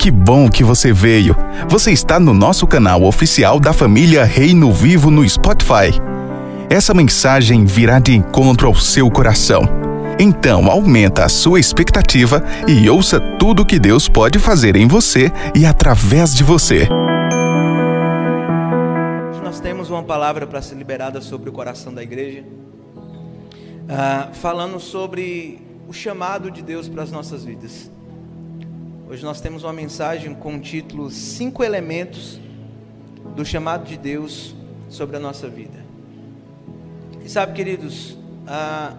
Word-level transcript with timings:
Que 0.00 0.10
bom 0.10 0.48
que 0.48 0.64
você 0.64 0.94
veio. 0.94 1.36
Você 1.68 1.92
está 1.92 2.18
no 2.18 2.32
nosso 2.32 2.66
canal 2.66 3.02
oficial 3.02 3.60
da 3.60 3.70
família 3.70 4.24
Reino 4.24 4.72
Vivo 4.72 5.10
no 5.10 5.28
Spotify. 5.28 5.92
Essa 6.70 6.94
mensagem 6.94 7.66
virá 7.66 7.98
de 7.98 8.14
encontro 8.14 8.66
ao 8.66 8.74
seu 8.74 9.10
coração. 9.10 9.60
Então, 10.18 10.70
aumenta 10.70 11.26
a 11.26 11.28
sua 11.28 11.60
expectativa 11.60 12.42
e 12.66 12.88
ouça 12.88 13.20
tudo 13.38 13.66
que 13.66 13.78
Deus 13.78 14.08
pode 14.08 14.38
fazer 14.38 14.74
em 14.74 14.88
você 14.88 15.30
e 15.54 15.66
através 15.66 16.34
de 16.34 16.44
você. 16.44 16.88
Nós 19.44 19.60
temos 19.60 19.90
uma 19.90 20.02
palavra 20.02 20.46
para 20.46 20.62
ser 20.62 20.76
liberada 20.76 21.20
sobre 21.20 21.50
o 21.50 21.52
coração 21.52 21.92
da 21.92 22.02
igreja, 22.02 22.42
ah, 23.86 24.28
falando 24.32 24.80
sobre 24.80 25.60
o 25.86 25.92
chamado 25.92 26.50
de 26.50 26.62
Deus 26.62 26.88
para 26.88 27.02
as 27.02 27.12
nossas 27.12 27.44
vidas. 27.44 27.90
Hoje 29.10 29.24
nós 29.24 29.40
temos 29.40 29.64
uma 29.64 29.72
mensagem 29.72 30.32
com 30.32 30.54
o 30.54 30.60
título 30.60 31.10
Cinco 31.10 31.64
Elementos 31.64 32.38
do 33.34 33.44
Chamado 33.44 33.84
de 33.84 33.96
Deus 33.96 34.54
sobre 34.88 35.16
a 35.16 35.18
nossa 35.18 35.48
vida. 35.48 35.84
E 37.24 37.28
sabe, 37.28 37.52
queridos, 37.52 38.16
ah, 38.46 38.94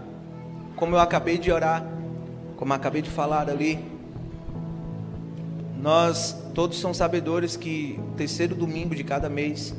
como 0.75 0.97
eu 0.97 0.99
acabei 0.99 1.37
de 1.37 1.49
orar, 1.49 1.89
como 2.57 2.73
acabei 2.73 3.01
de 3.01 3.09
falar 3.09 3.49
ali, 3.49 3.79
nós 5.81 6.35
todos 6.53 6.77
são 6.77 6.93
sabedores 6.93 7.55
que 7.55 7.97
terceiro 8.17 8.53
domingo 8.53 8.93
de 8.93 9.05
cada 9.05 9.29
mês 9.29 9.73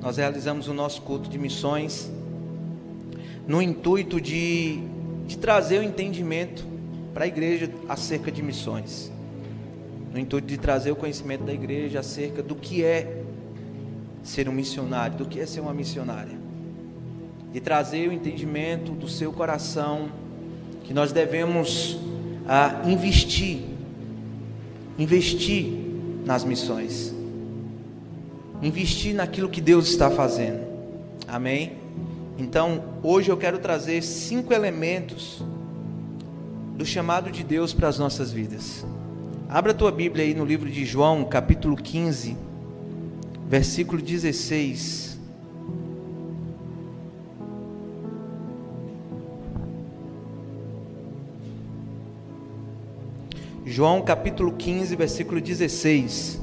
nós 0.00 0.16
realizamos 0.16 0.68
o 0.68 0.72
nosso 0.72 1.02
culto 1.02 1.28
de 1.28 1.40
missões 1.40 2.08
no 3.48 3.60
intuito 3.60 4.20
de, 4.20 4.78
de 5.26 5.36
trazer 5.38 5.80
o 5.80 5.82
entendimento 5.82 6.64
para 7.12 7.24
a 7.24 7.26
igreja 7.26 7.68
acerca 7.88 8.30
de 8.30 8.44
missões 8.44 9.11
no 10.12 10.18
intuito 10.18 10.46
de 10.46 10.58
trazer 10.58 10.92
o 10.92 10.96
conhecimento 10.96 11.44
da 11.44 11.52
igreja 11.52 12.00
acerca 12.00 12.42
do 12.42 12.54
que 12.54 12.84
é 12.84 13.22
ser 14.22 14.48
um 14.48 14.52
missionário, 14.52 15.16
do 15.16 15.24
que 15.24 15.40
é 15.40 15.46
ser 15.46 15.60
uma 15.60 15.72
missionária, 15.72 16.36
de 17.50 17.60
trazer 17.60 18.08
o 18.08 18.12
entendimento 18.12 18.92
do 18.92 19.08
seu 19.08 19.32
coração 19.32 20.10
que 20.84 20.92
nós 20.92 21.12
devemos 21.12 21.98
ah, 22.46 22.82
investir, 22.84 23.60
investir 24.98 25.72
nas 26.26 26.44
missões, 26.44 27.14
investir 28.62 29.14
naquilo 29.14 29.48
que 29.48 29.60
Deus 29.60 29.88
está 29.88 30.10
fazendo, 30.10 30.60
amém? 31.26 31.72
Então, 32.38 32.84
hoje 33.02 33.30
eu 33.30 33.36
quero 33.36 33.58
trazer 33.58 34.02
cinco 34.02 34.52
elementos 34.52 35.42
do 36.76 36.84
chamado 36.84 37.30
de 37.30 37.42
Deus 37.42 37.72
para 37.72 37.88
as 37.88 37.98
nossas 37.98 38.30
vidas. 38.30 38.84
Abra 39.52 39.72
a 39.72 39.74
tua 39.74 39.92
Bíblia 39.92 40.24
aí 40.24 40.32
no 40.32 40.46
livro 40.46 40.70
de 40.70 40.82
João, 40.82 41.26
capítulo 41.26 41.76
15, 41.76 42.34
versículo 43.46 44.00
16. 44.00 45.20
João 53.66 54.00
capítulo 54.00 54.54
15, 54.54 54.96
versículo 54.96 55.38
16. 55.38 56.41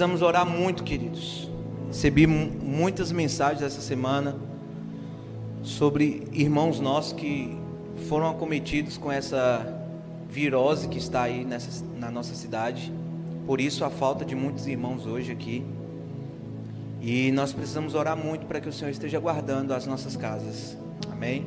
Precisamos 0.00 0.22
orar 0.22 0.46
muito, 0.46 0.82
queridos. 0.82 1.46
Recebi 1.88 2.26
muitas 2.26 3.12
mensagens 3.12 3.60
essa 3.60 3.82
semana 3.82 4.34
sobre 5.62 6.26
irmãos 6.32 6.80
nossos 6.80 7.12
que 7.12 7.54
foram 8.08 8.30
acometidos 8.30 8.96
com 8.96 9.12
essa 9.12 9.78
virose 10.26 10.88
que 10.88 10.96
está 10.96 11.24
aí 11.24 11.44
nessa, 11.44 11.84
na 11.98 12.10
nossa 12.10 12.34
cidade. 12.34 12.90
Por 13.46 13.60
isso 13.60 13.84
a 13.84 13.90
falta 13.90 14.24
de 14.24 14.34
muitos 14.34 14.66
irmãos 14.66 15.04
hoje 15.04 15.32
aqui. 15.32 15.62
E 17.02 17.30
nós 17.32 17.52
precisamos 17.52 17.94
orar 17.94 18.16
muito 18.16 18.46
para 18.46 18.58
que 18.58 18.70
o 18.70 18.72
Senhor 18.72 18.90
esteja 18.90 19.20
guardando 19.20 19.74
as 19.74 19.86
nossas 19.86 20.16
casas. 20.16 20.78
Amém? 21.12 21.46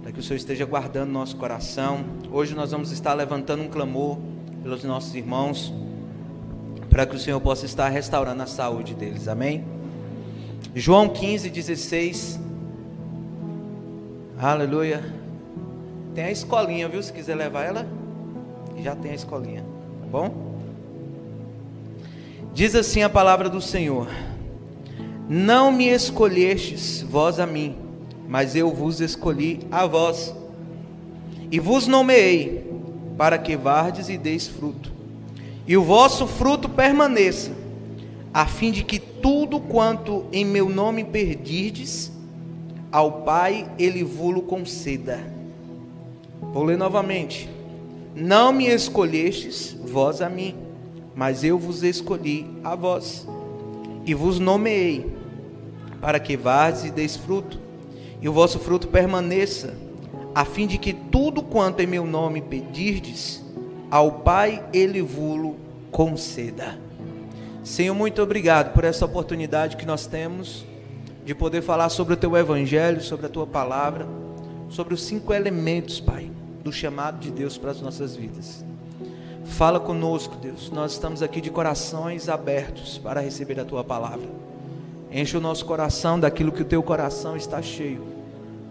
Para 0.00 0.12
que 0.12 0.20
o 0.20 0.22
Senhor 0.22 0.36
esteja 0.36 0.64
guardando 0.64 1.10
nosso 1.10 1.34
coração. 1.34 2.04
Hoje 2.30 2.54
nós 2.54 2.70
vamos 2.70 2.92
estar 2.92 3.14
levantando 3.14 3.64
um 3.64 3.68
clamor 3.68 4.16
pelos 4.62 4.84
nossos 4.84 5.12
irmãos 5.16 5.81
para 6.92 7.06
que 7.06 7.16
o 7.16 7.18
Senhor 7.18 7.40
possa 7.40 7.64
estar 7.64 7.88
restaurando 7.88 8.42
a 8.42 8.46
saúde 8.46 8.94
deles, 8.94 9.26
amém? 9.26 9.64
João 10.74 11.08
15, 11.08 11.48
16. 11.48 12.38
Aleluia. 14.38 15.02
Tem 16.14 16.24
a 16.24 16.30
escolinha, 16.30 16.86
viu? 16.90 17.02
Se 17.02 17.10
quiser 17.10 17.34
levar 17.34 17.64
ela, 17.64 17.86
já 18.82 18.94
tem 18.94 19.12
a 19.12 19.14
escolinha, 19.14 19.62
tá 20.00 20.06
bom? 20.06 20.52
Diz 22.52 22.74
assim 22.74 23.02
a 23.02 23.08
palavra 23.08 23.48
do 23.48 23.62
Senhor: 23.62 24.08
Não 25.26 25.72
me 25.72 25.88
escolhestes 25.88 27.00
vós 27.00 27.40
a 27.40 27.46
mim, 27.46 27.74
mas 28.28 28.54
eu 28.54 28.70
vos 28.70 29.00
escolhi 29.00 29.60
a 29.70 29.86
vós, 29.86 30.34
e 31.50 31.58
vos 31.58 31.86
nomeei, 31.86 32.70
para 33.16 33.38
que 33.38 33.56
vardes 33.56 34.10
e 34.10 34.18
deis 34.18 34.46
fruto 34.46 35.01
e 35.66 35.76
o 35.76 35.82
vosso 35.82 36.26
fruto 36.26 36.68
permaneça, 36.68 37.52
a 38.34 38.46
fim 38.46 38.70
de 38.70 38.82
que 38.82 38.98
tudo 38.98 39.60
quanto 39.60 40.24
em 40.32 40.44
meu 40.44 40.68
nome 40.68 41.04
perdirdes, 41.04 42.10
ao 42.90 43.22
Pai 43.22 43.70
ele 43.78 44.02
vulo 44.02 44.42
conceda. 44.42 45.20
Vou 46.52 46.64
ler 46.64 46.76
novamente. 46.76 47.48
Não 48.14 48.52
me 48.52 48.66
escolhestes 48.66 49.76
vós 49.84 50.20
a 50.20 50.28
mim, 50.28 50.54
mas 51.14 51.44
eu 51.44 51.58
vos 51.58 51.82
escolhi 51.82 52.46
a 52.62 52.74
vós, 52.74 53.26
e 54.04 54.12
vos 54.12 54.38
nomeei, 54.38 55.06
para 56.00 56.18
que 56.18 56.36
vades 56.36 56.84
e 56.84 56.90
deis 56.90 57.16
fruto, 57.16 57.60
e 58.20 58.28
o 58.28 58.32
vosso 58.32 58.58
fruto 58.58 58.88
permaneça, 58.88 59.74
a 60.34 60.44
fim 60.44 60.66
de 60.66 60.78
que 60.78 60.92
tudo 60.92 61.42
quanto 61.42 61.80
em 61.80 61.86
meu 61.86 62.06
nome 62.06 62.40
pedirdes, 62.42 63.41
ao 63.92 64.10
Pai 64.10 64.64
ele 64.72 65.02
vulo 65.02 65.56
conceda. 65.90 66.78
Senhor, 67.62 67.94
muito 67.94 68.22
obrigado 68.22 68.72
por 68.72 68.84
essa 68.84 69.04
oportunidade 69.04 69.76
que 69.76 69.84
nós 69.84 70.06
temos 70.06 70.64
de 71.26 71.34
poder 71.34 71.60
falar 71.60 71.90
sobre 71.90 72.14
o 72.14 72.16
teu 72.16 72.34
evangelho, 72.34 73.02
sobre 73.02 73.26
a 73.26 73.28
tua 73.28 73.46
palavra, 73.46 74.08
sobre 74.70 74.94
os 74.94 75.02
cinco 75.02 75.34
elementos, 75.34 76.00
Pai, 76.00 76.30
do 76.64 76.72
chamado 76.72 77.18
de 77.18 77.30
Deus 77.30 77.58
para 77.58 77.70
as 77.70 77.82
nossas 77.82 78.16
vidas. 78.16 78.64
Fala 79.44 79.78
conosco, 79.78 80.36
Deus. 80.36 80.70
Nós 80.70 80.92
estamos 80.92 81.22
aqui 81.22 81.42
de 81.42 81.50
corações 81.50 82.30
abertos 82.30 82.96
para 82.96 83.20
receber 83.20 83.60
a 83.60 83.64
tua 83.64 83.84
palavra. 83.84 84.26
Enche 85.10 85.36
o 85.36 85.40
nosso 85.40 85.66
coração 85.66 86.18
daquilo 86.18 86.50
que 86.50 86.62
o 86.62 86.64
teu 86.64 86.82
coração 86.82 87.36
está 87.36 87.60
cheio. 87.60 88.02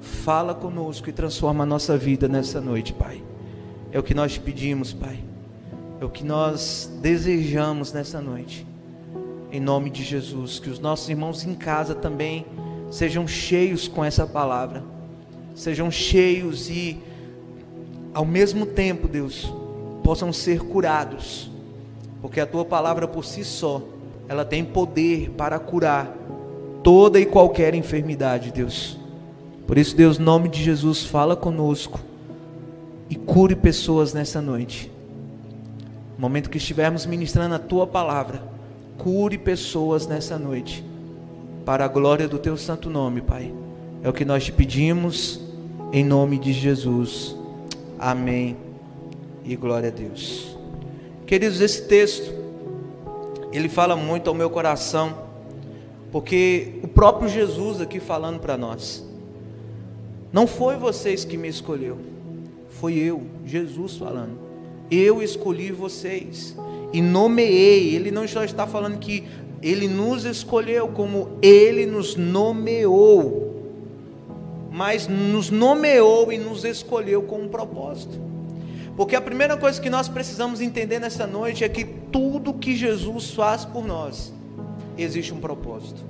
Fala 0.02 0.56
conosco 0.56 1.08
e 1.12 1.14
transforma 1.14 1.62
a 1.64 1.68
nossa 1.68 1.96
vida 1.96 2.28
nessa 2.28 2.60
noite, 2.60 2.92
Pai. 2.92 3.22
É 3.92 4.00
o 4.00 4.04
que 4.04 4.14
nós 4.14 4.38
pedimos, 4.38 4.94
Pai. 4.94 5.20
É 6.00 6.06
o 6.06 6.10
que 6.10 6.24
nós 6.24 6.90
desejamos 7.02 7.92
nessa 7.92 8.22
noite. 8.22 8.66
Em 9.52 9.60
nome 9.60 9.90
de 9.90 10.02
Jesus, 10.02 10.60
que 10.60 10.70
os 10.70 10.80
nossos 10.80 11.10
irmãos 11.10 11.44
em 11.44 11.54
casa 11.54 11.94
também 11.94 12.46
sejam 12.90 13.28
cheios 13.28 13.90
com 13.90 14.04
essa 14.04 14.26
palavra. 14.26 14.82
Sejam 15.54 15.92
cheios 15.92 16.70
e 16.70 17.00
ao 18.14 18.24
mesmo 18.24 18.66
tempo, 18.66 19.10
Deus, 19.10 19.52
possam 20.02 20.32
ser 20.32 20.62
curados. 20.62 21.52
Porque 22.22 22.40
a 22.40 22.46
tua 22.46 22.64
palavra 22.64 23.10
por 23.10 23.26
si 23.26 23.44
só, 23.44 23.82
ela 24.30 24.46
tem 24.46 24.64
poder 24.64 25.32
para 25.32 25.60
curar 25.60 26.16
toda 26.82 27.20
e 27.20 27.26
qualquer 27.26 27.76
enfermidade, 27.76 28.52
Deus. 28.52 28.98
Por 29.68 29.78
isso, 29.78 29.98
Deus, 29.98 30.18
em 30.18 30.24
nome 30.24 30.48
de 30.48 30.64
Jesus, 30.64 31.04
fala 31.04 31.36
conosco 31.36 32.11
e 33.12 33.16
cure 33.18 33.58
pessoas 33.58 34.14
nessa 34.14 34.42
noite. 34.42 34.90
No 36.16 36.22
momento 36.22 36.50
que 36.50 36.58
estivermos 36.58 37.06
ministrando 37.06 37.54
a 37.54 37.60
tua 37.60 37.86
palavra, 37.86 38.42
cure 38.98 39.38
pessoas 39.38 40.08
nessa 40.08 40.40
noite, 40.40 40.82
para 41.66 41.84
a 41.84 41.90
glória 41.90 42.26
do 42.26 42.40
teu 42.40 42.56
santo 42.56 42.90
nome, 42.90 43.20
Pai. 43.20 43.54
É 44.02 44.08
o 44.08 44.14
que 44.14 44.24
nós 44.24 44.46
te 44.46 44.54
pedimos, 44.54 45.42
em 45.92 46.06
nome 46.06 46.40
de 46.40 46.54
Jesus. 46.54 47.36
Amém. 48.00 48.56
E 49.44 49.58
glória 49.58 49.90
a 49.90 49.92
Deus. 49.92 50.56
Queridos, 51.28 51.60
esse 51.60 51.86
texto, 51.88 52.34
ele 53.52 53.68
fala 53.68 53.98
muito 53.98 54.30
ao 54.30 54.34
meu 54.34 54.50
coração, 54.50 55.18
porque 56.14 56.80
o 56.82 56.88
próprio 56.88 57.28
Jesus 57.28 57.82
aqui 57.82 58.00
falando 58.00 58.40
para 58.40 58.58
nós, 58.58 59.06
não 60.32 60.48
foi 60.48 60.78
vocês 60.78 61.26
que 61.26 61.36
me 61.36 61.50
escolheu, 61.50 61.98
Foi 62.82 62.96
eu, 62.96 63.22
Jesus 63.46 63.96
falando. 63.96 64.40
Eu 64.90 65.22
escolhi 65.22 65.72
vocês 65.72 66.56
e 66.92 67.00
nomeei. 67.00 67.94
Ele 67.94 68.10
não 68.10 68.28
só 68.28 68.44
está 68.44 68.66
falando 68.66 68.98
que 68.98 69.24
ele 69.62 69.88
nos 69.88 70.26
escolheu, 70.26 70.88
como 70.88 71.38
ele 71.44 71.86
nos 71.86 72.16
nomeou. 72.16 73.52
Mas 74.72 75.08
nos 75.08 75.52
nomeou 75.52 76.34
e 76.34 76.40
nos 76.40 76.66
escolheu 76.66 77.22
com 77.22 77.44
um 77.44 77.48
propósito. 77.50 78.20
Porque 78.98 79.16
a 79.16 79.22
primeira 79.22 79.56
coisa 79.56 79.80
que 79.80 79.90
nós 79.90 80.10
precisamos 80.10 80.60
entender 80.60 80.98
nessa 80.98 81.28
noite 81.28 81.64
é 81.64 81.70
que 81.70 81.86
tudo 81.86 82.52
que 82.52 82.76
Jesus 82.76 83.30
faz 83.30 83.64
por 83.64 83.86
nós 83.86 84.34
existe 84.98 85.32
um 85.32 85.40
propósito. 85.40 86.02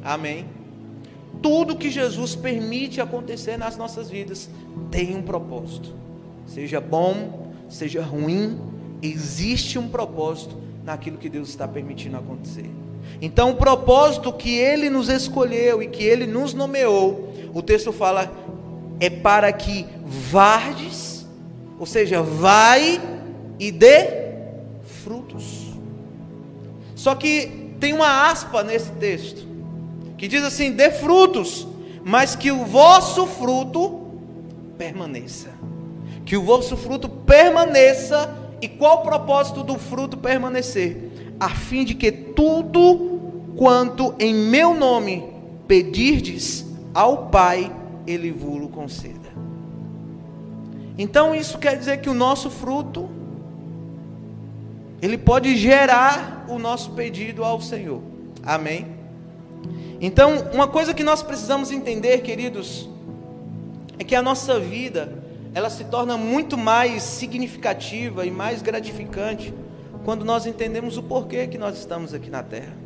Amém? 0.00 0.46
Tudo 1.44 1.76
que 1.76 1.90
Jesus 1.90 2.34
permite 2.34 3.02
acontecer 3.02 3.58
nas 3.58 3.76
nossas 3.76 4.08
vidas 4.08 4.48
tem 4.90 5.14
um 5.14 5.20
propósito. 5.20 5.94
Seja 6.46 6.80
bom, 6.80 7.52
seja 7.68 8.00
ruim, 8.00 8.58
existe 9.02 9.78
um 9.78 9.86
propósito 9.86 10.56
naquilo 10.82 11.18
que 11.18 11.28
Deus 11.28 11.50
está 11.50 11.68
permitindo 11.68 12.16
acontecer. 12.16 12.64
Então, 13.20 13.50
o 13.50 13.56
propósito 13.56 14.32
que 14.32 14.56
Ele 14.56 14.88
nos 14.88 15.10
escolheu 15.10 15.82
e 15.82 15.88
que 15.88 16.02
Ele 16.02 16.26
nos 16.26 16.54
nomeou, 16.54 17.34
o 17.52 17.60
texto 17.60 17.92
fala, 17.92 18.32
é 18.98 19.10
para 19.10 19.52
que 19.52 19.84
vardes, 20.06 21.26
ou 21.78 21.84
seja, 21.84 22.22
vai 22.22 22.98
e 23.58 23.70
dê 23.70 24.32
frutos. 24.82 25.74
Só 26.94 27.14
que 27.14 27.74
tem 27.78 27.92
uma 27.92 28.30
aspa 28.30 28.62
nesse 28.62 28.92
texto, 28.92 29.53
que 30.16 30.28
diz 30.28 30.42
assim: 30.42 30.72
dê 30.72 30.90
frutos, 30.90 31.66
mas 32.04 32.34
que 32.34 32.50
o 32.50 32.64
vosso 32.64 33.26
fruto 33.26 34.02
permaneça. 34.76 35.50
Que 36.24 36.36
o 36.36 36.42
vosso 36.42 36.76
fruto 36.76 37.08
permaneça 37.08 38.34
e 38.60 38.68
qual 38.68 38.98
o 38.98 39.02
propósito 39.02 39.62
do 39.62 39.78
fruto 39.78 40.16
permanecer? 40.16 41.10
A 41.38 41.50
fim 41.50 41.84
de 41.84 41.94
que 41.94 42.10
tudo 42.10 43.20
quanto 43.56 44.14
em 44.18 44.34
meu 44.34 44.74
nome 44.74 45.24
pedirdes 45.68 46.64
ao 46.94 47.26
Pai, 47.26 47.70
Ele 48.06 48.30
vos 48.30 48.70
conceda. 48.70 49.34
Então 50.96 51.34
isso 51.34 51.58
quer 51.58 51.76
dizer 51.76 52.00
que 52.00 52.08
o 52.08 52.14
nosso 52.14 52.48
fruto, 52.48 53.08
ele 55.02 55.18
pode 55.18 55.56
gerar 55.56 56.46
o 56.48 56.58
nosso 56.58 56.92
pedido 56.92 57.44
ao 57.44 57.60
Senhor. 57.60 58.00
Amém? 58.42 58.93
Então, 60.00 60.36
uma 60.52 60.66
coisa 60.66 60.92
que 60.92 61.04
nós 61.04 61.22
precisamos 61.22 61.70
entender, 61.70 62.18
queridos, 62.22 62.88
é 63.98 64.04
que 64.04 64.14
a 64.14 64.22
nossa 64.22 64.58
vida, 64.58 65.12
ela 65.54 65.70
se 65.70 65.84
torna 65.84 66.16
muito 66.16 66.58
mais 66.58 67.02
significativa 67.02 68.26
e 68.26 68.30
mais 68.30 68.60
gratificante 68.60 69.54
quando 70.04 70.24
nós 70.24 70.46
entendemos 70.46 70.98
o 70.98 71.02
porquê 71.02 71.46
que 71.46 71.56
nós 71.56 71.78
estamos 71.78 72.12
aqui 72.12 72.28
na 72.28 72.42
terra. 72.42 72.76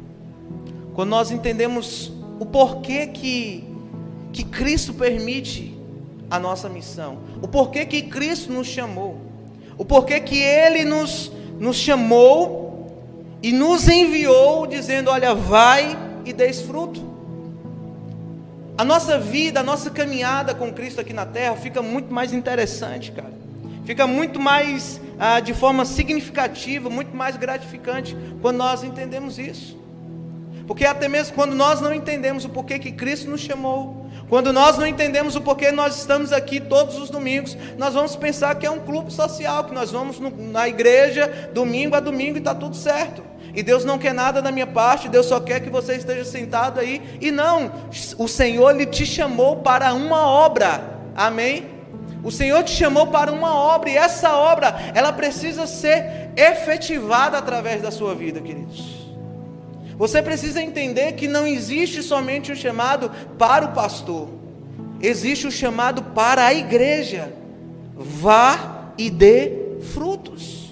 Quando 0.95 1.11
nós 1.11 1.31
entendemos 1.31 2.13
o 2.39 2.47
porquê 2.47 3.07
que, 3.07 3.65
que 4.33 4.45
Cristo 4.45 4.95
permite 4.95 5.77
a 6.31 6.39
nossa 6.39 6.69
missão, 6.69 7.19
o 7.43 7.49
porquê 7.49 7.87
que 7.87 8.03
Cristo 8.03 8.53
nos 8.53 8.67
chamou, 8.67 9.19
o 9.77 9.85
porquê 9.85 10.21
que 10.21 10.37
Ele 10.37 10.85
nos, 10.85 11.33
nos 11.59 11.77
chamou 11.77 12.87
e 13.43 13.51
nos 13.53 13.89
enviou 13.89 14.67
dizendo: 14.67 15.11
Olha, 15.11 15.35
vai 15.35 16.08
e 16.29 16.33
desfruto. 16.33 17.03
A 18.77 18.85
nossa 18.85 19.19
vida, 19.19 19.61
a 19.61 19.63
nossa 19.63 19.91
caminhada 19.91 20.55
com 20.55 20.73
Cristo 20.73 21.01
aqui 21.01 21.13
na 21.13 21.27
terra 21.27 21.57
fica 21.57 21.83
muito 21.83 22.13
mais 22.13 22.33
interessante, 22.33 23.11
cara. 23.11 23.33
Fica 23.85 24.07
muito 24.07 24.39
mais, 24.39 25.01
ah, 25.19 25.41
de 25.41 25.55
forma 25.55 25.85
significativa, 25.85 26.91
muito 26.91 27.17
mais 27.17 27.37
gratificante 27.37 28.17
quando 28.43 28.59
nós 28.59 28.85
entendemos 28.85 29.39
isso. 29.39 29.77
Porque 30.67 30.85
até 30.85 31.09
mesmo 31.09 31.35
quando 31.35 31.55
nós 31.55 31.81
não 31.81 31.93
entendemos 31.93 32.45
o 32.45 32.51
porquê 32.51 32.79
que 32.79 32.93
Cristo 32.93 33.31
nos 33.31 33.41
chamou, 33.41 33.98
quando 34.29 34.53
nós 34.53 34.77
não 34.77 34.87
entendemos 34.87 35.37
o 35.37 35.41
porquê 35.41 35.73
nós 35.73 35.97
estamos 35.97 36.33
aqui 36.33 36.61
todos 36.61 36.99
os 36.99 37.09
domingos, 37.09 37.57
nós 37.79 37.95
vamos 37.95 38.15
pensar 38.15 38.55
que 38.57 38.67
é 38.67 38.71
um 38.71 38.81
clube 38.81 39.13
social, 39.13 39.65
que 39.65 39.75
nós 39.75 39.91
vamos 39.91 40.19
na 40.21 40.69
igreja 40.69 41.51
domingo 41.55 41.97
a 41.97 42.01
domingo 42.01 42.37
e 42.37 42.39
está 42.39 42.55
tudo 42.55 42.77
certo. 42.77 43.23
E 43.55 43.63
Deus 43.63 43.85
não 43.85 43.99
quer 43.99 44.13
nada 44.13 44.43
da 44.43 44.53
minha 44.53 44.67
parte, 44.67 45.09
Deus 45.09 45.27
só 45.27 45.41
quer 45.41 45.61
que 45.61 45.71
você 45.71 45.95
esteja 45.95 46.25
sentado 46.25 46.79
aí. 46.79 47.19
E 47.21 47.31
não, 47.31 47.73
o 48.19 48.29
Senhor 48.29 48.71
ele 48.71 48.87
te 48.87 49.07
chamou 49.07 49.57
para 49.57 49.95
uma 49.95 50.27
obra. 50.27 50.99
Amém? 51.17 51.67
O 52.23 52.31
Senhor 52.31 52.63
te 52.63 52.73
chamou 52.73 53.07
para 53.07 53.33
uma 53.33 53.55
obra 53.55 53.91
e 53.91 53.97
essa 53.97 54.37
obra, 54.37 54.75
ela 54.95 55.13
precisa 55.13 55.67
ser 55.67 56.31
efetivada 56.37 57.39
através 57.39 57.81
da 57.81 57.91
sua 57.91 58.15
vida, 58.15 58.41
queridos. 58.41 58.98
Você 59.99 60.23
precisa 60.23 60.63
entender 60.63 61.13
que 61.13 61.27
não 61.27 61.45
existe 61.45 62.05
somente 62.05 62.53
o 62.53 62.57
chamado 62.57 63.11
para 63.37 63.67
o 63.67 63.73
pastor. 63.73 64.29
Existe 65.01 65.49
o 65.49 65.51
chamado 65.51 66.03
para 66.03 66.47
a 66.47 66.55
igreja. 66.55 67.33
Vá 67.97 68.93
e 68.97 69.11
dê 69.11 69.53
frutos. 69.93 70.71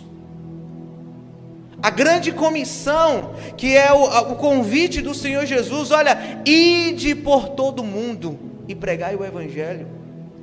A 1.83 1.91
grande 1.91 2.31
comissão, 2.33 3.35
que 3.57 3.77
é 3.77 3.93
o, 3.93 4.33
o 4.33 4.37
convite 4.37 5.03
do 5.03 5.13
Senhor 5.13 5.45
Jesus, 5.45 5.91
olha, 5.91 6.41
ide 6.45 7.15
por 7.15 7.51
todo 7.51 7.83
mundo 7.83 8.39
e 8.69 8.75
pregai 8.75 9.15
o 9.15 9.25
Evangelho, 9.25 9.87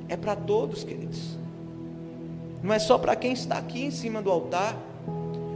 é 0.08 0.16
para 0.16 0.36
todos, 0.36 0.84
queridos. 0.84 1.38
Não 2.62 2.72
é 2.72 2.78
só 2.78 2.96
para 2.98 3.16
quem 3.16 3.32
está 3.32 3.56
aqui 3.58 3.84
em 3.84 3.90
cima 3.90 4.22
do 4.22 4.30
altar, 4.30 4.76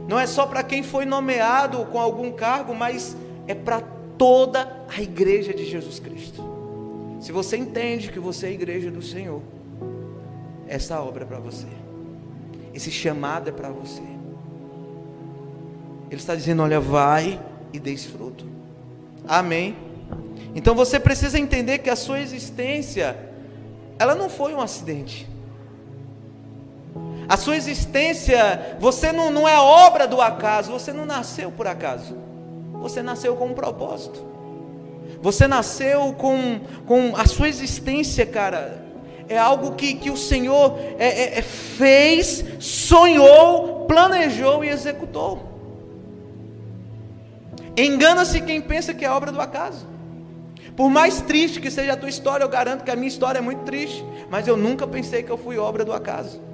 não 0.09 0.19
é 0.19 0.25
só 0.25 0.47
para 0.47 0.63
quem 0.63 0.81
foi 0.81 1.05
nomeado 1.05 1.85
com 1.85 1.99
algum 1.99 2.31
cargo, 2.31 2.73
mas 2.73 3.15
é 3.47 3.53
para 3.53 3.79
toda 4.17 4.83
a 4.89 4.99
igreja 4.99 5.53
de 5.53 5.63
Jesus 5.63 5.99
Cristo. 5.99 6.43
Se 7.21 7.31
você 7.31 7.57
entende 7.57 8.11
que 8.11 8.19
você 8.19 8.47
é 8.47 8.49
a 8.49 8.51
igreja 8.51 8.89
do 8.89 9.03
Senhor, 9.03 9.39
essa 10.67 10.99
obra 10.99 11.25
é 11.25 11.27
para 11.27 11.37
você, 11.37 11.67
esse 12.73 12.89
chamado 12.89 13.49
é 13.49 13.51
para 13.51 13.69
você. 13.69 14.01
Ele 16.09 16.19
está 16.19 16.33
dizendo: 16.33 16.63
olha, 16.63 16.79
vai 16.79 17.39
e 17.71 17.77
desfruto. 17.77 18.47
Amém. 19.27 19.77
Então 20.55 20.73
você 20.73 20.99
precisa 20.99 21.37
entender 21.37 21.77
que 21.77 21.89
a 21.89 21.95
sua 21.95 22.19
existência, 22.19 23.15
ela 23.99 24.15
não 24.15 24.27
foi 24.27 24.55
um 24.55 24.59
acidente. 24.59 25.29
A 27.29 27.37
sua 27.37 27.55
existência, 27.55 28.75
você 28.79 29.11
não, 29.11 29.29
não 29.29 29.47
é 29.47 29.55
obra 29.55 30.07
do 30.07 30.19
acaso, 30.19 30.71
você 30.71 30.91
não 30.91 31.05
nasceu 31.05 31.51
por 31.51 31.67
acaso. 31.67 32.17
Você 32.81 33.03
nasceu 33.03 33.35
com 33.35 33.45
um 33.45 33.53
propósito. 33.53 34.25
Você 35.21 35.47
nasceu 35.47 36.11
com, 36.13 36.59
com 36.87 37.15
a 37.15 37.27
sua 37.27 37.47
existência, 37.47 38.25
cara. 38.25 38.83
É 39.27 39.37
algo 39.37 39.75
que, 39.75 39.93
que 39.93 40.09
o 40.09 40.17
Senhor 40.17 40.79
é, 40.97 41.07
é, 41.07 41.37
é 41.37 41.41
fez, 41.43 42.43
sonhou, 42.57 43.85
planejou 43.85 44.63
e 44.63 44.69
executou. 44.69 45.47
Engana-se 47.77 48.41
quem 48.41 48.59
pensa 48.59 48.91
que 48.91 49.05
é 49.05 49.11
obra 49.11 49.31
do 49.31 49.39
acaso. 49.39 49.85
Por 50.75 50.89
mais 50.89 51.21
triste 51.21 51.61
que 51.61 51.69
seja 51.69 51.93
a 51.93 51.97
tua 51.97 52.09
história, 52.09 52.43
eu 52.43 52.49
garanto 52.49 52.83
que 52.83 52.89
a 52.89 52.95
minha 52.95 53.07
história 53.07 53.37
é 53.37 53.41
muito 53.41 53.65
triste, 53.65 54.03
mas 54.31 54.47
eu 54.47 54.57
nunca 54.57 54.87
pensei 54.87 55.21
que 55.21 55.29
eu 55.29 55.37
fui 55.37 55.59
obra 55.59 55.85
do 55.85 55.93
acaso. 55.93 56.48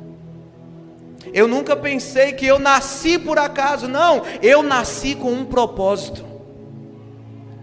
Eu 1.33 1.47
nunca 1.47 1.75
pensei 1.75 2.33
que 2.33 2.45
eu 2.45 2.59
nasci 2.59 3.17
por 3.17 3.37
acaso, 3.37 3.87
não, 3.87 4.23
eu 4.41 4.61
nasci 4.63 5.15
com 5.15 5.31
um 5.31 5.45
propósito. 5.45 6.25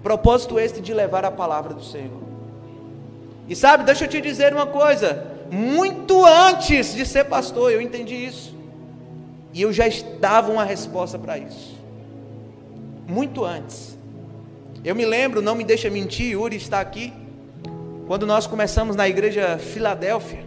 Propósito 0.02 0.59
este 0.59 0.81
de 0.81 0.92
levar 0.92 1.25
a 1.25 1.31
palavra 1.31 1.75
do 1.75 1.83
Senhor. 1.83 2.23
E 3.49 3.57
sabe, 3.57 3.85
deixa 3.85 4.04
eu 4.04 4.09
te 4.09 4.21
dizer 4.21 4.52
uma 4.52 4.66
coisa, 4.66 5.26
muito 5.50 6.25
antes 6.25 6.95
de 6.95 7.07
ser 7.07 7.25
pastor, 7.25 7.73
eu 7.73 7.81
entendi 7.81 8.14
isso. 8.14 8.54
E 9.52 9.62
eu 9.62 9.73
já 9.73 9.87
estava 9.87 10.50
uma 10.50 10.64
resposta 10.64 11.19
para 11.19 11.38
isso 11.38 11.83
muito 13.12 13.45
antes. 13.45 13.99
Eu 14.85 14.95
me 14.95 15.04
lembro, 15.04 15.42
não 15.42 15.54
me 15.54 15.64
deixa 15.64 15.90
mentir, 15.90 16.33
Yuri 16.33 16.57
está 16.57 16.81
aqui. 16.81 17.12
Quando 18.07 18.26
nós 18.26 18.47
começamos 18.47 18.97
na 18.97 19.09
igreja 19.09 19.59
Filadélfia, 19.59 20.45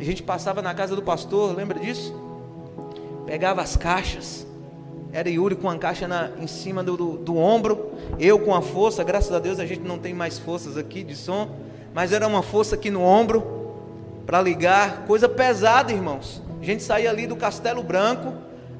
a 0.00 0.04
gente 0.04 0.22
passava 0.22 0.62
na 0.62 0.72
casa 0.72 0.96
do 0.96 1.02
pastor, 1.02 1.54
lembra 1.54 1.78
disso? 1.78 2.14
Pegava 3.26 3.60
as 3.60 3.76
caixas, 3.76 4.46
era 5.12 5.28
Yuri 5.28 5.56
com 5.56 5.68
a 5.68 5.76
caixa 5.76 6.08
na, 6.08 6.30
em 6.40 6.46
cima 6.46 6.82
do, 6.82 6.96
do, 6.96 7.16
do, 7.18 7.36
ombro, 7.36 7.90
eu 8.18 8.38
com 8.38 8.54
a 8.54 8.62
força, 8.62 9.04
graças 9.04 9.32
a 9.32 9.38
Deus 9.38 9.58
a 9.58 9.66
gente 9.66 9.82
não 9.82 9.98
tem 9.98 10.14
mais 10.14 10.38
forças 10.38 10.76
aqui 10.76 11.02
de 11.02 11.14
som, 11.14 11.50
mas 11.92 12.12
era 12.12 12.26
uma 12.26 12.42
força 12.42 12.76
aqui 12.76 12.90
no 12.90 13.02
ombro, 13.02 13.60
para 14.24 14.40
ligar, 14.40 15.06
coisa 15.06 15.28
pesada, 15.28 15.92
irmãos. 15.92 16.40
A 16.62 16.64
gente 16.64 16.82
saía 16.82 17.10
ali 17.10 17.26
do 17.26 17.34
Castelo 17.36 17.82
Branco 17.82 18.32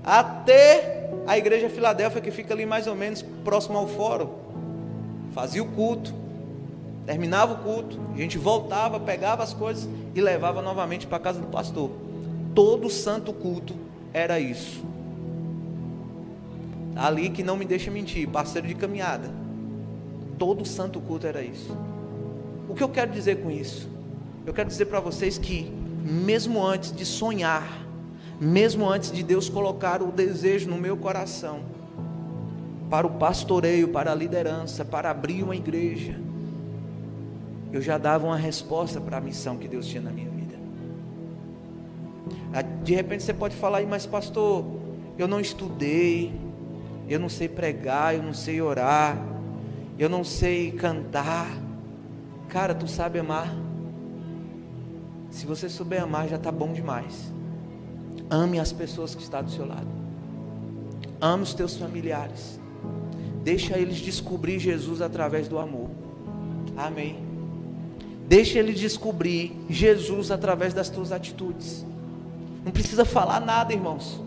até 0.05 1.11
a 1.27 1.37
igreja 1.37 1.69
Filadélfia, 1.69 2.21
que 2.21 2.31
fica 2.31 2.55
ali 2.55 2.65
mais 2.65 2.87
ou 2.87 2.95
menos 2.95 3.23
próximo 3.45 3.77
ao 3.77 3.87
fórum, 3.87 4.31
fazia 5.33 5.62
o 5.62 5.67
culto, 5.67 6.15
terminava 7.05 7.55
o 7.55 7.57
culto, 7.59 7.99
a 8.15 8.17
gente 8.17 8.39
voltava, 8.39 9.00
pegava 9.00 9.43
as 9.43 9.53
coisas 9.53 9.89
e 10.14 10.21
levava 10.21 10.61
novamente 10.61 11.07
para 11.07 11.17
a 11.17 11.21
casa 11.21 11.40
do 11.40 11.47
pastor. 11.47 11.90
Todo 12.55 12.90
santo 12.90 13.33
culto 13.33 13.75
era 14.12 14.40
isso. 14.40 14.85
Ali 16.97 17.31
que 17.31 17.43
não 17.43 17.57
me 17.57 17.64
deixa 17.64 17.90
mentir, 17.90 18.29
parceiro 18.29 18.67
de 18.67 18.75
caminhada. 18.75 19.31
Todo 20.38 20.64
santo 20.64 21.00
culto 21.00 21.26
era 21.26 21.43
isso. 21.43 21.76
O 22.69 22.75
que 22.75 22.83
eu 22.83 22.88
quero 22.88 23.11
dizer 23.11 23.43
com 23.43 23.50
isso? 23.50 23.88
Eu 24.47 24.52
quero 24.52 24.69
dizer 24.69 24.87
para 24.87 25.00
vocês 25.00 25.38
que, 25.38 25.71
mesmo 26.05 26.64
antes 26.64 26.93
de 26.93 27.05
sonhar, 27.05 27.87
mesmo 28.40 28.88
antes 28.88 29.12
de 29.12 29.23
Deus 29.23 29.49
colocar 29.49 30.02
o 30.02 30.11
desejo 30.11 30.69
no 30.69 30.79
meu 30.79 30.97
coração, 30.97 31.61
para 32.88 33.07
o 33.07 33.11
pastoreio, 33.11 33.88
para 33.88 34.11
a 34.11 34.14
liderança, 34.14 34.85
para 34.85 35.11
abrir 35.11 35.43
uma 35.43 35.55
igreja, 35.55 36.19
eu 37.73 37.81
já 37.81 37.99
dava 37.99 38.27
uma 38.27 38.37
resposta 38.37 39.00
para 39.00 39.19
a 39.19 39.21
missão 39.21 39.57
que 39.57 39.69
Deus 39.69 39.87
tinha 39.87 40.03
na 40.03 40.11
minha 40.11 40.29
vida. 40.29 40.57
Ah, 42.53 42.62
de 42.62 42.95
repente 42.95 43.23
você 43.23 43.33
pode 43.33 43.55
falar 43.57 43.83
mas 43.87 44.07
pastor, 44.07 44.65
eu 45.17 45.29
não 45.29 45.41
estudei, 45.41 46.33
eu 47.09 47.21
não 47.21 47.29
sei 47.29 47.49
pregar, 47.49 48.15
eu 48.15 48.23
não 48.23 48.35
sei 48.35 48.61
orar, 48.61 49.17
eu 49.99 50.09
não 50.09 50.25
sei 50.25 50.73
cantar. 50.73 51.49
Cara, 52.49 52.75
tu 52.75 52.89
sabe 52.89 53.19
amar. 53.19 53.55
Se 55.31 55.47
você 55.47 55.69
souber 55.69 56.03
amar, 56.03 56.29
já 56.29 56.37
está 56.37 56.50
bom 56.50 56.73
demais. 56.73 57.33
Ame 58.29 58.59
as 58.59 58.73
pessoas 58.73 59.15
que 59.15 59.23
estão 59.23 59.45
do 59.45 59.50
seu 59.50 59.67
lado. 59.67 59.87
Ame 61.21 61.45
os 61.45 61.55
teus 61.55 61.77
familiares. 61.77 62.59
Deixa 63.45 63.79
eles 63.79 63.99
descobrir 63.99 64.59
Jesus 64.59 65.00
através 65.00 65.47
do 65.47 65.59
amor. 65.59 65.91
Amém. 66.77 67.30
Deixa 68.31 68.61
eles 68.61 68.79
descobrir 68.79 69.61
Jesus 69.69 70.31
através 70.31 70.73
das 70.73 70.89
tuas 70.89 71.11
atitudes. 71.11 71.85
Não 72.65 72.71
precisa 72.71 73.05
falar 73.05 73.41
nada, 73.41 73.73
irmãos. 73.73 74.23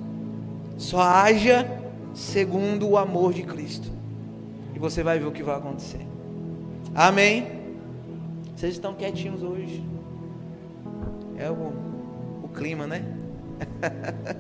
Só 0.78 1.00
haja 1.00 1.66
segundo 2.14 2.86
o 2.86 2.98
amor 2.98 3.32
de 3.32 3.44
Cristo. 3.44 3.90
E 4.76 4.78
você 4.78 5.04
vai 5.04 5.20
ver 5.20 5.28
o 5.28 5.32
que 5.32 5.42
vai 5.42 5.56
acontecer. 5.56 6.06
Amém? 6.94 7.48
Vocês 8.54 8.74
estão 8.74 8.94
quietinhos 8.94 9.42
hoje. 9.42 9.82
É 11.38 11.50
o, 11.50 11.72
o 12.44 12.50
clima, 12.54 12.86
né? 12.86 13.06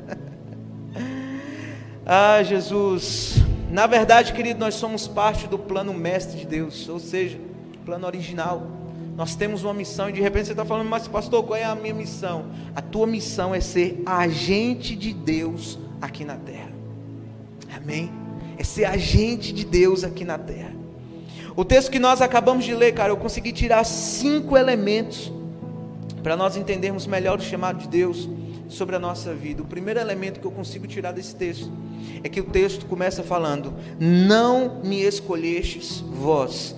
ah, 2.05 2.43
Jesus. 2.43 3.37
Na 3.71 3.87
verdade, 3.87 4.33
querido, 4.33 4.59
nós 4.59 4.75
somos 4.75 5.07
parte 5.07 5.47
do 5.47 5.57
plano 5.57 5.93
mestre 5.93 6.41
de 6.41 6.45
Deus, 6.45 6.89
ou 6.89 6.99
seja, 6.99 7.39
plano 7.85 8.05
original. 8.05 8.82
Nós 9.15 9.35
temos 9.35 9.63
uma 9.63 9.73
missão 9.73 10.09
e 10.09 10.13
de 10.13 10.21
repente 10.21 10.47
você 10.47 10.53
está 10.53 10.65
falando, 10.65 10.89
mas 10.89 11.07
pastor, 11.07 11.43
qual 11.43 11.55
é 11.57 11.63
a 11.63 11.75
minha 11.75 11.93
missão? 11.93 12.45
A 12.75 12.81
tua 12.81 13.05
missão 13.05 13.53
é 13.53 13.61
ser 13.61 14.01
agente 14.05 14.95
de 14.95 15.13
Deus 15.13 15.77
aqui 16.01 16.25
na 16.25 16.35
terra. 16.35 16.71
Amém? 17.75 18.11
É 18.57 18.63
ser 18.63 18.85
agente 18.85 19.53
de 19.53 19.65
Deus 19.65 20.03
aqui 20.03 20.25
na 20.25 20.37
terra. 20.37 20.73
O 21.55 21.63
texto 21.63 21.91
que 21.91 21.99
nós 21.99 22.21
acabamos 22.21 22.65
de 22.65 22.73
ler, 22.73 22.93
cara, 22.93 23.11
eu 23.11 23.17
consegui 23.17 23.51
tirar 23.51 23.83
cinco 23.83 24.57
elementos 24.57 25.31
para 26.23 26.35
nós 26.35 26.55
entendermos 26.55 27.05
melhor 27.05 27.37
o 27.37 27.41
chamado 27.41 27.79
de 27.79 27.87
Deus 27.87 28.27
sobre 28.67 28.95
a 28.95 28.99
nossa 28.99 29.33
vida. 29.33 29.61
O 29.61 29.65
primeiro 29.65 29.99
elemento 29.99 30.39
que 30.39 30.47
eu 30.47 30.51
consigo 30.51 30.87
tirar 30.87 31.11
desse 31.11 31.35
texto 31.35 31.71
é 32.23 32.29
que 32.29 32.41
o 32.41 32.45
texto 32.45 32.87
começa 32.87 33.21
falando: 33.21 33.73
Não 33.99 34.81
me 34.83 35.03
escolhestes 35.03 35.99
vós 35.99 36.75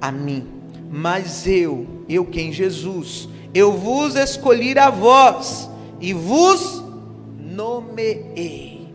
a 0.00 0.12
mim, 0.12 0.46
mas 0.90 1.46
eu, 1.46 1.86
eu 2.08 2.24
quem? 2.24 2.52
Jesus, 2.52 3.28
eu 3.54 3.72
vos 3.72 4.14
escolhi 4.14 4.78
a 4.78 4.90
vós 4.90 5.68
e 6.00 6.12
vos 6.12 6.82
nomeei. 7.38 8.88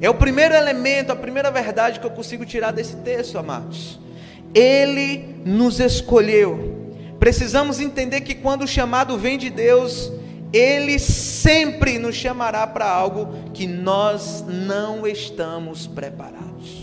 É 0.00 0.08
o 0.08 0.14
primeiro 0.14 0.54
elemento, 0.54 1.12
a 1.12 1.16
primeira 1.16 1.50
verdade 1.50 2.00
que 2.00 2.06
eu 2.06 2.10
consigo 2.10 2.46
tirar 2.46 2.70
desse 2.70 2.96
texto, 2.96 3.36
amados. 3.36 3.98
Ele 4.54 5.36
nos 5.44 5.78
escolheu. 5.78 6.94
Precisamos 7.18 7.80
entender 7.80 8.22
que 8.22 8.34
quando 8.34 8.62
o 8.62 8.68
chamado 8.68 9.18
vem 9.18 9.36
de 9.36 9.50
Deus, 9.50 10.10
Ele 10.52 10.98
sempre 10.98 11.98
nos 11.98 12.16
chamará 12.16 12.66
para 12.66 12.90
algo 12.90 13.50
que 13.52 13.66
nós 13.66 14.42
não 14.48 15.06
estamos 15.06 15.86
preparados. 15.86 16.80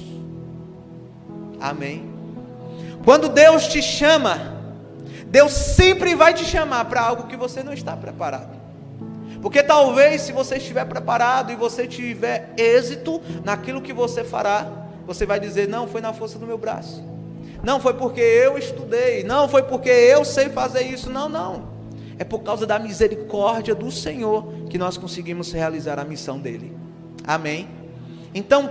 Amém. 1.60 2.17
Quando 3.08 3.30
Deus 3.30 3.70
te 3.70 3.82
chama, 3.82 4.58
Deus 5.28 5.54
sempre 5.54 6.14
vai 6.14 6.34
te 6.34 6.44
chamar 6.44 6.84
para 6.90 7.00
algo 7.00 7.28
que 7.28 7.38
você 7.38 7.64
não 7.64 7.72
está 7.72 7.96
preparado. 7.96 8.60
Porque 9.42 9.64
talvez 9.64 10.24
se 10.24 10.34
você 10.34 10.58
estiver 10.58 10.84
preparado 10.84 11.50
e 11.50 11.56
você 11.56 11.88
tiver 11.88 12.54
êxito 12.58 13.22
naquilo 13.46 13.82
que 13.82 13.94
você 13.94 14.26
fará, 14.26 14.90
você 15.06 15.26
vai 15.26 15.40
dizer: 15.40 15.70
"Não, 15.70 15.88
foi 15.88 16.02
na 16.02 16.12
força 16.12 16.38
do 16.38 16.46
meu 16.46 16.58
braço. 16.58 17.02
Não 17.64 17.80
foi 17.80 17.94
porque 17.94 18.20
eu 18.20 18.58
estudei, 18.58 19.24
não 19.24 19.48
foi 19.48 19.64
porque 19.64 19.90
eu 19.90 20.26
sei 20.26 20.50
fazer 20.50 20.82
isso, 20.82 21.10
não, 21.10 21.30
não. 21.30 21.70
É 22.20 22.26
por 22.26 22.40
causa 22.40 22.68
da 22.68 22.78
misericórdia 22.78 23.74
do 23.74 23.90
Senhor 23.90 24.52
que 24.70 24.78
nós 24.78 24.98
conseguimos 24.98 25.54
realizar 25.54 25.98
a 25.98 26.04
missão 26.04 26.38
dele. 26.38 26.76
Amém. 27.26 27.70
Então, 28.34 28.70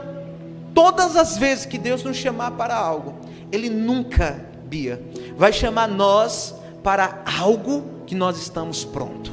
todas 0.75 1.17
as 1.17 1.39
vezes 1.39 1.65
que 1.65 1.79
Deus 1.79 2.05
nos 2.05 2.19
chamar 2.19 2.51
para 2.51 2.77
algo, 2.77 3.15
ele 3.53 3.69
nunca, 3.69 4.45
Bia, 4.65 5.01
vai 5.37 5.53
chamar 5.53 5.89
nós 5.89 6.55
para 6.83 7.23
algo 7.39 7.85
que 8.07 8.15
nós 8.15 8.39
estamos 8.39 8.85
prontos. 8.85 9.33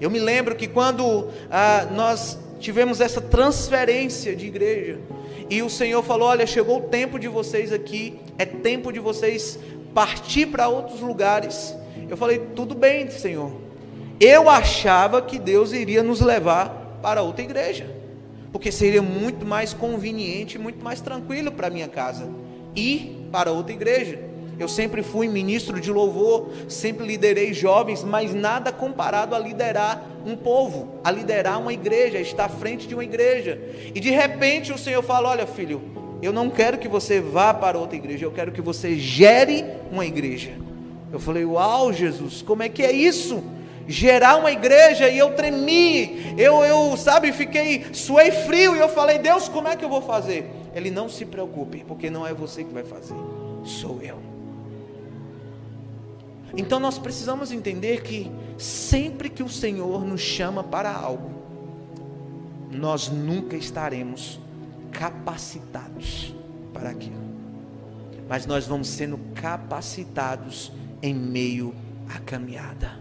Eu 0.00 0.10
me 0.10 0.18
lembro 0.18 0.56
que 0.56 0.66
quando 0.66 1.28
ah, 1.50 1.86
nós 1.94 2.38
tivemos 2.58 3.00
essa 3.00 3.20
transferência 3.20 4.34
de 4.34 4.46
igreja, 4.46 4.98
e 5.48 5.62
o 5.62 5.70
Senhor 5.70 6.02
falou: 6.02 6.28
Olha, 6.28 6.46
chegou 6.46 6.78
o 6.78 6.82
tempo 6.82 7.18
de 7.18 7.28
vocês 7.28 7.72
aqui, 7.72 8.18
é 8.38 8.44
tempo 8.44 8.92
de 8.92 8.98
vocês 8.98 9.58
partir 9.94 10.46
para 10.46 10.68
outros 10.68 11.00
lugares. 11.00 11.74
Eu 12.08 12.16
falei: 12.16 12.38
Tudo 12.54 12.74
bem, 12.74 13.10
Senhor. 13.10 13.52
Eu 14.18 14.48
achava 14.48 15.20
que 15.22 15.38
Deus 15.38 15.72
iria 15.72 16.02
nos 16.02 16.20
levar 16.20 16.98
para 17.02 17.22
outra 17.22 17.42
igreja, 17.42 17.88
porque 18.52 18.70
seria 18.70 19.02
muito 19.02 19.44
mais 19.44 19.72
conveniente, 19.72 20.58
muito 20.58 20.82
mais 20.82 21.00
tranquilo 21.00 21.50
para 21.50 21.70
minha 21.70 21.88
casa 21.88 22.28
ir 22.74 23.28
para 23.30 23.52
outra 23.52 23.72
igreja. 23.72 24.32
Eu 24.58 24.68
sempre 24.68 25.02
fui 25.02 25.28
ministro 25.28 25.80
de 25.80 25.90
louvor, 25.90 26.50
sempre 26.68 27.06
liderei 27.06 27.52
jovens, 27.52 28.04
mas 28.04 28.34
nada 28.34 28.70
comparado 28.70 29.34
a 29.34 29.38
liderar 29.38 30.04
um 30.24 30.36
povo, 30.36 31.00
a 31.02 31.10
liderar 31.10 31.60
uma 31.60 31.72
igreja, 31.72 32.18
a 32.18 32.20
estar 32.20 32.44
à 32.44 32.48
frente 32.48 32.86
de 32.86 32.94
uma 32.94 33.02
igreja. 33.02 33.60
E 33.94 33.98
de 33.98 34.10
repente 34.10 34.72
o 34.72 34.78
Senhor 34.78 35.02
fala: 35.02 35.30
Olha, 35.30 35.46
filho, 35.46 35.82
eu 36.22 36.32
não 36.32 36.48
quero 36.50 36.78
que 36.78 36.86
você 36.86 37.20
vá 37.20 37.52
para 37.52 37.78
outra 37.78 37.96
igreja, 37.96 38.24
eu 38.24 38.30
quero 38.30 38.52
que 38.52 38.60
você 38.60 38.96
gere 38.96 39.64
uma 39.90 40.06
igreja. 40.06 40.52
Eu 41.12 41.18
falei: 41.18 41.44
Uau, 41.44 41.92
Jesus, 41.92 42.42
como 42.42 42.62
é 42.62 42.68
que 42.68 42.82
é 42.82 42.92
isso? 42.92 43.42
Gerar 43.88 44.36
uma 44.36 44.52
igreja 44.52 45.08
e 45.08 45.18
eu 45.18 45.30
tremi, 45.32 46.36
eu, 46.38 46.62
eu, 46.62 46.96
sabe, 46.96 47.32
fiquei, 47.32 47.86
suei 47.92 48.30
frio 48.30 48.76
e 48.76 48.78
eu 48.78 48.88
falei: 48.88 49.18
Deus, 49.18 49.48
como 49.48 49.66
é 49.66 49.74
que 49.74 49.84
eu 49.84 49.88
vou 49.88 50.02
fazer? 50.02 50.61
Ele 50.74 50.90
não 50.90 51.08
se 51.08 51.24
preocupe, 51.26 51.84
porque 51.86 52.10
não 52.10 52.26
é 52.26 52.32
você 52.32 52.64
que 52.64 52.72
vai 52.72 52.84
fazer, 52.84 53.16
sou 53.64 54.00
eu. 54.00 54.18
Então 56.56 56.78
nós 56.78 56.98
precisamos 56.98 57.50
entender 57.50 58.02
que 58.02 58.30
sempre 58.58 59.30
que 59.30 59.42
o 59.42 59.48
Senhor 59.48 60.04
nos 60.04 60.20
chama 60.20 60.62
para 60.62 60.92
algo, 60.92 61.30
nós 62.70 63.08
nunca 63.08 63.56
estaremos 63.56 64.38
capacitados 64.90 66.34
para 66.72 66.90
aquilo. 66.90 67.22
Mas 68.28 68.46
nós 68.46 68.66
vamos 68.66 68.88
sendo 68.88 69.18
capacitados 69.34 70.72
em 71.02 71.14
meio 71.14 71.74
à 72.08 72.18
caminhada. 72.18 72.98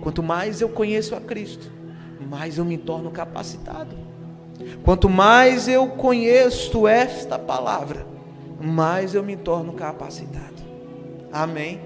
Quanto 0.00 0.22
mais 0.22 0.60
eu 0.60 0.68
conheço 0.68 1.14
a 1.14 1.20
Cristo, 1.20 1.70
mais 2.28 2.58
eu 2.58 2.64
me 2.64 2.78
torno 2.78 3.10
capacitado. 3.10 3.96
Quanto 4.84 5.08
mais 5.08 5.68
eu 5.68 5.86
conheço 5.88 6.86
esta 6.86 7.38
palavra, 7.38 8.06
mais 8.60 9.14
eu 9.14 9.22
me 9.22 9.36
torno 9.36 9.72
capacitado. 9.72 10.62
Amém. 11.32 11.80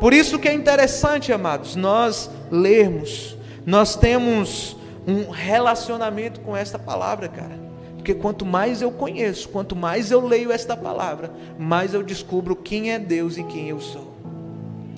Por 0.00 0.12
isso 0.12 0.38
que 0.38 0.48
é 0.48 0.52
interessante, 0.52 1.32
amados, 1.32 1.74
nós 1.74 2.30
lermos, 2.50 3.36
nós 3.64 3.96
temos 3.96 4.76
um 5.06 5.30
relacionamento 5.30 6.40
com 6.40 6.56
esta 6.56 6.78
palavra, 6.78 7.28
cara. 7.28 7.66
Porque 7.96 8.14
quanto 8.14 8.44
mais 8.44 8.82
eu 8.82 8.90
conheço, 8.90 9.48
quanto 9.48 9.74
mais 9.74 10.10
eu 10.10 10.24
leio 10.24 10.52
esta 10.52 10.76
palavra, 10.76 11.32
mais 11.58 11.94
eu 11.94 12.02
descubro 12.02 12.54
quem 12.54 12.92
é 12.92 12.98
Deus 12.98 13.36
e 13.36 13.42
quem 13.42 13.68
eu 13.68 13.80
sou. 13.80 14.14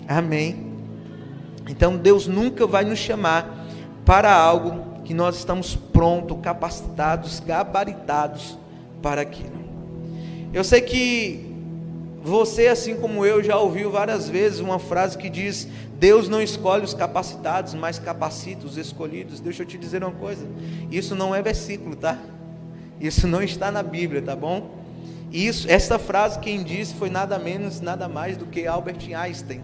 Amém. 0.06 0.66
Então 1.68 1.96
Deus 1.96 2.26
nunca 2.26 2.66
vai 2.66 2.84
nos 2.84 2.98
chamar 2.98 3.66
para 4.04 4.34
algo 4.34 4.87
que 5.08 5.14
nós 5.14 5.38
estamos 5.38 5.74
prontos, 5.74 6.36
capacitados, 6.42 7.40
gabaritados 7.40 8.58
para 9.00 9.22
aquilo. 9.22 9.58
Eu 10.52 10.62
sei 10.62 10.82
que 10.82 11.46
Você, 12.22 12.66
assim 12.66 12.94
como 12.96 13.24
eu, 13.24 13.42
já 13.42 13.56
ouviu 13.56 13.90
várias 13.90 14.28
vezes 14.28 14.60
uma 14.60 14.78
frase 14.78 15.16
que 15.16 15.30
diz: 15.30 15.66
Deus 15.98 16.28
não 16.28 16.42
escolhe 16.42 16.84
os 16.84 16.92
capacitados, 16.92 17.72
mas 17.72 17.98
capacita 17.98 18.66
os 18.66 18.76
escolhidos. 18.76 19.40
Deixa 19.40 19.62
eu 19.62 19.66
te 19.66 19.78
dizer 19.78 20.04
uma 20.04 20.12
coisa: 20.12 20.46
isso 20.90 21.14
não 21.14 21.34
é 21.34 21.40
versículo, 21.40 21.96
tá? 21.96 22.18
Isso 23.00 23.26
não 23.26 23.42
está 23.42 23.70
na 23.72 23.82
Bíblia, 23.82 24.20
tá 24.20 24.36
bom? 24.36 24.76
Isso, 25.32 25.66
essa 25.70 25.98
frase 25.98 26.38
quem 26.38 26.62
disse 26.62 26.92
foi 26.92 27.08
nada 27.08 27.38
menos, 27.38 27.80
nada 27.80 28.08
mais 28.08 28.36
do 28.36 28.44
que 28.44 28.66
Albert 28.66 28.98
Einstein. 29.16 29.62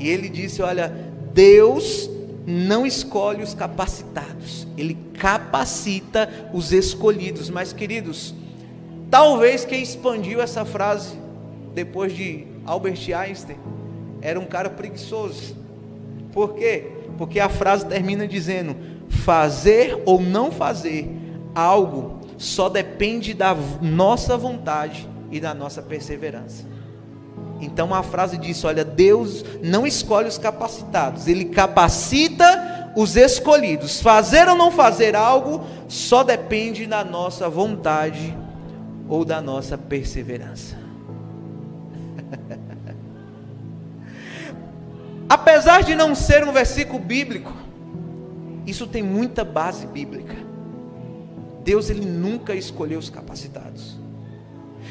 E 0.00 0.08
ele 0.08 0.28
disse: 0.28 0.60
Olha, 0.62 0.92
Deus 1.32 2.10
não 2.46 2.86
escolhe 2.86 3.42
os 3.42 3.54
capacitados, 3.54 4.66
Ele 4.76 4.96
capacita 5.18 6.50
os 6.52 6.72
escolhidos. 6.72 7.50
Mas, 7.50 7.72
queridos, 7.72 8.34
talvez 9.10 9.64
quem 9.64 9.82
expandiu 9.82 10.40
essa 10.40 10.64
frase 10.64 11.18
depois 11.74 12.14
de 12.14 12.46
Albert 12.64 13.00
Einstein 13.14 13.58
era 14.22 14.38
um 14.38 14.46
cara 14.46 14.70
preguiçoso. 14.70 15.56
Por 16.32 16.54
quê? 16.54 16.86
Porque 17.18 17.40
a 17.40 17.48
frase 17.48 17.86
termina 17.86 18.26
dizendo: 18.26 18.76
fazer 19.08 20.02
ou 20.06 20.20
não 20.20 20.50
fazer 20.50 21.08
algo 21.54 22.20
só 22.38 22.68
depende 22.68 23.34
da 23.34 23.54
nossa 23.82 24.36
vontade 24.36 25.06
e 25.30 25.38
da 25.38 25.52
nossa 25.52 25.82
perseverança. 25.82 26.64
Então 27.60 27.94
a 27.94 28.02
frase 28.02 28.38
diz: 28.38 28.64
olha, 28.64 28.84
Deus 28.84 29.44
não 29.62 29.86
escolhe 29.86 30.28
os 30.28 30.38
capacitados, 30.38 31.28
Ele 31.28 31.44
capacita 31.46 32.92
os 32.96 33.16
escolhidos. 33.16 34.00
Fazer 34.00 34.48
ou 34.48 34.56
não 34.56 34.70
fazer 34.70 35.14
algo 35.14 35.64
só 35.88 36.22
depende 36.22 36.86
da 36.86 37.04
nossa 37.04 37.48
vontade 37.48 38.36
ou 39.08 39.24
da 39.24 39.40
nossa 39.40 39.76
perseverança. 39.76 40.76
Apesar 45.28 45.82
de 45.82 45.94
não 45.94 46.14
ser 46.14 46.42
um 46.46 46.52
versículo 46.52 46.98
bíblico, 46.98 47.52
isso 48.66 48.86
tem 48.86 49.02
muita 49.02 49.44
base 49.44 49.86
bíblica. 49.86 50.36
Deus 51.62 51.90
ele 51.90 52.04
nunca 52.04 52.54
escolheu 52.54 52.98
os 52.98 53.10
capacitados. 53.10 53.99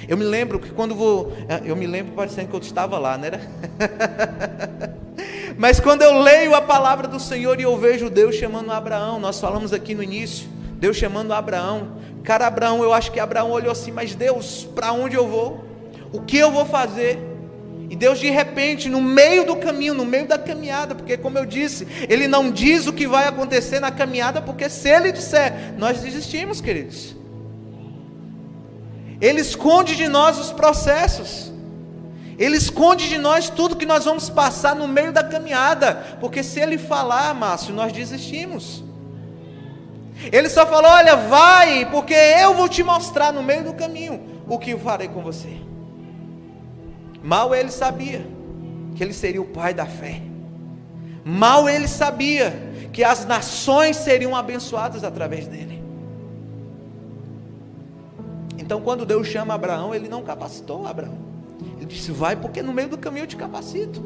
Eu 0.08 0.18
me 0.18 0.24
lembro 0.24 0.60
que 0.60 0.70
quando 0.70 0.96
vou, 0.96 1.34
é, 1.48 1.62
eu 1.64 1.76
me 1.76 1.88
lembro 1.88 2.14
parecendo 2.14 2.50
que 2.50 2.56
eu 2.56 2.60
estava 2.60 2.98
lá, 2.98 3.18
né? 3.18 3.32
Mas 5.58 5.80
quando 5.80 6.02
eu 6.02 6.22
leio 6.22 6.56
a 6.56 6.62
palavra 6.62 7.08
do 7.08 7.20
Senhor 7.20 7.60
e 7.60 7.64
eu 7.64 7.78
vejo 7.78 8.10
Deus 8.10 8.36
chamando 8.36 8.72
Abraão, 8.72 9.20
nós 9.20 9.40
falamos 9.40 9.74
aqui 9.74 9.94
no 9.94 10.02
início, 10.02 10.48
Deus 10.76 10.96
chamando 10.96 11.34
Abraão. 11.34 11.98
Cara, 12.24 12.48
Abraão, 12.48 12.82
eu 12.82 12.94
acho 12.94 13.12
que 13.12 13.20
Abraão 13.20 13.52
olhou 13.52 13.72
assim, 13.72 13.92
mas 13.92 14.16
Deus, 14.16 14.68
para 14.74 14.94
onde 14.94 15.16
eu 15.16 15.28
vou? 15.28 15.66
O 16.14 16.22
que 16.22 16.38
eu 16.38 16.52
vou 16.52 16.66
fazer? 16.66 17.20
E 17.90 17.96
Deus 17.96 18.20
de 18.20 18.30
repente, 18.30 18.88
no 18.88 19.02
meio 19.02 19.46
do 19.46 19.56
caminho, 19.56 19.94
no 19.94 20.06
meio 20.06 20.28
da 20.28 20.38
caminhada, 20.38 20.94
porque 20.94 21.18
como 21.18 21.38
eu 21.38 21.46
disse, 21.46 21.88
Ele 22.08 22.28
não 22.28 22.52
diz 22.52 22.86
o 22.86 22.94
que 22.94 23.08
vai 23.08 23.28
acontecer 23.28 23.80
na 23.80 23.92
caminhada, 23.92 24.42
porque 24.42 24.70
se 24.70 24.88
Ele 24.88 25.12
disser, 25.12 25.74
nós 25.78 26.00
desistimos, 26.00 26.62
queridos. 26.62 27.19
Ele 29.22 29.42
esconde 29.42 29.96
de 29.96 30.08
nós 30.08 30.38
os 30.40 30.52
processos. 30.52 31.52
Ele 32.38 32.56
esconde 32.56 33.10
de 33.10 33.18
nós 33.18 33.50
tudo 33.50 33.76
que 33.76 33.86
nós 33.86 34.06
vamos 34.06 34.30
passar 34.30 34.74
no 34.76 34.88
meio 34.88 35.12
da 35.12 35.24
caminhada, 35.24 36.18
porque 36.22 36.42
se 36.42 36.60
Ele 36.60 36.78
falar, 36.78 37.34
Márcio, 37.34 37.74
nós 37.74 37.92
desistimos. 37.92 38.84
Ele 40.32 40.50
só 40.50 40.66
falou: 40.66 40.90
Olha, 40.90 41.16
vai, 41.16 41.86
porque 41.90 42.14
eu 42.14 42.54
vou 42.54 42.70
te 42.70 42.84
mostrar 42.84 43.32
no 43.32 43.44
meio 43.44 43.64
do 43.64 43.74
caminho 43.74 44.44
o 44.48 44.58
que 44.58 44.72
eu 44.72 44.80
farei 44.80 45.08
com 45.08 45.22
você. 45.22 45.58
Mal 47.22 47.54
ele 47.54 47.72
sabia 47.72 48.26
que 48.96 49.04
ele 49.04 49.14
seria 49.14 49.42
o 49.42 49.46
pai 49.46 49.74
da 49.74 49.86
fé. 49.86 50.22
Mal 51.24 51.70
ele 51.70 51.88
sabia 51.88 52.54
que 52.92 53.04
as 53.04 53.26
nações 53.26 53.98
seriam 53.98 54.36
abençoadas 54.36 55.04
através 55.04 55.48
dele. 55.48 55.79
Então, 58.70 58.80
quando 58.80 59.04
Deus 59.04 59.26
chama 59.26 59.56
Abraão, 59.56 59.96
ele 59.96 60.08
não 60.08 60.22
capacitou 60.22 60.86
Abraão. 60.86 61.18
Ele 61.78 61.88
disse: 61.88 62.12
Vai, 62.12 62.36
porque 62.36 62.62
no 62.62 62.72
meio 62.72 62.88
do 62.88 63.00
caminho 63.00 63.24
eu 63.24 63.28
te 63.28 63.36
capacito. 63.36 64.00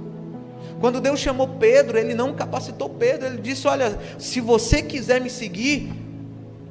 Quando 0.79 1.01
Deus 1.01 1.19
chamou 1.19 1.49
Pedro, 1.59 1.97
ele 1.97 2.13
não 2.13 2.33
capacitou 2.33 2.89
Pedro. 2.89 3.27
Ele 3.27 3.41
disse: 3.41 3.67
Olha, 3.67 3.99
se 4.17 4.39
você 4.39 4.81
quiser 4.81 5.19
me 5.19 5.29
seguir, 5.29 5.91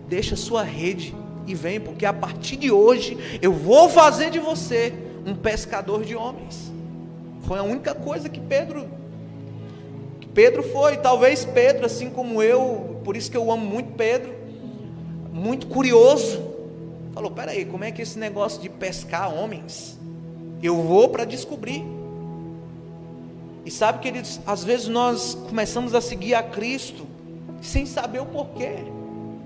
deixa 0.08 0.36
sua 0.36 0.62
rede 0.62 1.14
e 1.46 1.54
vem, 1.54 1.78
porque 1.78 2.06
a 2.06 2.14
partir 2.14 2.56
de 2.56 2.70
hoje 2.70 3.38
eu 3.42 3.52
vou 3.52 3.90
fazer 3.90 4.30
de 4.30 4.38
você 4.38 4.94
um 5.26 5.34
pescador 5.34 6.02
de 6.02 6.16
homens. 6.16 6.72
Foi 7.42 7.58
a 7.58 7.62
única 7.62 7.94
coisa 7.94 8.26
que 8.26 8.40
Pedro 8.40 8.88
Pedro 10.32 10.62
foi, 10.62 10.96
talvez 10.96 11.44
Pedro, 11.44 11.84
assim 11.84 12.08
como 12.08 12.42
eu, 12.42 13.02
por 13.04 13.18
isso 13.18 13.30
que 13.30 13.36
eu 13.36 13.52
amo 13.52 13.66
muito 13.66 13.92
Pedro, 13.92 14.32
muito 15.30 15.66
curioso. 15.66 16.51
Falou: 17.12 17.30
"Peraí, 17.30 17.64
como 17.64 17.84
é 17.84 17.90
que 17.90 18.02
esse 18.02 18.18
negócio 18.18 18.60
de 18.60 18.68
pescar 18.68 19.32
homens? 19.32 19.98
Eu 20.62 20.82
vou 20.82 21.08
para 21.08 21.24
descobrir". 21.24 21.84
E 23.64 23.70
sabe, 23.70 24.00
queridos, 24.00 24.40
às 24.46 24.64
vezes 24.64 24.88
nós 24.88 25.34
começamos 25.48 25.94
a 25.94 26.00
seguir 26.00 26.34
a 26.34 26.42
Cristo 26.42 27.06
sem 27.60 27.86
saber 27.86 28.20
o 28.20 28.26
porquê. 28.26 28.76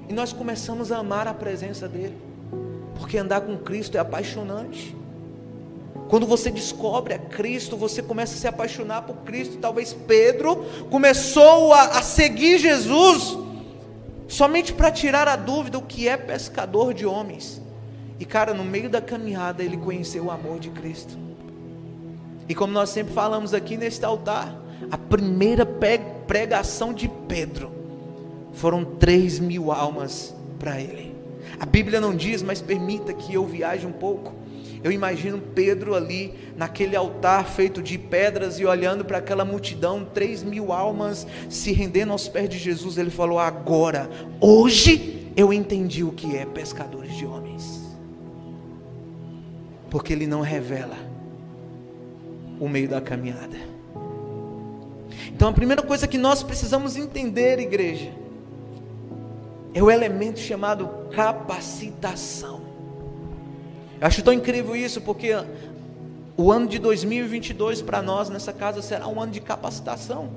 E 0.09 0.13
nós 0.13 0.33
começamos 0.33 0.91
a 0.91 0.99
amar 0.99 1.29
a 1.29 1.35
presença 1.35 1.87
dele. 1.87 2.17
Porque 2.99 3.19
andar 3.19 3.43
com 3.43 3.59
Cristo 3.59 3.97
é 3.97 4.01
apaixonante. 4.01 4.97
Quando 6.09 6.27
você 6.27 6.51
descobre 6.51 7.15
a 7.15 7.19
Cristo, 7.19 7.77
você 7.77 8.03
começa 8.03 8.35
a 8.35 8.39
se 8.39 8.47
apaixonar 8.47 9.03
por 9.03 9.17
Cristo. 9.19 9.59
Talvez 9.59 9.93
Pedro 9.93 10.65
começou 10.89 11.75
a, 11.75 11.99
a 11.99 12.03
seguir 12.03 12.59
Jesus 12.59 13.37
somente 14.29 14.73
para 14.73 14.91
tirar 14.91 15.29
a 15.29 15.37
dúvida 15.37 15.79
o 15.79 15.83
que 15.83 16.09
é 16.09 16.17
pescador 16.17 16.93
de 16.93 17.07
homens. 17.07 17.61
E 18.19 18.25
cara, 18.25 18.55
no 18.55 18.65
meio 18.65 18.89
da 18.89 19.01
caminhada 19.01 19.63
ele 19.63 19.77
conheceu 19.77 20.25
o 20.25 20.31
amor 20.31 20.59
de 20.59 20.71
Cristo. 20.71 21.17
E 22.49 22.55
como 22.55 22.73
nós 22.73 22.91
sempre 22.91 23.13
falamos 23.13 23.53
aqui 23.53 23.77
neste 23.77 24.05
altar, 24.05 24.55
a 24.91 24.97
primeira 24.97 25.67
pregação 26.27 26.93
de 26.93 27.09
Pedro 27.29 27.73
foram 28.53 28.85
três 28.85 29.39
mil 29.39 29.73
almas 29.73 30.35
para 30.59 30.81
ele. 30.81 31.15
A 31.59 31.67
Bíblia 31.67 32.01
não 32.01 32.15
diz, 32.15 32.43
mas 32.43 32.61
permita 32.61 33.13
que 33.13 33.35
eu 33.35 33.47
viaje 33.47 33.87
um 33.87 33.93
pouco. 33.93 34.33
Eu 34.87 34.93
imagino 34.93 35.41
Pedro 35.41 35.97
ali, 35.97 36.33
naquele 36.57 36.95
altar 36.95 37.45
feito 37.45 37.83
de 37.83 37.99
pedras 37.99 38.61
e 38.61 38.65
olhando 38.65 39.05
para 39.05 39.19
aquela 39.19 39.45
multidão, 39.45 40.05
três 40.05 40.45
mil 40.45 40.73
almas 40.73 41.27
se 41.51 41.73
rendendo 41.73 42.13
aos 42.13 42.29
pés 42.29 42.49
de 42.49 42.57
Jesus. 42.57 42.97
Ele 42.97 43.11
falou: 43.11 43.41
Agora, 43.41 44.09
hoje 44.41 45.33
eu 45.37 45.53
entendi 45.53 46.05
o 46.05 46.13
que 46.13 46.37
é 46.37 46.47
pescadores 46.47 47.17
de 47.17 47.27
homens, 47.27 47.97
porque 49.91 50.13
ele 50.13 50.25
não 50.25 50.41
revela 50.41 50.97
o 52.61 52.69
meio 52.69 52.89
da 52.89 53.01
caminhada. 53.01 53.59
Então, 55.35 55.49
a 55.49 55.53
primeira 55.53 55.83
coisa 55.83 56.07
que 56.07 56.17
nós 56.17 56.45
precisamos 56.45 56.97
entender, 56.97 57.59
igreja, 57.59 58.13
é 59.75 59.83
o 59.83 59.91
elemento 59.91 60.39
chamado 60.39 60.89
capacitação. 61.11 62.66
Eu 64.01 64.07
acho 64.07 64.23
tão 64.23 64.33
incrível 64.33 64.77
isso, 64.77 65.01
porque 65.01 65.35
o 66.37 66.53
ano 66.53 66.67
de 66.67 66.79
2022 66.79 67.81
para 67.81 68.03
nós 68.03 68.29
nessa 68.29 68.53
casa 68.53 68.83
será 68.83 69.07
um 69.09 69.21
ano 69.21 69.33
de 69.33 69.41
capacitação. 69.41 70.29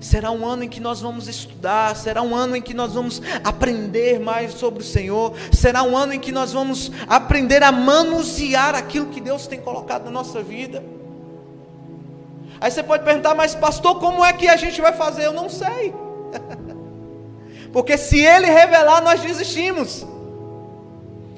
Será 0.00 0.30
um 0.30 0.46
ano 0.46 0.64
em 0.64 0.68
que 0.68 0.80
nós 0.80 1.00
vamos 1.00 1.28
estudar, 1.28 1.94
será 1.94 2.22
um 2.22 2.34
ano 2.34 2.56
em 2.56 2.62
que 2.62 2.72
nós 2.72 2.94
vamos 2.94 3.20
aprender 3.44 4.18
mais 4.18 4.54
sobre 4.54 4.82
o 4.82 4.86
Senhor, 4.86 5.34
será 5.52 5.82
um 5.82 5.94
ano 5.94 6.14
em 6.14 6.18
que 6.18 6.32
nós 6.32 6.52
vamos 6.52 6.90
aprender 7.06 7.62
a 7.62 7.70
manusear 7.70 8.74
aquilo 8.74 9.08
que 9.08 9.20
Deus 9.20 9.46
tem 9.46 9.60
colocado 9.60 10.04
na 10.04 10.10
nossa 10.10 10.42
vida. 10.42 10.82
Aí 12.58 12.70
você 12.70 12.82
pode 12.82 13.04
perguntar, 13.04 13.34
mas 13.34 13.54
pastor, 13.54 13.98
como 13.98 14.24
é 14.24 14.32
que 14.32 14.48
a 14.48 14.56
gente 14.56 14.80
vai 14.80 14.92
fazer? 14.92 15.26
Eu 15.26 15.32
não 15.34 15.50
sei. 15.50 15.92
Porque 17.72 17.98
se 17.98 18.18
ele 18.20 18.46
revelar, 18.46 19.02
nós 19.02 19.20
desistimos. 19.20 20.06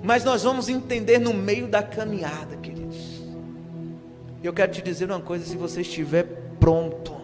Mas 0.03 0.25
nós 0.25 0.43
vamos 0.43 0.69
entender 0.69 1.19
no 1.19 1.33
meio 1.33 1.69
da 1.69 1.83
caminhada, 1.83 2.57
queridos. 2.57 3.23
Eu 4.43 4.53
quero 4.53 4.73
te 4.73 4.83
dizer 4.83 5.09
uma 5.09 5.21
coisa: 5.21 5.45
se 5.45 5.57
você 5.57 5.83
estiver 5.83 6.25
pronto, 6.59 7.15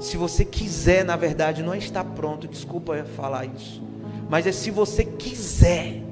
se 0.00 0.16
você 0.16 0.44
quiser, 0.44 1.04
na 1.04 1.14
verdade, 1.14 1.62
não 1.62 1.74
estar 1.74 2.04
pronto, 2.04 2.48
desculpa 2.48 3.04
falar 3.04 3.46
isso, 3.46 3.82
mas 4.28 4.46
é 4.46 4.52
se 4.52 4.70
você 4.70 5.04
quiser, 5.04 6.02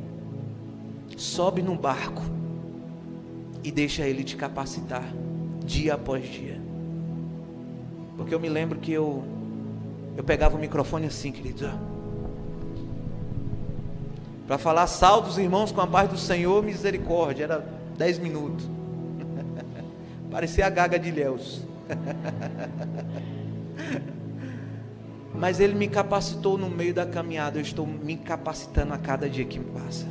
sobe 1.16 1.60
no 1.60 1.74
barco 1.74 2.22
e 3.64 3.72
deixa 3.72 4.06
ele 4.06 4.22
te 4.22 4.36
capacitar, 4.36 5.04
dia 5.64 5.94
após 5.94 6.24
dia. 6.24 6.60
Porque 8.16 8.32
eu 8.32 8.38
me 8.38 8.48
lembro 8.48 8.78
que 8.78 8.92
eu, 8.92 9.24
eu 10.16 10.22
pegava 10.22 10.56
o 10.56 10.60
microfone 10.60 11.06
assim, 11.06 11.32
querido 11.32 11.97
para 14.48 14.56
falar 14.56 14.86
salve 14.86 15.28
os 15.28 15.36
irmãos 15.36 15.70
com 15.70 15.82
a 15.82 15.86
paz 15.86 16.08
do 16.08 16.16
Senhor, 16.16 16.62
misericórdia, 16.62 17.44
era 17.44 17.58
10 17.98 18.18
minutos. 18.18 18.66
Parecia 20.32 20.66
a 20.66 20.70
gaga 20.70 20.98
de 20.98 21.10
Ilhéus. 21.10 21.62
Mas 25.34 25.60
Ele 25.60 25.74
me 25.74 25.86
capacitou 25.86 26.56
no 26.56 26.70
meio 26.70 26.94
da 26.94 27.04
caminhada. 27.04 27.58
Eu 27.58 27.62
estou 27.62 27.86
me 27.86 28.16
capacitando 28.16 28.94
a 28.94 28.98
cada 28.98 29.28
dia 29.28 29.44
que 29.44 29.60
passa. 29.60 30.06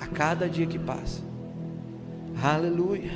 A 0.00 0.06
cada 0.06 0.48
dia 0.48 0.66
que 0.66 0.78
passa. 0.78 1.20
Aleluia. 2.42 3.12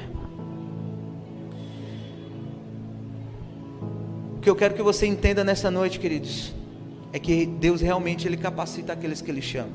O 4.37 4.41
que 4.41 4.51
eu 4.51 4.55
quero 4.55 4.75
que 4.75 4.83
você 4.83 5.07
entenda 5.07 5.43
nessa 5.43 5.71
noite, 5.71 5.99
queridos, 5.99 6.55
é 7.14 7.18
que 7.20 7.46
Deus 7.46 7.81
realmente 7.81 8.27
ele 8.27 8.37
capacita 8.37 8.92
aqueles 8.92 9.20
que 9.20 9.31
ele 9.31 9.40
chama. 9.40 9.70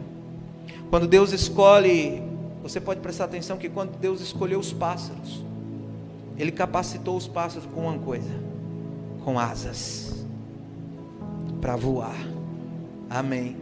Quando 0.89 1.07
Deus 1.07 1.31
escolhe, 1.31 2.21
você 2.61 2.81
pode 2.81 2.99
prestar 2.99 3.23
atenção 3.23 3.57
que 3.57 3.69
quando 3.69 3.97
Deus 3.97 4.19
escolheu 4.19 4.59
os 4.59 4.73
pássaros, 4.73 5.41
ele 6.37 6.51
capacitou 6.51 7.15
os 7.15 7.29
pássaros 7.29 7.65
com 7.73 7.83
uma 7.83 7.97
coisa, 7.97 8.29
com 9.23 9.39
asas 9.39 10.25
para 11.61 11.77
voar. 11.77 12.27
Amém. 13.09 13.55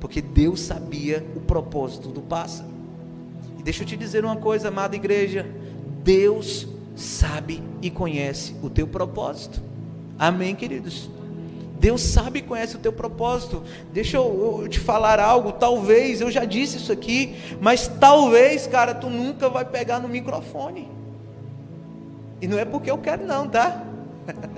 Porque 0.00 0.22
Deus 0.22 0.60
sabia 0.60 1.22
o 1.36 1.40
propósito 1.40 2.08
do 2.08 2.22
pássaro. 2.22 2.70
E 3.58 3.62
deixa 3.62 3.82
eu 3.82 3.86
te 3.86 3.94
dizer 3.94 4.24
uma 4.24 4.36
coisa, 4.36 4.68
amada 4.68 4.96
igreja: 4.96 5.46
Deus 6.02 6.66
sabe 6.96 7.62
e 7.82 7.90
conhece 7.90 8.56
o 8.62 8.70
teu 8.70 8.86
propósito. 8.86 9.60
Amém, 10.18 10.54
queridos? 10.54 11.10
Deus 11.82 12.00
sabe 12.00 12.38
e 12.38 12.42
conhece 12.42 12.76
o 12.76 12.78
teu 12.78 12.92
propósito. 12.92 13.64
Deixa 13.92 14.16
eu, 14.16 14.60
eu, 14.62 14.68
te 14.68 14.78
falar 14.78 15.18
algo. 15.18 15.50
Talvez, 15.50 16.20
eu 16.20 16.30
já 16.30 16.44
disse 16.44 16.76
isso 16.76 16.92
aqui, 16.92 17.34
mas 17.60 17.88
talvez, 17.88 18.68
cara, 18.68 18.94
tu 18.94 19.10
nunca 19.10 19.48
vai 19.48 19.64
pegar 19.64 19.98
no 19.98 20.08
microfone. 20.08 20.88
E 22.40 22.46
não 22.46 22.56
é 22.56 22.64
porque 22.64 22.88
eu 22.88 22.98
quero, 22.98 23.26
não, 23.26 23.48
tá? 23.48 23.82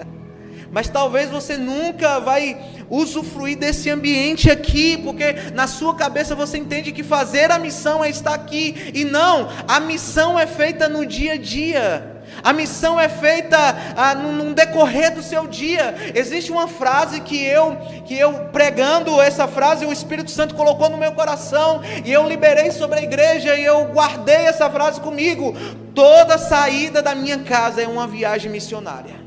mas 0.70 0.90
talvez 0.90 1.30
você 1.30 1.56
nunca 1.56 2.20
vai 2.20 2.60
usufruir 2.90 3.56
desse 3.56 3.88
ambiente 3.88 4.50
aqui, 4.50 4.98
porque 4.98 5.32
na 5.54 5.66
sua 5.66 5.94
cabeça 5.94 6.34
você 6.34 6.58
entende 6.58 6.92
que 6.92 7.02
fazer 7.02 7.50
a 7.50 7.58
missão 7.58 8.04
é 8.04 8.10
estar 8.10 8.34
aqui, 8.34 8.92
e 8.92 9.02
não, 9.02 9.48
a 9.66 9.80
missão 9.80 10.38
é 10.38 10.46
feita 10.46 10.90
no 10.90 11.06
dia 11.06 11.32
a 11.32 11.38
dia. 11.38 12.13
A 12.42 12.52
missão 12.52 12.98
é 12.98 13.08
feita 13.08 13.56
ah, 13.96 14.14
num 14.14 14.52
decorrer 14.52 15.14
do 15.14 15.22
seu 15.22 15.46
dia. 15.46 15.94
Existe 16.14 16.52
uma 16.52 16.68
frase 16.68 17.20
que 17.20 17.42
eu, 17.42 17.76
que 18.04 18.18
eu 18.18 18.32
pregando 18.52 19.20
essa 19.20 19.46
frase, 19.46 19.86
o 19.86 19.92
Espírito 19.92 20.30
Santo 20.30 20.54
colocou 20.54 20.88
no 20.88 20.96
meu 20.96 21.12
coração 21.12 21.80
e 22.04 22.12
eu 22.12 22.28
liberei 22.28 22.70
sobre 22.70 23.00
a 23.00 23.02
igreja 23.02 23.54
e 23.56 23.64
eu 23.64 23.86
guardei 23.86 24.46
essa 24.46 24.68
frase 24.68 25.00
comigo. 25.00 25.54
Toda 25.94 26.38
saída 26.38 27.00
da 27.00 27.14
minha 27.14 27.38
casa 27.38 27.82
é 27.82 27.86
uma 27.86 28.06
viagem 28.06 28.50
missionária. 28.50 29.24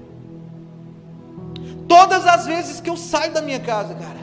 Todas 1.88 2.28
as 2.28 2.46
vezes 2.46 2.82
que 2.82 2.90
eu 2.90 2.98
saio 2.98 3.32
da 3.32 3.42
minha 3.42 3.60
casa, 3.60 3.94
cara, 3.96 4.20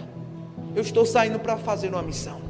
eu 0.77 0.83
estou 0.83 1.07
saindo 1.07 1.39
para 1.39 1.57
fazer 1.57 1.89
uma 1.89 2.03
missão. 2.03 2.43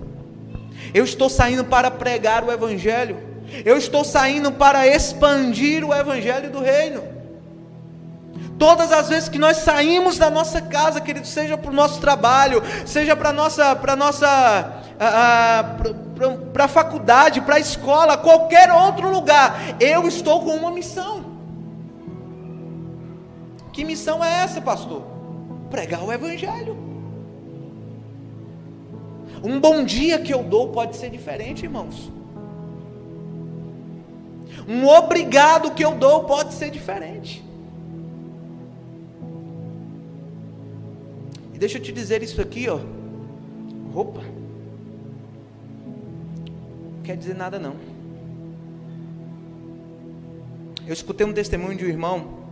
Eu 0.93 1.05
estou 1.05 1.29
saindo 1.29 1.65
para 1.65 1.91
pregar 1.91 2.45
o 2.45 2.51
Evangelho. 2.51 3.34
Eu 3.65 3.77
estou 3.77 4.05
saindo 4.05 4.53
para 4.53 4.87
expandir 4.87 5.85
o 5.85 5.95
Evangelho 5.95 6.51
do 6.51 6.61
Reino. 6.61 7.03
Todas 8.59 8.93
as 8.93 9.09
vezes 9.09 9.29
que 9.29 9.39
nós 9.39 9.59
saímos 9.59 10.17
da 10.17 10.31
nossa 10.31 10.61
casa, 10.61 11.01
querido, 11.01 11.27
seja 11.27 11.57
para 11.57 11.71
o 11.71 11.75
nosso 11.75 12.01
trabalho, 12.01 12.63
seja 12.87 13.17
para 13.17 13.31
a 13.31 13.33
nossa, 13.33 13.75
para 13.75 13.97
nossa, 13.97 14.73
para 16.53 16.65
a 16.65 16.69
faculdade, 16.69 17.41
para 17.41 17.57
a 17.57 17.61
escola, 17.61 18.17
qualquer 18.17 18.73
outro 18.73 19.11
lugar, 19.11 19.77
eu 19.81 20.07
estou 20.07 20.43
com 20.43 20.55
uma 20.55 20.71
missão. 20.71 21.25
Que 23.73 23.85
missão 23.85 24.25
é 24.25 24.45
essa, 24.45 24.61
pastor? 24.61 25.03
Pregar 25.69 26.05
o 26.05 26.13
Evangelho. 26.13 26.79
Um 29.43 29.59
bom 29.59 29.85
dia 29.85 30.21
que 30.21 30.33
eu 30.33 30.45
dou 30.45 30.69
pode 30.69 30.97
ser 30.97 31.11
diferente, 31.11 31.65
irmãos. 31.65 32.11
Um 34.67 34.87
obrigado 34.87 35.75
que 35.75 35.85
eu 35.85 35.95
dou 35.95 36.25
pode 36.25 36.55
ser 36.55 36.71
diferente. 36.71 37.45
E 41.53 41.59
deixa 41.59 41.79
eu 41.79 41.83
te 41.83 41.93
dizer 41.93 42.23
isso 42.23 42.41
aqui, 42.41 42.69
ó. 42.69 42.81
Roupa. 43.93 44.23
Não 46.97 47.03
quer 47.03 47.17
dizer 47.17 47.35
nada 47.35 47.59
não. 47.59 47.77
Eu 50.87 50.93
escutei 50.93 51.27
um 51.27 51.33
testemunho 51.33 51.77
de 51.77 51.85
um 51.85 51.89
irmão 51.89 52.45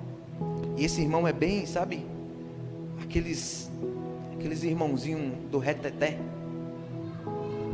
e 0.76 0.84
esse 0.84 1.00
irmão 1.00 1.26
é 1.26 1.32
bem, 1.32 1.66
sabe? 1.66 2.06
Aqueles 3.02 3.70
aqueles 4.34 4.62
irmãozinhos 4.62 5.34
do 5.50 5.58
reteté. 5.58 6.18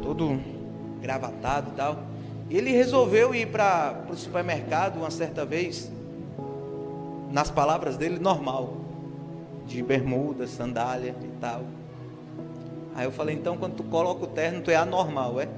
Todo 0.03 0.41
gravatado 1.01 1.71
e 1.71 1.75
tal. 1.75 2.08
Ele 2.51 2.71
resolveu 2.71 3.35
ir 3.35 3.49
para 3.49 4.07
o 4.11 4.17
supermercado 4.17 4.97
uma 4.97 5.11
certa 5.11 5.45
vez, 5.45 5.91
nas 7.31 7.51
palavras 7.51 7.97
dele, 7.97 8.19
normal. 8.19 8.77
De 9.67 9.83
bermuda, 9.83 10.47
sandália 10.47 11.15
e 11.23 11.41
tal. 11.41 11.63
Aí 12.95 13.05
eu 13.05 13.13
falei, 13.13 13.37
então 13.37 13.57
quando 13.57 13.75
tu 13.75 13.85
coloca 13.85 14.25
o 14.25 14.27
terno, 14.27 14.63
tu 14.63 14.71
é 14.71 14.77
anormal, 14.77 15.41
é? 15.41 15.49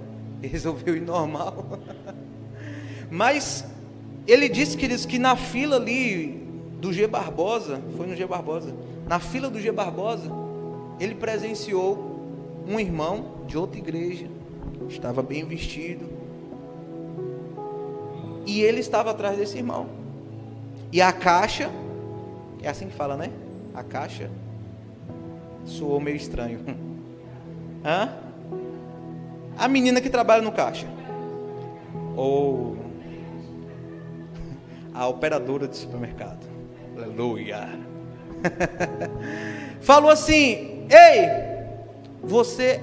Ele 0.42 0.48
resolveu 0.52 0.96
ir 0.96 1.00
normal. 1.00 1.64
Mas 3.08 3.64
ele 4.26 4.48
disse, 4.48 4.76
queridos, 4.76 5.06
que 5.06 5.18
na 5.18 5.36
fila 5.36 5.76
ali 5.76 6.46
do 6.80 6.92
G 6.92 7.06
Barbosa, 7.06 7.80
foi 7.96 8.06
no 8.06 8.16
G 8.16 8.26
Barbosa, 8.26 8.74
na 9.06 9.18
fila 9.18 9.48
do 9.48 9.60
G 9.60 9.72
Barbosa, 9.72 10.30
ele 10.98 11.14
presenciou 11.14 12.20
um 12.68 12.78
irmão 12.78 13.44
de 13.46 13.56
outra 13.56 13.78
igreja, 13.78 14.26
estava 14.88 15.22
bem 15.22 15.44
vestido, 15.44 16.09
e 18.46 18.60
ele 18.62 18.80
estava 18.80 19.10
atrás 19.10 19.36
desse 19.36 19.56
irmão. 19.56 19.86
E 20.92 21.00
a 21.00 21.12
caixa, 21.12 21.70
é 22.62 22.68
assim 22.68 22.88
que 22.88 22.94
fala, 22.94 23.16
né? 23.16 23.30
A 23.74 23.82
caixa 23.82 24.30
soou 25.64 26.00
meio 26.00 26.16
estranho. 26.16 26.60
Hã? 27.84 28.12
A 29.56 29.68
menina 29.68 30.00
que 30.00 30.10
trabalha 30.10 30.42
no 30.42 30.52
caixa. 30.52 30.86
Ou 32.16 32.76
a 34.92 35.06
operadora 35.06 35.68
de 35.68 35.76
supermercado. 35.76 36.46
Aleluia. 36.96 37.68
Falou 39.80 40.10
assim: 40.10 40.86
Ei, 40.90 41.28
você 42.22 42.80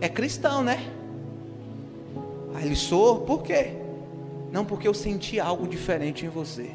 é 0.00 0.08
cristão, 0.08 0.62
né? 0.62 0.78
Aí 2.54 2.66
ele 2.66 2.76
sou, 2.76 3.20
por 3.20 3.42
quê? 3.42 3.79
Não, 4.52 4.64
porque 4.64 4.88
eu 4.88 4.94
senti 4.94 5.38
algo 5.38 5.66
diferente 5.66 6.26
em 6.26 6.28
você. 6.28 6.70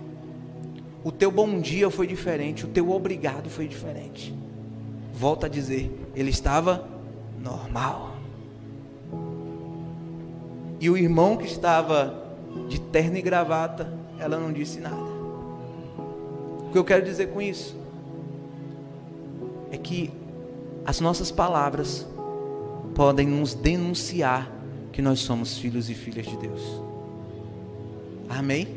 O 1.03 1.11
teu 1.11 1.29
bom 1.29 1.59
dia 1.59 1.89
foi 1.89 2.07
diferente, 2.07 2.65
o 2.65 2.69
teu 2.69 2.91
obrigado 2.91 3.49
foi 3.49 3.67
diferente. 3.67 4.33
Volta 5.13 5.45
a 5.45 5.49
dizer, 5.49 5.91
ele 6.15 6.29
estava 6.29 6.87
normal. 7.41 8.15
E 10.79 10.89
o 10.89 10.97
irmão 10.97 11.37
que 11.37 11.45
estava 11.45 12.23
de 12.67 12.79
terno 12.79 13.17
e 13.17 13.21
gravata, 13.21 13.93
ela 14.19 14.39
não 14.39 14.51
disse 14.51 14.79
nada 14.79 15.15
que 16.75 16.79
eu 16.79 16.83
quero 16.83 17.05
dizer 17.05 17.27
com 17.27 17.41
isso 17.41 17.73
é 19.71 19.77
que 19.77 20.11
as 20.85 20.99
nossas 20.99 21.31
palavras 21.31 22.05
podem 22.93 23.25
nos 23.25 23.53
denunciar 23.53 24.51
que 24.91 25.01
nós 25.01 25.19
somos 25.19 25.57
filhos 25.57 25.89
e 25.89 25.93
filhas 25.93 26.25
de 26.25 26.35
Deus. 26.35 26.61
Amém? 28.29 28.67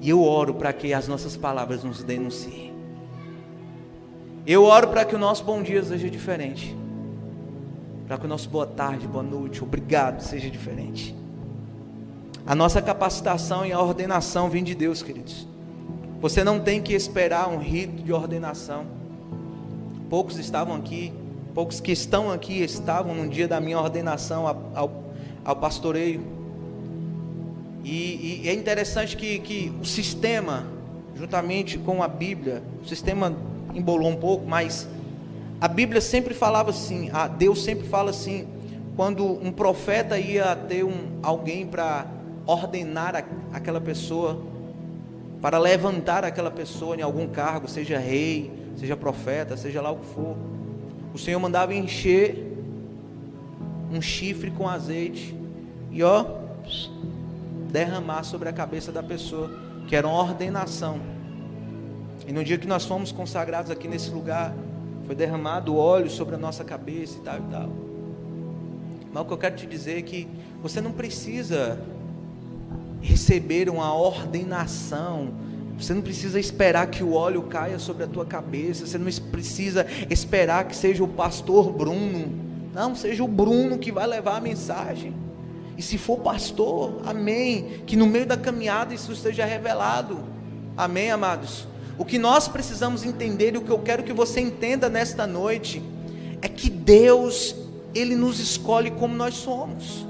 E 0.00 0.08
eu 0.08 0.22
oro 0.22 0.54
para 0.54 0.72
que 0.72 0.94
as 0.94 1.06
nossas 1.06 1.36
palavras 1.36 1.84
nos 1.84 2.02
denunciem. 2.02 2.72
Eu 4.46 4.64
oro 4.64 4.88
para 4.88 5.04
que 5.04 5.14
o 5.14 5.18
nosso 5.18 5.44
bom 5.44 5.62
dia 5.62 5.82
seja 5.82 6.08
diferente. 6.08 6.74
Para 8.06 8.18
que 8.18 8.24
o 8.24 8.28
nosso 8.28 8.48
boa 8.48 8.66
tarde, 8.66 9.06
boa 9.06 9.22
noite, 9.22 9.62
obrigado 9.62 10.20
seja 10.20 10.50
diferente. 10.50 11.14
A 12.46 12.54
nossa 12.54 12.80
capacitação 12.80 13.64
e 13.64 13.72
a 13.72 13.80
ordenação 13.80 14.48
vem 14.48 14.64
de 14.64 14.74
Deus, 14.74 15.02
queridos. 15.02 15.46
Você 16.20 16.42
não 16.42 16.58
tem 16.58 16.82
que 16.82 16.92
esperar 16.94 17.48
um 17.48 17.58
rito 17.58 18.02
de 18.02 18.12
ordenação. 18.12 18.84
Poucos 20.08 20.38
estavam 20.38 20.74
aqui, 20.74 21.12
poucos 21.54 21.80
que 21.80 21.92
estão 21.92 22.32
aqui 22.32 22.62
estavam 22.62 23.14
no 23.14 23.28
dia 23.28 23.46
da 23.46 23.60
minha 23.60 23.78
ordenação 23.78 24.46
ao, 24.74 25.04
ao 25.44 25.56
pastoreio. 25.56 26.39
E, 27.84 28.42
e, 28.44 28.48
é 28.48 28.52
interessante 28.52 29.16
que, 29.16 29.38
que 29.38 29.72
o 29.80 29.84
sistema, 29.84 30.66
juntamente 31.16 31.78
com 31.78 32.02
a 32.02 32.08
Bíblia, 32.08 32.62
o 32.82 32.86
sistema 32.86 33.34
embolou 33.74 34.10
um 34.10 34.16
pouco, 34.16 34.46
mas 34.46 34.88
a 35.60 35.68
Bíblia 35.68 36.00
sempre 36.00 36.34
falava 36.34 36.70
assim, 36.70 37.10
a 37.12 37.26
Deus 37.26 37.62
sempre 37.62 37.86
fala 37.86 38.10
assim, 38.10 38.46
quando 38.96 39.24
um 39.24 39.50
profeta 39.50 40.18
ia 40.18 40.54
ter 40.56 40.84
um, 40.84 41.18
alguém 41.22 41.66
para 41.66 42.06
ordenar 42.46 43.16
a, 43.16 43.22
aquela 43.56 43.80
pessoa, 43.80 44.42
para 45.40 45.58
levantar 45.58 46.24
aquela 46.24 46.50
pessoa 46.50 46.96
em 46.96 47.02
algum 47.02 47.26
cargo, 47.28 47.68
seja 47.68 47.98
rei, 47.98 48.50
seja 48.76 48.96
profeta, 48.96 49.56
seja 49.56 49.80
lá 49.80 49.90
o 49.90 49.96
que 49.96 50.06
for. 50.06 50.36
O 51.14 51.18
Senhor 51.18 51.40
mandava 51.40 51.74
encher 51.74 52.46
um 53.90 54.00
chifre 54.00 54.50
com 54.50 54.68
azeite 54.68 55.34
e 55.90 56.02
ó, 56.02 56.24
derramar 57.70 58.24
sobre 58.24 58.48
a 58.48 58.52
cabeça 58.52 58.92
da 58.92 59.02
pessoa, 59.02 59.50
que 59.88 59.96
era 59.96 60.06
uma 60.06 60.18
ordenação. 60.18 61.00
E 62.26 62.32
no 62.32 62.44
dia 62.44 62.58
que 62.58 62.66
nós 62.66 62.84
fomos 62.84 63.10
consagrados 63.10 63.70
aqui 63.70 63.88
nesse 63.88 64.10
lugar, 64.10 64.54
foi 65.06 65.14
derramado 65.14 65.76
óleo 65.76 66.10
sobre 66.10 66.34
a 66.34 66.38
nossa 66.38 66.62
cabeça 66.62 67.18
e 67.18 67.20
tal 67.22 67.38
e 67.38 67.50
tal. 67.50 67.68
Mas 69.12 69.22
o 69.22 69.26
que 69.26 69.32
eu 69.32 69.38
quero 69.38 69.56
te 69.56 69.66
dizer 69.66 69.98
é 69.98 70.02
que 70.02 70.28
você 70.62 70.80
não 70.80 70.92
precisa 70.92 71.80
receber 73.00 73.68
uma 73.68 73.92
ordenação. 73.94 75.32
Você 75.78 75.94
não 75.94 76.02
precisa 76.02 76.38
esperar 76.38 76.86
que 76.88 77.02
o 77.02 77.14
óleo 77.14 77.42
caia 77.42 77.78
sobre 77.78 78.04
a 78.04 78.06
tua 78.06 78.24
cabeça. 78.24 78.86
Você 78.86 78.98
não 78.98 79.10
precisa 79.30 79.86
esperar 80.08 80.64
que 80.66 80.76
seja 80.76 81.02
o 81.02 81.08
pastor 81.08 81.72
Bruno. 81.72 82.30
Não, 82.72 82.94
seja 82.94 83.24
o 83.24 83.28
Bruno 83.28 83.78
que 83.78 83.90
vai 83.90 84.06
levar 84.06 84.36
a 84.36 84.40
mensagem. 84.40 85.14
E 85.80 85.82
se 85.82 85.96
for 85.96 86.18
pastor, 86.18 87.00
amém. 87.06 87.80
Que 87.86 87.96
no 87.96 88.06
meio 88.06 88.26
da 88.26 88.36
caminhada 88.36 88.92
isso 88.92 89.12
esteja 89.12 89.46
revelado. 89.46 90.22
Amém, 90.76 91.10
amados. 91.10 91.66
O 91.96 92.04
que 92.04 92.18
nós 92.18 92.46
precisamos 92.46 93.02
entender 93.02 93.54
e 93.54 93.56
o 93.56 93.62
que 93.62 93.70
eu 93.70 93.78
quero 93.78 94.02
que 94.02 94.12
você 94.12 94.42
entenda 94.42 94.90
nesta 94.90 95.26
noite 95.26 95.82
é 96.42 96.48
que 96.48 96.68
Deus, 96.68 97.56
Ele 97.94 98.14
nos 98.14 98.38
escolhe 98.38 98.90
como 98.90 99.14
nós 99.14 99.36
somos. 99.36 100.06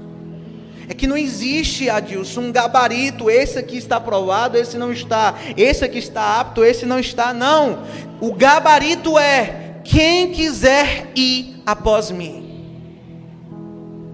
É 0.89 0.93
que 0.93 1.07
não 1.07 1.15
existe, 1.15 1.89
Adilson, 1.89 2.41
um 2.41 2.51
gabarito, 2.51 3.29
esse 3.29 3.57
aqui 3.57 3.77
está 3.77 3.95
aprovado, 3.95 4.57
esse 4.57 4.77
não 4.77 4.91
está, 4.91 5.35
esse 5.55 5.85
aqui 5.85 5.99
está 5.99 6.41
apto, 6.41 6.65
esse 6.65 6.85
não 6.85 6.99
está, 6.99 7.33
não. 7.33 7.83
O 8.19 8.33
gabarito 8.33 9.17
é 9.17 9.77
quem 9.85 10.33
quiser 10.33 11.13
ir 11.15 11.63
após 11.65 12.11
mim. 12.11 12.50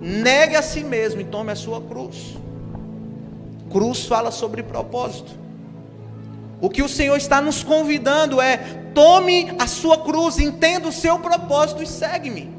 Negue 0.07 0.55
a 0.55 0.61
si 0.61 0.85
mesmo 0.85 1.19
e 1.19 1.25
tome 1.25 1.51
a 1.51 1.55
sua 1.55 1.81
cruz. 1.81 2.37
Cruz 3.69 4.05
fala 4.05 4.31
sobre 4.31 4.63
propósito. 4.63 5.33
O 6.61 6.69
que 6.69 6.81
o 6.81 6.87
Senhor 6.87 7.17
está 7.17 7.41
nos 7.41 7.61
convidando 7.61 8.39
é: 8.39 8.55
tome 8.93 9.53
a 9.59 9.67
sua 9.67 9.97
cruz, 9.97 10.39
entenda 10.39 10.87
o 10.87 10.93
seu 10.93 11.19
propósito 11.19 11.83
e 11.83 11.85
segue-me. 11.85 12.55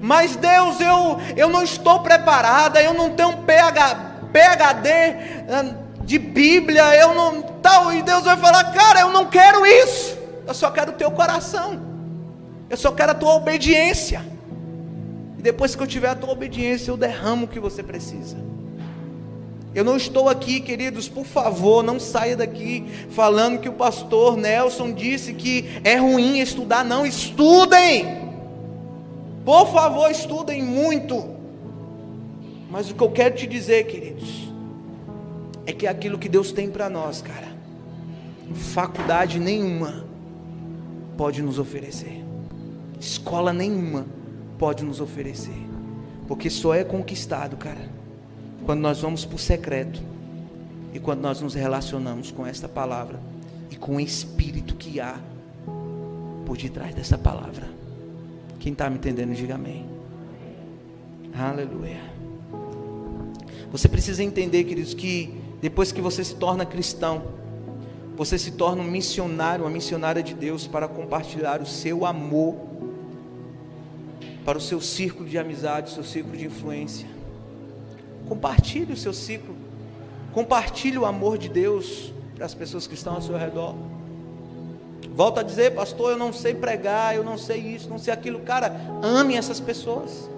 Mas 0.00 0.36
Deus, 0.36 0.80
eu, 0.80 1.18
eu 1.36 1.48
não 1.48 1.64
estou 1.64 1.98
preparada, 1.98 2.80
eu 2.80 2.94
não 2.94 3.10
tenho 3.10 3.38
PH, 3.38 4.20
PhD 4.32 6.04
de 6.04 6.20
Bíblia, 6.20 6.94
eu 6.94 7.16
não 7.16 7.42
tal, 7.42 7.92
e 7.92 8.00
Deus 8.00 8.22
vai 8.22 8.36
falar, 8.36 8.72
cara, 8.72 9.00
eu 9.00 9.10
não 9.10 9.26
quero 9.26 9.66
isso, 9.66 10.16
eu 10.46 10.54
só 10.54 10.70
quero 10.70 10.92
o 10.92 10.94
teu 10.94 11.10
coração, 11.10 11.80
eu 12.70 12.76
só 12.76 12.92
quero 12.92 13.10
a 13.10 13.14
tua 13.14 13.34
obediência. 13.34 14.35
Depois 15.46 15.76
que 15.76 15.82
eu 15.84 15.86
tiver 15.86 16.08
a 16.08 16.14
tua 16.16 16.32
obediência, 16.32 16.90
eu 16.90 16.96
derramo 16.96 17.44
o 17.44 17.48
que 17.48 17.60
você 17.60 17.80
precisa. 17.80 18.36
Eu 19.72 19.84
não 19.84 19.96
estou 19.96 20.28
aqui, 20.28 20.58
queridos, 20.58 21.08
por 21.08 21.24
favor, 21.24 21.84
não 21.84 22.00
saia 22.00 22.36
daqui 22.36 22.84
falando 23.10 23.60
que 23.60 23.68
o 23.68 23.72
pastor 23.74 24.36
Nelson 24.36 24.90
disse 24.90 25.32
que 25.34 25.80
é 25.84 25.98
ruim 25.98 26.40
estudar, 26.40 26.84
não, 26.84 27.06
estudem. 27.06 28.32
Por 29.44 29.72
favor, 29.72 30.10
estudem 30.10 30.64
muito. 30.64 31.24
Mas 32.68 32.90
o 32.90 32.94
que 32.96 33.04
eu 33.04 33.12
quero 33.12 33.36
te 33.36 33.46
dizer, 33.46 33.86
queridos, 33.86 34.50
é 35.64 35.72
que 35.72 35.86
aquilo 35.86 36.18
que 36.18 36.28
Deus 36.28 36.50
tem 36.50 36.68
para 36.68 36.90
nós, 36.90 37.22
cara, 37.22 37.54
faculdade 38.52 39.38
nenhuma 39.38 40.04
pode 41.16 41.40
nos 41.40 41.56
oferecer, 41.56 42.24
escola 42.98 43.52
nenhuma 43.52 44.15
pode 44.58 44.84
nos 44.84 45.00
oferecer, 45.00 45.66
porque 46.26 46.50
só 46.50 46.74
é 46.74 46.84
conquistado, 46.84 47.56
cara, 47.56 47.88
quando 48.64 48.80
nós 48.80 49.00
vamos 49.00 49.24
para 49.24 49.36
o 49.36 49.38
secreto 49.38 50.02
e 50.92 50.98
quando 50.98 51.20
nós 51.20 51.40
nos 51.40 51.54
relacionamos 51.54 52.30
com 52.30 52.46
esta 52.46 52.68
palavra 52.68 53.20
e 53.70 53.76
com 53.76 53.96
o 53.96 54.00
Espírito 54.00 54.74
que 54.74 55.00
há 55.00 55.18
por 56.44 56.56
detrás 56.56 56.94
dessa 56.94 57.18
palavra. 57.18 57.68
Quem 58.58 58.72
está 58.72 58.88
me 58.88 58.96
entendendo, 58.96 59.34
diga 59.34 59.54
amém. 59.56 59.84
Aleluia. 61.38 62.00
Você 63.70 63.88
precisa 63.88 64.22
entender, 64.22 64.64
queridos, 64.64 64.94
que 64.94 65.34
depois 65.60 65.92
que 65.92 66.00
você 66.00 66.24
se 66.24 66.36
torna 66.36 66.64
cristão, 66.64 67.24
você 68.16 68.38
se 68.38 68.52
torna 68.52 68.82
um 68.82 68.90
missionário, 68.90 69.64
uma 69.64 69.70
missionária 69.70 70.22
de 70.22 70.32
Deus 70.32 70.66
para 70.66 70.88
compartilhar 70.88 71.60
o 71.60 71.66
seu 71.66 72.06
amor 72.06 72.56
para 74.46 74.58
o 74.58 74.60
seu 74.60 74.80
círculo 74.80 75.28
de 75.28 75.36
amizade, 75.36 75.90
o 75.90 75.94
seu 75.94 76.04
círculo 76.04 76.36
de 76.36 76.46
influência. 76.46 77.08
Compartilhe 78.28 78.92
o 78.92 78.96
seu 78.96 79.12
ciclo. 79.12 79.56
Compartilhe 80.32 80.96
o 80.96 81.04
amor 81.04 81.36
de 81.36 81.48
Deus 81.48 82.12
para 82.36 82.46
as 82.46 82.54
pessoas 82.54 82.86
que 82.86 82.94
estão 82.94 83.14
ao 83.14 83.20
seu 83.20 83.36
redor. 83.36 83.74
Volto 85.10 85.40
a 85.40 85.42
dizer, 85.42 85.74
pastor, 85.74 86.12
eu 86.12 86.16
não 86.16 86.32
sei 86.32 86.54
pregar, 86.54 87.16
eu 87.16 87.24
não 87.24 87.36
sei 87.36 87.58
isso, 87.58 87.88
não 87.88 87.98
sei 87.98 88.14
aquilo. 88.14 88.38
Cara, 88.40 88.72
ame 89.02 89.34
essas 89.34 89.58
pessoas. 89.58 90.30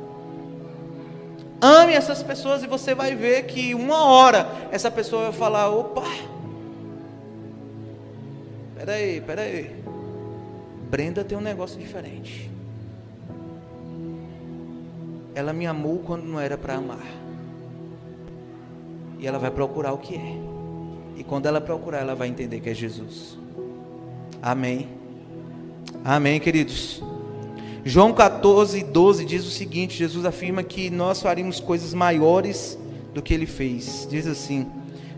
Ame 1.61 1.93
essas 1.93 2.23
pessoas 2.23 2.63
e 2.63 2.67
você 2.67 2.95
vai 2.95 3.15
ver 3.15 3.45
que 3.45 3.75
uma 3.75 4.05
hora 4.05 4.49
essa 4.73 4.91
pessoa 4.91 5.25
vai 5.25 5.33
falar: 5.33 5.69
opa, 5.69 6.05
peraí, 8.75 9.21
peraí. 9.21 9.77
Brenda 10.89 11.23
tem 11.23 11.37
um 11.37 11.43
negócio 11.43 11.79
diferente. 11.79 12.58
Ela 15.39 15.53
me 15.53 15.69
amou 15.69 16.01
quando 16.01 16.25
não 16.25 16.41
era 16.41 16.59
para 16.59 16.75
amar. 16.75 17.07
E 19.21 19.25
ela 19.25 19.39
vai 19.39 19.53
procurar 19.53 19.93
o 19.93 19.99
que 19.99 20.17
é. 20.17 20.37
E 21.17 21.23
quando 21.23 21.47
ela 21.47 21.61
procurar, 21.61 22.01
ela 22.01 22.17
vai 22.17 22.27
entender 22.27 22.59
que 22.59 22.69
é 22.69 22.75
Jesus. 22.75 23.39
Amém. 24.43 24.89
Amém, 26.05 26.41
queridos. 26.41 27.01
João 27.85 28.13
14, 28.13 28.83
12 28.83 29.25
diz 29.25 29.47
o 29.47 29.51
seguinte: 29.51 29.97
Jesus 29.97 30.25
afirma 30.27 30.65
que 30.65 30.91
nós 30.91 31.23
faríamos 31.23 31.61
coisas 31.61 31.95
maiores 31.95 32.77
do 33.15 33.23
que 33.23 33.33
ele 33.33 33.47
fez. 33.47 34.09
Diz 34.11 34.27
assim, 34.27 34.67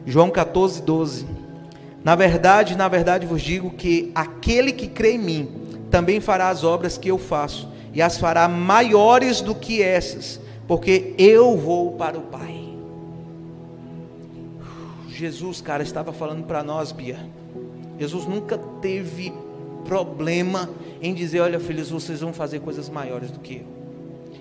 João 0.05 0.29
14, 0.29 0.83
12: 0.83 1.27
Na 2.05 2.15
verdade, 2.15 2.77
na 2.77 2.89
verdade 2.89 3.25
vos 3.25 3.41
digo 3.41 3.71
que 3.71 4.13
aquele 4.15 4.71
que 4.71 4.87
crê 4.87 5.13
em 5.13 5.19
mim 5.19 5.49
também 5.91 6.21
fará 6.21 6.51
as 6.51 6.63
obras 6.63 6.99
que 6.99 7.11
eu 7.11 7.17
faço, 7.17 7.70
e 7.93 8.01
as 8.01 8.19
fará 8.19 8.49
maiores 8.49 9.41
do 9.41 9.55
que 9.55 9.83
essas, 9.83 10.41
porque 10.67 11.15
eu 11.19 11.57
vou 11.57 11.93
para 11.93 12.19
o 12.19 12.23
Pai. 12.23 12.69
Jesus, 15.09 15.61
cara, 15.61 15.83
estava 15.83 16.13
falando 16.13 16.45
para 16.45 16.63
nós, 16.63 16.93
Bia 16.93 17.19
Jesus 18.01 18.25
nunca 18.25 18.57
teve 18.81 19.31
problema 19.85 20.71
em 21.03 21.13
dizer: 21.13 21.41
Olha, 21.41 21.61
filhos, 21.61 21.91
vocês 21.91 22.21
vão 22.21 22.33
fazer 22.33 22.61
coisas 22.61 22.89
maiores 22.89 23.31
do 23.31 23.39
que 23.39 23.57
eu. 23.57 23.67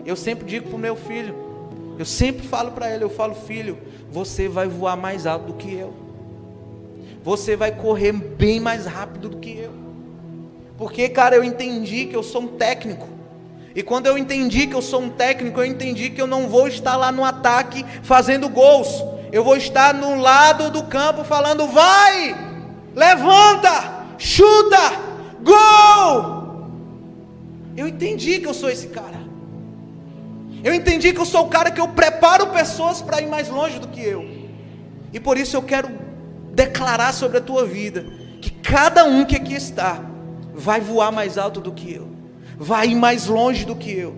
Eu 0.05 0.15
sempre 0.15 0.45
digo 0.45 0.69
para 0.69 0.77
o 0.77 0.79
meu 0.79 0.95
filho, 0.95 1.35
eu 1.97 2.05
sempre 2.05 2.47
falo 2.47 2.71
para 2.71 2.95
ele: 2.95 3.03
Eu 3.03 3.09
falo, 3.09 3.35
filho, 3.35 3.77
você 4.09 4.47
vai 4.47 4.69
voar 4.69 4.95
mais 4.95 5.25
alto 5.27 5.47
do 5.47 5.53
que 5.55 5.73
eu, 5.73 5.93
você 7.21 7.57
vai 7.57 7.75
correr 7.75 8.13
bem 8.13 8.61
mais 8.61 8.85
rápido 8.85 9.27
do 9.27 9.37
que 9.37 9.57
eu, 9.57 9.73
porque, 10.77 11.09
cara, 11.09 11.35
eu 11.35 11.43
entendi 11.43 12.05
que 12.05 12.15
eu 12.15 12.23
sou 12.23 12.43
um 12.43 12.47
técnico. 12.47 13.18
E 13.75 13.83
quando 13.83 14.07
eu 14.07 14.17
entendi 14.17 14.67
que 14.67 14.75
eu 14.75 14.81
sou 14.81 15.01
um 15.01 15.09
técnico, 15.09 15.59
eu 15.59 15.65
entendi 15.65 16.09
que 16.09 16.21
eu 16.21 16.27
não 16.27 16.47
vou 16.47 16.67
estar 16.67 16.95
lá 16.95 17.11
no 17.11 17.23
ataque 17.23 17.85
fazendo 18.03 18.49
gols. 18.49 19.03
Eu 19.31 19.43
vou 19.43 19.55
estar 19.55 19.93
no 19.93 20.19
lado 20.19 20.71
do 20.71 20.83
campo 20.83 21.23
falando: 21.23 21.67
vai, 21.67 22.35
levanta, 22.95 24.05
chuta, 24.17 24.77
gol. 25.41 26.39
Eu 27.77 27.87
entendi 27.87 28.39
que 28.39 28.47
eu 28.47 28.53
sou 28.53 28.69
esse 28.69 28.87
cara. 28.87 29.19
Eu 30.63 30.73
entendi 30.73 31.13
que 31.13 31.19
eu 31.19 31.25
sou 31.25 31.45
o 31.45 31.49
cara 31.49 31.71
que 31.71 31.79
eu 31.79 31.87
preparo 31.87 32.47
pessoas 32.47 33.01
para 33.01 33.21
ir 33.21 33.27
mais 33.27 33.47
longe 33.47 33.79
do 33.79 33.87
que 33.87 34.01
eu. 34.01 34.27
E 35.13 35.19
por 35.19 35.37
isso 35.37 35.55
eu 35.55 35.61
quero 35.61 35.89
declarar 36.53 37.13
sobre 37.13 37.37
a 37.37 37.41
tua 37.41 37.65
vida 37.65 38.05
que 38.41 38.49
cada 38.49 39.05
um 39.05 39.23
que 39.23 39.35
aqui 39.35 39.53
está 39.53 40.03
vai 40.53 40.81
voar 40.81 41.11
mais 41.11 41.37
alto 41.37 41.61
do 41.61 41.71
que 41.71 41.93
eu, 41.93 42.09
vai 42.59 42.89
ir 42.89 42.95
mais 42.95 43.25
longe 43.27 43.65
do 43.65 43.75
que 43.75 43.91
eu. 43.91 44.13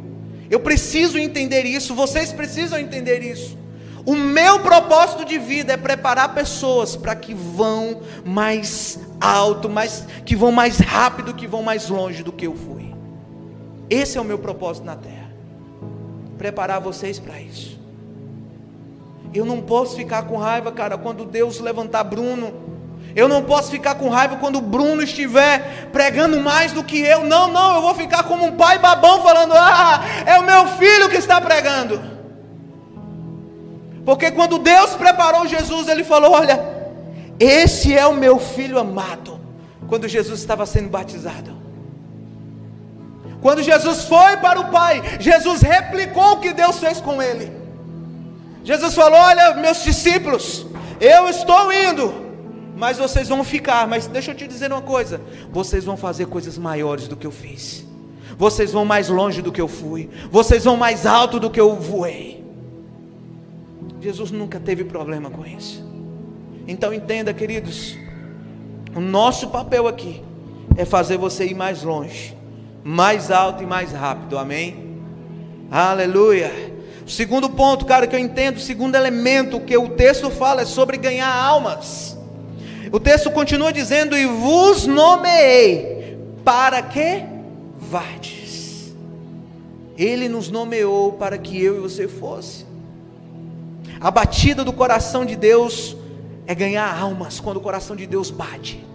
Eu 0.50 0.60
preciso 0.60 1.18
entender 1.18 1.64
isso, 1.64 1.94
vocês 1.94 2.34
precisam 2.34 2.80
entender 2.80 3.22
isso. 3.22 3.58
O 4.06 4.16
meu 4.16 4.60
propósito 4.60 5.24
de 5.24 5.38
vida 5.38 5.74
é 5.74 5.78
preparar 5.78 6.34
pessoas 6.34 6.96
para 6.96 7.16
que 7.16 7.36
vão 7.36 8.02
mais 8.26 9.00
alto, 9.22 9.70
mais, 9.70 10.06
que 10.26 10.36
vão 10.36 10.52
mais 10.52 10.80
rápido, 10.80 11.36
que 11.36 11.46
vão 11.48 11.62
mais 11.62 11.88
longe 11.88 12.24
do 12.24 12.32
que 12.32 12.48
eu 12.48 12.56
fui. 12.56 12.94
Esse 13.90 14.18
é 14.18 14.22
o 14.22 14.26
meu 14.26 14.40
propósito 14.40 14.86
na 14.86 14.96
terra. 14.96 15.32
Preparar 16.38 16.82
vocês 16.82 17.20
para 17.20 17.40
isso. 17.40 17.80
Eu 19.34 19.46
não 19.46 19.62
posso 19.62 19.96
ficar 19.96 20.24
com 20.24 20.36
raiva, 20.36 20.72
cara, 20.72 20.98
quando 20.98 21.24
Deus 21.24 21.60
levantar 21.60 22.04
Bruno. 22.04 22.54
Eu 23.16 23.28
não 23.28 23.44
posso 23.44 23.70
ficar 23.70 23.96
com 23.96 24.10
raiva 24.10 24.38
quando 24.38 24.58
o 24.58 24.62
Bruno 24.62 25.04
estiver 25.04 25.90
pregando 25.92 26.40
mais 26.40 26.72
do 26.72 26.84
que 26.84 27.00
eu. 27.00 27.26
Não, 27.26 27.48
não, 27.52 27.76
eu 27.76 27.82
vou 27.82 27.96
ficar 27.96 28.24
como 28.24 28.46
um 28.46 28.56
pai 28.56 28.80
babão 28.80 29.22
falando: 29.22 29.54
"Ah, 29.54 30.02
é 30.26 30.38
o 30.40 30.44
meu 30.44 30.68
filho 30.68 31.10
que 31.10 31.18
está 31.18 31.40
pregando". 31.42 32.02
Porque 34.06 34.32
quando 34.32 34.58
Deus 34.58 34.92
preparou 34.92 35.48
Jesus, 35.48 35.88
ele 35.88 36.04
falou: 36.04 36.32
"Olha, 36.32 36.60
esse 37.40 37.98
é 37.98 38.06
o 38.06 38.14
meu 38.14 38.40
filho 38.40 38.80
amado". 38.80 39.40
Quando 39.88 40.08
Jesus 40.08 40.40
estava 40.40 40.66
sendo 40.66 40.90
batizado. 40.90 41.62
Quando 43.42 43.64
Jesus 43.64 44.06
foi 44.06 44.38
para 44.38 44.60
o 44.60 44.70
Pai, 44.70 45.02
Jesus 45.20 45.62
replicou 45.62 46.34
o 46.34 46.40
que 46.40 46.54
Deus 46.54 46.80
fez 46.80 47.02
com 47.02 47.22
ele. 47.22 47.52
Jesus 48.64 48.94
falou: 48.94 49.20
Olha, 49.20 49.56
meus 49.56 49.84
discípulos, 49.84 50.66
eu 51.00 51.28
estou 51.28 51.74
indo, 51.74 52.31
mas 52.76 52.98
vocês 52.98 53.28
vão 53.28 53.44
ficar. 53.44 53.88
Mas 53.88 54.08
deixa 54.08 54.32
eu 54.32 54.36
te 54.36 54.48
dizer 54.48 54.72
uma 54.72 54.82
coisa: 54.82 55.22
vocês 55.52 55.84
vão 55.84 55.98
fazer 55.98 56.28
coisas 56.28 56.58
maiores 56.58 57.08
do 57.08 57.16
que 57.16 57.28
eu 57.28 57.32
fiz. 57.32 57.86
Vocês 58.38 58.72
vão 58.72 58.86
mais 58.86 59.10
longe 59.10 59.42
do 59.42 59.52
que 59.52 59.62
eu 59.62 59.68
fui. 59.68 60.10
Vocês 60.32 60.64
vão 60.64 60.76
mais 60.76 61.06
alto 61.06 61.40
do 61.40 61.50
que 61.50 61.60
eu 61.60 61.76
voei. 61.76 62.44
Jesus 64.02 64.32
nunca 64.32 64.60
teve 64.60 64.84
problema 64.84 65.30
com 65.30 65.46
isso. 65.46 65.86
Então 66.68 66.94
entenda, 66.94 67.34
queridos, 67.34 67.96
o 68.96 69.00
nosso 69.00 69.50
papel 69.50 69.88
aqui 69.88 70.24
é 70.76 70.86
fazer 70.86 71.18
você 71.18 71.46
ir 71.46 71.54
mais 71.54 71.84
longe, 71.84 72.36
mais 72.84 73.30
alto 73.30 73.62
e 73.62 73.66
mais 73.66 73.92
rápido. 73.92 74.38
Amém? 74.38 74.98
Aleluia. 75.70 76.52
O 77.06 77.10
segundo 77.10 77.50
ponto, 77.50 77.86
cara, 77.86 78.08
que 78.08 78.16
eu 78.16 78.20
entendo, 78.20 78.58
o 78.58 78.62
segundo 78.62 78.96
elemento 78.96 79.60
que 79.60 79.78
o 79.78 79.90
texto 79.90 80.30
fala 80.30 80.62
é 80.62 80.66
sobre 80.66 80.98
ganhar 80.98 81.34
almas. 81.34 82.18
O 82.92 83.00
texto 83.00 83.32
continua 83.32 83.72
dizendo: 83.72 84.18
E 84.18 84.26
vos 84.26 84.86
nomeei 84.86 86.18
para 86.44 86.82
que 86.82 87.24
vardes. 87.78 88.94
Ele 89.98 90.28
nos 90.28 90.50
nomeou 90.50 91.14
para 91.14 91.38
que 91.38 91.62
eu 91.62 91.78
e 91.78 91.80
você 91.80 92.08
fosse. 92.08 92.66
A 94.00 94.10
batida 94.10 94.64
do 94.64 94.74
coração 94.74 95.26
de 95.26 95.36
Deus 95.36 95.96
é 96.48 96.56
ganhar 96.56 97.00
almas. 97.00 97.40
Quando 97.40 97.58
o 97.58 97.62
coração 97.62 97.96
de 97.96 98.06
Deus 98.06 98.30
bate, 98.30 98.86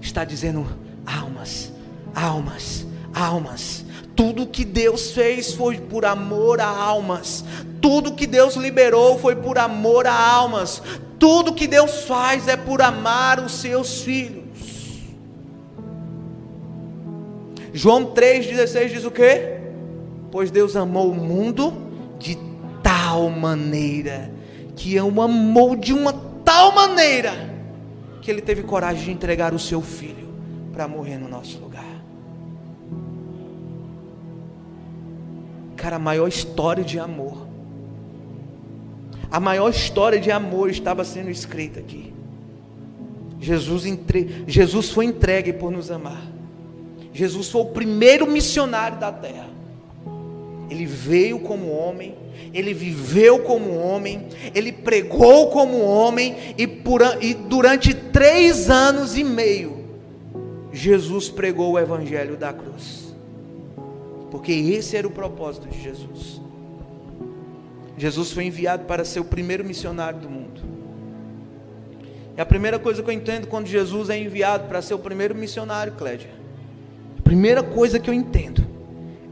está 0.00 0.24
dizendo: 0.24 0.66
almas, 1.04 1.72
almas, 2.14 2.86
almas. 3.12 3.84
Tudo 4.16 4.46
que 4.46 4.64
Deus 4.64 5.10
fez 5.10 5.52
foi 5.52 5.78
por 5.78 6.04
amor 6.04 6.60
a 6.60 6.68
almas. 6.68 7.44
Tudo 7.82 8.14
que 8.14 8.26
Deus 8.26 8.54
liberou 8.54 9.18
foi 9.18 9.34
por 9.34 9.58
amor 9.58 10.06
a 10.06 10.14
almas. 10.14 10.80
Tudo 11.24 11.54
que 11.54 11.66
Deus 11.66 12.04
faz 12.04 12.48
é 12.48 12.54
por 12.54 12.82
amar 12.82 13.40
os 13.40 13.52
seus 13.52 14.02
filhos. 14.02 14.44
João 17.72 18.12
3,16 18.12 18.88
diz 18.90 19.04
o 19.06 19.10
que? 19.10 19.58
Pois 20.30 20.50
Deus 20.50 20.76
amou 20.76 21.10
o 21.10 21.14
mundo 21.14 21.72
de 22.18 22.36
tal 22.82 23.30
maneira, 23.30 24.30
que 24.76 25.00
o 25.00 25.22
amou 25.22 25.74
de 25.74 25.94
uma 25.94 26.12
tal 26.44 26.74
maneira, 26.74 27.32
que 28.20 28.30
ele 28.30 28.42
teve 28.42 28.62
coragem 28.62 29.04
de 29.06 29.10
entregar 29.12 29.54
o 29.54 29.58
seu 29.58 29.80
filho 29.80 30.28
para 30.74 30.86
morrer 30.86 31.16
no 31.16 31.26
nosso 31.26 31.58
lugar. 31.58 32.04
Cara, 35.74 35.96
a 35.96 35.98
maior 35.98 36.28
história 36.28 36.84
de 36.84 36.98
amor. 36.98 37.43
A 39.34 39.40
maior 39.40 39.68
história 39.70 40.20
de 40.20 40.30
amor 40.30 40.70
estava 40.70 41.04
sendo 41.04 41.28
escrita 41.28 41.80
aqui. 41.80 42.14
Jesus, 43.40 43.84
entre... 43.84 44.44
Jesus 44.46 44.90
foi 44.90 45.06
entregue 45.06 45.52
por 45.52 45.72
nos 45.72 45.90
amar. 45.90 46.22
Jesus 47.12 47.50
foi 47.50 47.62
o 47.62 47.66
primeiro 47.66 48.28
missionário 48.28 48.96
da 49.00 49.10
terra. 49.10 49.50
Ele 50.70 50.86
veio 50.86 51.40
como 51.40 51.68
homem, 51.68 52.14
ele 52.52 52.72
viveu 52.72 53.40
como 53.40 53.76
homem, 53.76 54.28
ele 54.54 54.70
pregou 54.70 55.50
como 55.50 55.80
homem, 55.80 56.36
e, 56.56 56.68
por, 56.68 57.02
e 57.20 57.34
durante 57.34 57.92
três 57.92 58.70
anos 58.70 59.18
e 59.18 59.24
meio, 59.24 59.84
Jesus 60.72 61.28
pregou 61.28 61.72
o 61.72 61.78
evangelho 61.78 62.36
da 62.36 62.52
cruz 62.52 63.04
porque 64.34 64.50
esse 64.50 64.96
era 64.96 65.06
o 65.06 65.12
propósito 65.12 65.68
de 65.68 65.80
Jesus. 65.80 66.42
Jesus 67.96 68.32
foi 68.32 68.44
enviado 68.44 68.84
para 68.84 69.04
ser 69.04 69.20
o 69.20 69.24
primeiro 69.24 69.64
missionário 69.64 70.20
do 70.20 70.28
mundo. 70.28 70.60
E 72.36 72.40
a 72.40 72.46
primeira 72.46 72.78
coisa 72.78 73.02
que 73.02 73.08
eu 73.08 73.14
entendo 73.14 73.46
quando 73.46 73.66
Jesus 73.66 74.10
é 74.10 74.18
enviado 74.18 74.68
para 74.68 74.82
ser 74.82 74.94
o 74.94 74.98
primeiro 74.98 75.34
missionário, 75.34 75.92
Clédia, 75.92 76.30
a 77.18 77.22
primeira 77.22 77.62
coisa 77.62 78.00
que 78.00 78.10
eu 78.10 78.14
entendo 78.14 78.66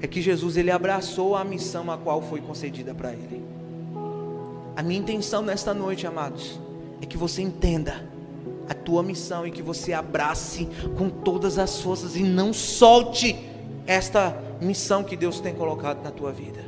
é 0.01 0.07
que 0.07 0.23
Jesus 0.23 0.57
ele 0.57 0.71
abraçou 0.71 1.37
a 1.37 1.45
missão 1.45 1.91
a 1.91 1.99
qual 1.99 2.23
foi 2.23 2.41
concedida 2.41 2.95
para 2.95 3.13
ele. 3.13 3.43
A 4.77 4.83
minha 4.83 5.01
intenção 5.01 5.43
nesta 5.43 5.75
noite, 5.75 6.07
amados, 6.07 6.59
é 7.01 7.07
que 7.07 7.17
você 7.17 7.43
entenda 7.43 8.05
a 8.69 8.75
tua 8.75 9.03
missão 9.03 9.47
e 9.47 9.51
que 9.51 9.63
você 9.63 9.93
abrace 9.93 10.69
com 10.97 11.11
todas 11.11 11.59
as 11.59 11.81
forças 11.81 12.17
e 12.17 12.23
não 12.23 12.53
solte 12.53 13.37
esta 13.87 14.37
missão 14.61 15.03
que 15.03 15.17
Deus 15.17 15.41
tem 15.41 15.53
colocado 15.53 16.03
na 16.03 16.11
tua 16.11 16.33
vida. 16.33 16.62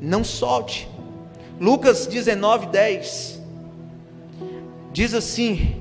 Não 0.00 0.22
solte. 0.22 0.88
Lucas 1.60 2.06
19, 2.06 2.66
10 2.66 3.36
diz 4.96 5.12
assim: 5.12 5.76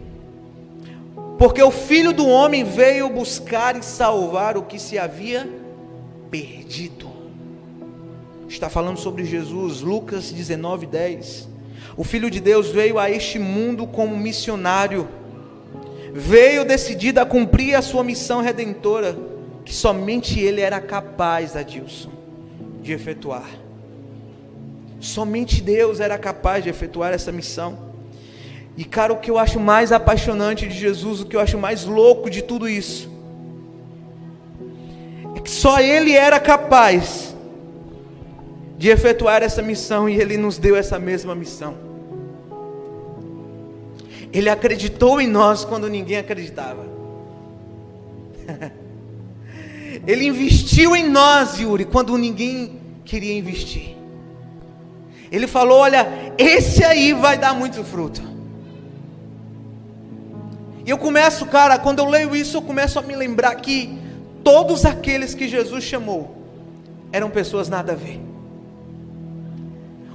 Porque 1.38 1.64
o 1.64 1.72
filho 1.72 2.12
do 2.12 2.28
homem 2.28 2.66
veio 2.66 3.10
buscar 3.10 3.78
e 3.78 3.84
salvar 3.84 4.58
o 4.58 4.64
que 4.64 4.78
se 4.78 4.98
havia 4.98 5.50
perdido. 6.30 7.10
Está 8.48 8.70
falando 8.70 8.98
sobre 8.98 9.24
Jesus, 9.24 9.80
Lucas 9.82 10.32
19, 10.32 10.86
10. 10.86 11.50
O 11.98 12.04
Filho 12.04 12.30
de 12.30 12.42
Deus 12.42 12.68
veio 12.68 13.00
a 13.00 13.10
este 13.10 13.40
mundo 13.40 13.88
como 13.88 14.18
missionário, 14.18 15.08
veio 16.14 16.66
decidido 16.66 17.22
a 17.22 17.26
cumprir 17.26 17.74
a 17.76 17.82
sua 17.82 18.04
missão 18.04 18.42
redentora 18.42 19.18
que 19.64 19.74
somente 19.74 20.40
ele 20.40 20.60
era 20.60 20.80
capaz, 20.82 21.56
Adilson, 21.56 22.12
de 22.82 22.92
efetuar. 22.92 23.65
Somente 25.06 25.62
Deus 25.62 26.00
era 26.00 26.18
capaz 26.18 26.64
de 26.64 26.70
efetuar 26.72 27.14
essa 27.14 27.32
missão. 27.32 27.78
E 28.76 28.84
cara, 28.84 29.14
o 29.14 29.18
que 29.18 29.30
eu 29.30 29.38
acho 29.38 29.60
mais 29.60 29.92
apaixonante 29.92 30.68
de 30.68 30.74
Jesus, 30.74 31.22
o 31.22 31.28
que 31.28 31.36
eu 31.36 31.40
acho 31.40 31.60
mais 31.60 31.86
louco 31.86 32.28
de 32.28 32.42
tudo 32.42 32.68
isso, 32.68 33.08
é 35.36 35.40
que 35.40 35.52
só 35.52 35.80
Ele 35.80 36.14
era 36.14 36.40
capaz 36.40 37.36
de 38.80 38.90
efetuar 38.90 39.44
essa 39.44 39.62
missão 39.62 40.10
e 40.10 40.20
Ele 40.20 40.38
nos 40.38 40.58
deu 40.58 40.76
essa 40.76 40.98
mesma 40.98 41.36
missão. 41.36 41.76
Ele 44.34 44.50
acreditou 44.50 45.22
em 45.22 45.28
nós 45.28 45.64
quando 45.64 45.88
ninguém 45.88 46.18
acreditava. 46.18 46.84
Ele 50.08 50.26
investiu 50.26 50.96
em 50.96 51.08
nós, 51.08 51.60
Yuri, 51.60 51.86
quando 51.86 52.18
ninguém 52.18 52.82
queria 53.06 53.38
investir. 53.38 53.95
Ele 55.36 55.48
falou: 55.48 55.80
Olha, 55.80 56.08
esse 56.38 56.82
aí 56.82 57.12
vai 57.12 57.38
dar 57.38 57.54
muito 57.54 57.84
fruto. 57.84 58.22
E 60.86 60.90
eu 60.90 60.98
começo, 60.98 61.46
cara, 61.48 61.78
quando 61.78 62.00
eu 62.00 62.06
leio 62.06 62.34
isso, 62.34 62.56
eu 62.56 62.62
começo 62.62 62.98
a 62.98 63.02
me 63.02 63.14
lembrar 63.14 63.54
que 63.56 64.00
todos 64.46 64.86
aqueles 64.86 65.34
que 65.34 65.46
Jesus 65.46 65.84
chamou 65.84 66.38
eram 67.12 67.30
pessoas 67.30 67.68
nada 67.68 67.92
a 67.92 67.96
ver. 67.96 68.22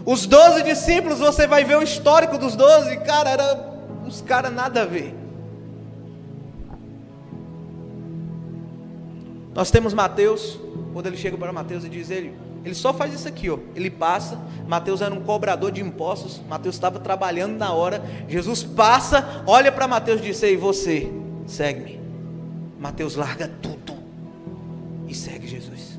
Os 0.07 0.25
doze 0.25 0.63
discípulos, 0.63 1.19
você 1.19 1.47
vai 1.47 1.65
ver 1.65 1.77
o 1.77 1.83
histórico 1.83 2.39
dos 2.39 2.57
doze, 2.57 2.97
cara, 2.99 3.29
era 3.29 3.75
uns 4.07 4.23
caras 4.23 4.51
nada 4.51 4.83
a 4.83 4.87
ver. 4.87 5.15
Nós 9.55 9.71
temos 9.71 9.93
Mateus, 9.93 10.59
quando 10.95 11.07
ele 11.09 11.19
chega 11.19 11.37
para 11.37 11.53
Mateus 11.53 11.85
e 11.85 11.91
diz 11.91 12.09
ele, 12.09 12.35
ele 12.65 12.75
só 12.75 12.93
faz 12.93 13.15
isso 13.15 13.27
aqui, 13.27 13.49
ó. 13.49 13.59
Ele 13.75 13.91
passa. 13.91 14.39
Mateus 14.67 15.01
era 15.01 15.15
um 15.15 15.23
cobrador 15.23 15.73
de 15.73 15.81
impostos. 15.81 16.41
Mateus 16.49 16.75
estava 16.75 16.99
trabalhando 17.01 17.57
na 17.57 17.73
hora. 17.73 18.03
Jesus 18.29 18.63
passa, 18.63 19.43
olha 19.47 19.73
para 19.73 19.89
Mateus 19.89 20.21
e 20.21 20.25
diz: 20.25 20.43
Ei, 20.43 20.57
você, 20.57 21.11
segue-me. 21.47 21.99
Mateus 22.79 23.17
larga 23.17 23.49
tudo 23.63 23.95
e 25.09 25.15
segue 25.15 25.47
Jesus. 25.47 25.99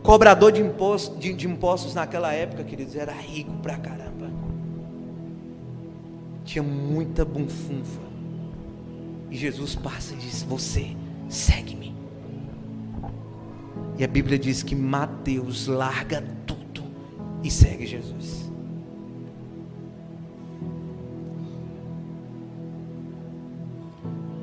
Cobrador 0.03 0.51
de 0.51 0.61
impostos, 0.61 1.19
de, 1.19 1.33
de 1.33 1.47
impostos 1.47 1.95
naquela 1.95 2.33
época, 2.33 2.65
queridos, 2.65 2.97
era 2.97 3.13
rico 3.13 3.53
pra 3.63 3.77
caramba. 3.77 4.31
Tinha 6.45 6.63
muita 6.63 7.25
bunfunfa. 7.25 8.01
E 9.31 9.37
Jesus 9.37 9.75
passa 9.77 10.13
e 10.13 10.17
diz: 10.17 10.43
Você, 10.43 10.97
segue-me. 11.29 11.95
E 13.99 14.05
a 14.05 14.09
Bíblia 14.09 14.39
diz 14.39 14.63
que 14.63 14.75
Mateus 14.75 15.67
larga 15.67 16.23
tudo 16.47 16.83
e 17.43 17.51
segue 17.51 17.87
Jesus. 17.87 18.51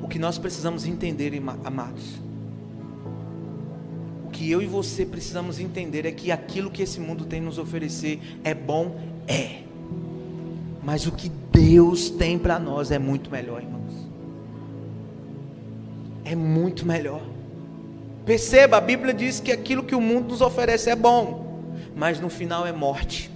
O 0.02 0.08
que 0.08 0.18
nós 0.18 0.38
precisamos 0.38 0.86
entender, 0.86 1.32
amados, 1.64 2.20
o 4.24 4.30
que 4.30 4.50
eu 4.50 4.62
e 4.62 4.66
você 4.66 5.04
precisamos 5.04 5.58
entender 5.58 6.06
é 6.06 6.12
que 6.12 6.30
aquilo 6.32 6.70
que 6.70 6.82
esse 6.82 7.00
mundo 7.00 7.24
tem 7.24 7.40
nos 7.40 7.58
oferecer 7.58 8.20
é 8.42 8.54
bom, 8.54 8.98
é. 9.26 9.62
Mas 10.82 11.06
o 11.06 11.12
que 11.12 11.30
Deus 11.52 12.10
tem 12.10 12.38
para 12.38 12.58
nós 12.58 12.90
é 12.90 12.98
muito 12.98 13.30
melhor, 13.30 13.62
irmãos. 13.62 13.79
É 16.30 16.36
muito 16.36 16.86
melhor. 16.86 17.22
Perceba, 18.24 18.76
a 18.76 18.80
Bíblia 18.80 19.12
diz 19.12 19.40
que 19.40 19.50
aquilo 19.50 19.82
que 19.82 19.96
o 19.96 20.00
mundo 20.00 20.28
nos 20.28 20.40
oferece 20.40 20.88
é 20.88 20.94
bom, 20.94 21.72
mas 21.96 22.20
no 22.20 22.30
final 22.30 22.64
é 22.64 22.70
morte. 22.70 23.28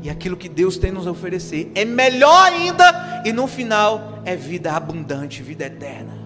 E 0.00 0.08
aquilo 0.08 0.36
que 0.36 0.48
Deus 0.48 0.76
tem 0.76 0.92
nos 0.92 1.08
oferecer 1.08 1.72
é 1.74 1.84
melhor 1.84 2.52
ainda, 2.52 3.24
e 3.24 3.32
no 3.32 3.48
final 3.48 4.20
é 4.24 4.36
vida 4.36 4.72
abundante, 4.72 5.42
vida 5.42 5.64
eterna. 5.64 6.16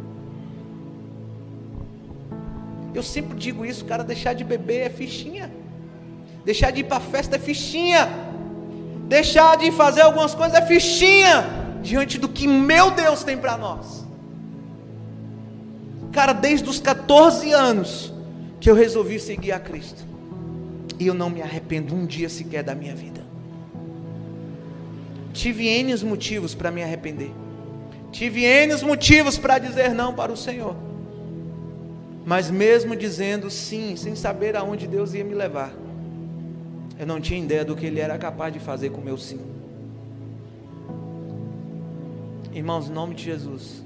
Eu 2.95 3.03
sempre 3.03 3.39
digo 3.39 3.65
isso, 3.65 3.87
cara, 3.87 4.05
deixar 4.05 4.35
de 4.35 4.45
beber 4.45 4.89
é 4.89 4.91
fichinha. 4.91 5.51
Deixar 6.45 6.71
de 6.71 6.81
ir 6.81 6.85
para 6.85 7.01
festa 7.01 7.37
é 7.37 7.39
fichinha. 7.39 8.11
Deixar 9.09 9.57
de 9.57 9.73
fazer 9.73 10.03
algumas 10.03 10.35
coisas 10.35 10.55
é 10.55 10.67
fichinha 10.67 11.47
diante 11.83 12.19
do 12.19 12.29
que 12.29 12.47
meu 12.47 12.91
Deus 12.91 13.25
tem 13.25 13.39
para 13.39 13.57
nós. 13.57 14.06
Cara, 16.17 16.33
desde 16.33 16.67
os 16.67 16.81
14 16.81 17.53
anos 17.53 18.11
que 18.59 18.71
eu 18.71 18.75
resolvi 18.75 19.21
seguir 19.21 19.53
a 19.53 19.61
Cristo. 19.61 20.03
E 20.99 21.07
eu 21.07 21.13
não 21.13 21.29
me 21.29 21.43
arrependo 21.43 21.95
um 21.95 22.07
dia 22.07 22.31
sequer 22.31 22.63
da 22.63 22.75
minha 22.75 22.97
vida. 22.97 23.21
Tive 25.35 25.69
N 25.69 25.95
motivos 26.05 26.55
para 26.55 26.71
me 26.71 26.83
arrepender. 26.83 27.31
Tive 28.11 28.45
N 28.45 28.75
motivos 28.83 29.37
para 29.37 29.59
dizer 29.59 29.91
não 29.91 30.15
para 30.15 30.33
o 30.33 30.37
Senhor. 30.39 30.75
Mas 32.25 32.51
mesmo 32.51 32.97
dizendo 32.97 33.51
sim, 33.51 33.95
sem 33.95 34.17
saber 34.17 34.57
aonde 34.57 34.87
Deus 34.87 35.13
ia 35.13 35.23
me 35.23 35.35
levar, 35.35 35.75
eu 36.99 37.07
não 37.07 37.21
tinha 37.21 37.39
ideia 37.39 37.63
do 37.63 37.77
que 37.77 37.85
Ele 37.85 38.01
era 38.01 38.17
capaz 38.17 38.55
de 38.55 38.59
fazer 38.59 38.89
com 38.89 39.03
o 39.03 39.05
meu 39.05 39.19
sim. 39.19 39.39
Irmãos, 42.55 42.89
em 42.89 42.93
nome 42.93 43.15
de 43.15 43.23
Jesus, 43.23 43.85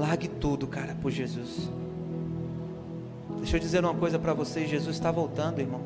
largue 0.00 0.28
tudo, 0.28 0.66
cara, 0.66 0.96
por 1.00 1.10
Jesus. 1.10 1.70
Deixa 3.38 3.56
eu 3.56 3.60
dizer 3.60 3.84
uma 3.84 3.94
coisa 3.94 4.18
para 4.18 4.32
vocês: 4.32 4.68
Jesus 4.68 4.96
está 4.96 5.12
voltando, 5.12 5.60
irmão. 5.60 5.82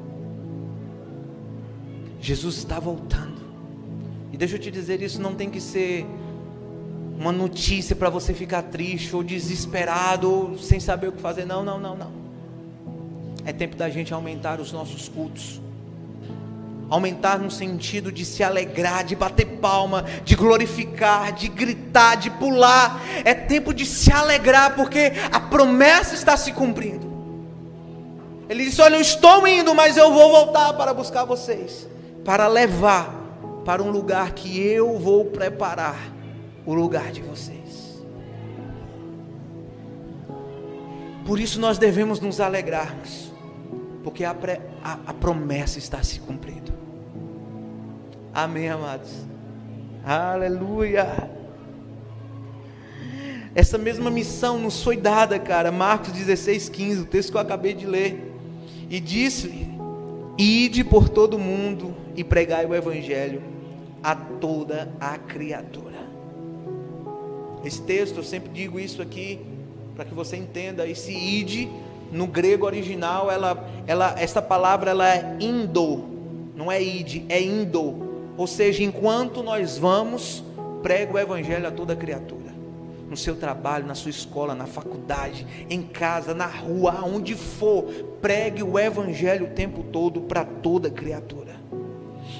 Jesus 2.20 2.56
está 2.56 2.78
voltando. 2.78 3.42
E 4.32 4.36
deixa 4.36 4.56
eu 4.56 4.60
te 4.60 4.70
dizer, 4.70 5.02
isso 5.02 5.20
não 5.20 5.34
tem 5.34 5.50
que 5.50 5.60
ser 5.60 6.06
uma 7.18 7.30
notícia 7.30 7.94
para 7.94 8.08
você 8.08 8.32
ficar 8.32 8.62
triste 8.62 9.14
ou 9.14 9.22
desesperado 9.22 10.30
ou 10.30 10.58
sem 10.58 10.80
saber 10.80 11.08
o 11.08 11.12
que 11.12 11.20
fazer. 11.20 11.44
Não, 11.44 11.62
não, 11.62 11.78
não, 11.78 11.96
não. 11.96 12.12
É 13.44 13.52
tempo 13.52 13.76
da 13.76 13.90
gente 13.90 14.14
aumentar 14.14 14.60
os 14.60 14.72
nossos 14.72 15.08
cultos. 15.08 15.60
Aumentar 16.90 17.38
no 17.38 17.50
sentido 17.50 18.12
de 18.12 18.24
se 18.24 18.42
alegrar, 18.42 19.04
de 19.04 19.16
bater 19.16 19.46
palma, 19.58 20.04
de 20.24 20.34
glorificar, 20.36 21.32
de 21.32 21.48
gritar, 21.48 22.16
de 22.16 22.30
pular. 22.30 23.02
É 23.24 23.34
tempo 23.34 23.72
de 23.72 23.86
se 23.86 24.12
alegrar, 24.12 24.74
porque 24.76 25.12
a 25.32 25.40
promessa 25.40 26.14
está 26.14 26.36
se 26.36 26.52
cumprindo. 26.52 27.12
Ele 28.48 28.64
disse: 28.64 28.80
Olha, 28.82 28.96
eu 28.96 29.00
estou 29.00 29.46
indo, 29.48 29.74
mas 29.74 29.96
eu 29.96 30.12
vou 30.12 30.30
voltar 30.30 30.72
para 30.74 30.92
buscar 30.92 31.24
vocês, 31.24 31.88
para 32.24 32.46
levar 32.46 33.22
para 33.64 33.82
um 33.82 33.90
lugar 33.90 34.32
que 34.32 34.60
eu 34.60 34.98
vou 34.98 35.24
preparar 35.24 35.98
o 36.66 36.74
lugar 36.74 37.10
de 37.10 37.22
vocês. 37.22 38.02
Por 41.24 41.40
isso 41.40 41.58
nós 41.58 41.78
devemos 41.78 42.20
nos 42.20 42.38
alegrarmos 42.38 43.33
porque 44.04 44.22
a, 44.22 44.36
a, 44.84 44.92
a 45.06 45.14
promessa 45.14 45.78
está 45.78 46.02
se 46.02 46.20
cumprindo. 46.20 46.72
Amém, 48.32 48.68
amados. 48.68 49.10
Aleluia. 50.04 51.30
Essa 53.54 53.78
mesma 53.78 54.10
missão 54.10 54.58
nos 54.58 54.82
foi 54.82 54.98
dada, 54.98 55.38
cara. 55.38 55.72
Marcos 55.72 56.12
16, 56.12 56.68
15, 56.68 57.00
o 57.00 57.06
texto 57.06 57.30
que 57.30 57.36
eu 57.36 57.40
acabei 57.40 57.72
de 57.72 57.86
ler. 57.86 58.32
E 58.90 59.00
disse: 59.00 59.68
Ide 60.36 60.84
por 60.84 61.08
todo 61.08 61.38
mundo 61.38 61.94
e 62.14 62.22
pregai 62.22 62.66
o 62.66 62.74
Evangelho 62.74 63.42
a 64.02 64.14
toda 64.14 64.92
a 65.00 65.16
criatura. 65.16 66.04
Esse 67.64 67.80
texto, 67.80 68.18
eu 68.18 68.24
sempre 68.24 68.50
digo 68.52 68.78
isso 68.78 69.00
aqui, 69.00 69.40
para 69.94 70.04
que 70.04 70.12
você 70.12 70.36
entenda. 70.36 70.86
Esse 70.86 71.12
ide 71.12 71.70
no 72.10 72.26
grego 72.26 72.66
original, 72.66 73.30
ela, 73.30 73.68
ela, 73.86 74.14
essa 74.18 74.40
palavra 74.40 74.90
ela 74.90 75.14
é 75.14 75.36
indo, 75.40 76.04
não 76.54 76.70
é 76.70 76.82
id, 76.82 77.24
é 77.28 77.40
indo. 77.40 78.32
Ou 78.36 78.46
seja, 78.46 78.82
enquanto 78.82 79.42
nós 79.42 79.78
vamos, 79.78 80.42
prega 80.82 81.14
o 81.14 81.18
evangelho 81.18 81.66
a 81.66 81.70
toda 81.70 81.94
criatura. 81.94 82.52
No 83.08 83.16
seu 83.16 83.36
trabalho, 83.36 83.86
na 83.86 83.94
sua 83.94 84.10
escola, 84.10 84.54
na 84.54 84.66
faculdade, 84.66 85.46
em 85.70 85.82
casa, 85.82 86.34
na 86.34 86.46
rua, 86.46 86.98
aonde 87.00 87.34
for, 87.34 87.84
pregue 88.20 88.62
o 88.62 88.78
evangelho 88.78 89.46
o 89.46 89.50
tempo 89.50 89.84
todo 89.84 90.22
para 90.22 90.44
toda 90.44 90.90
criatura. 90.90 91.53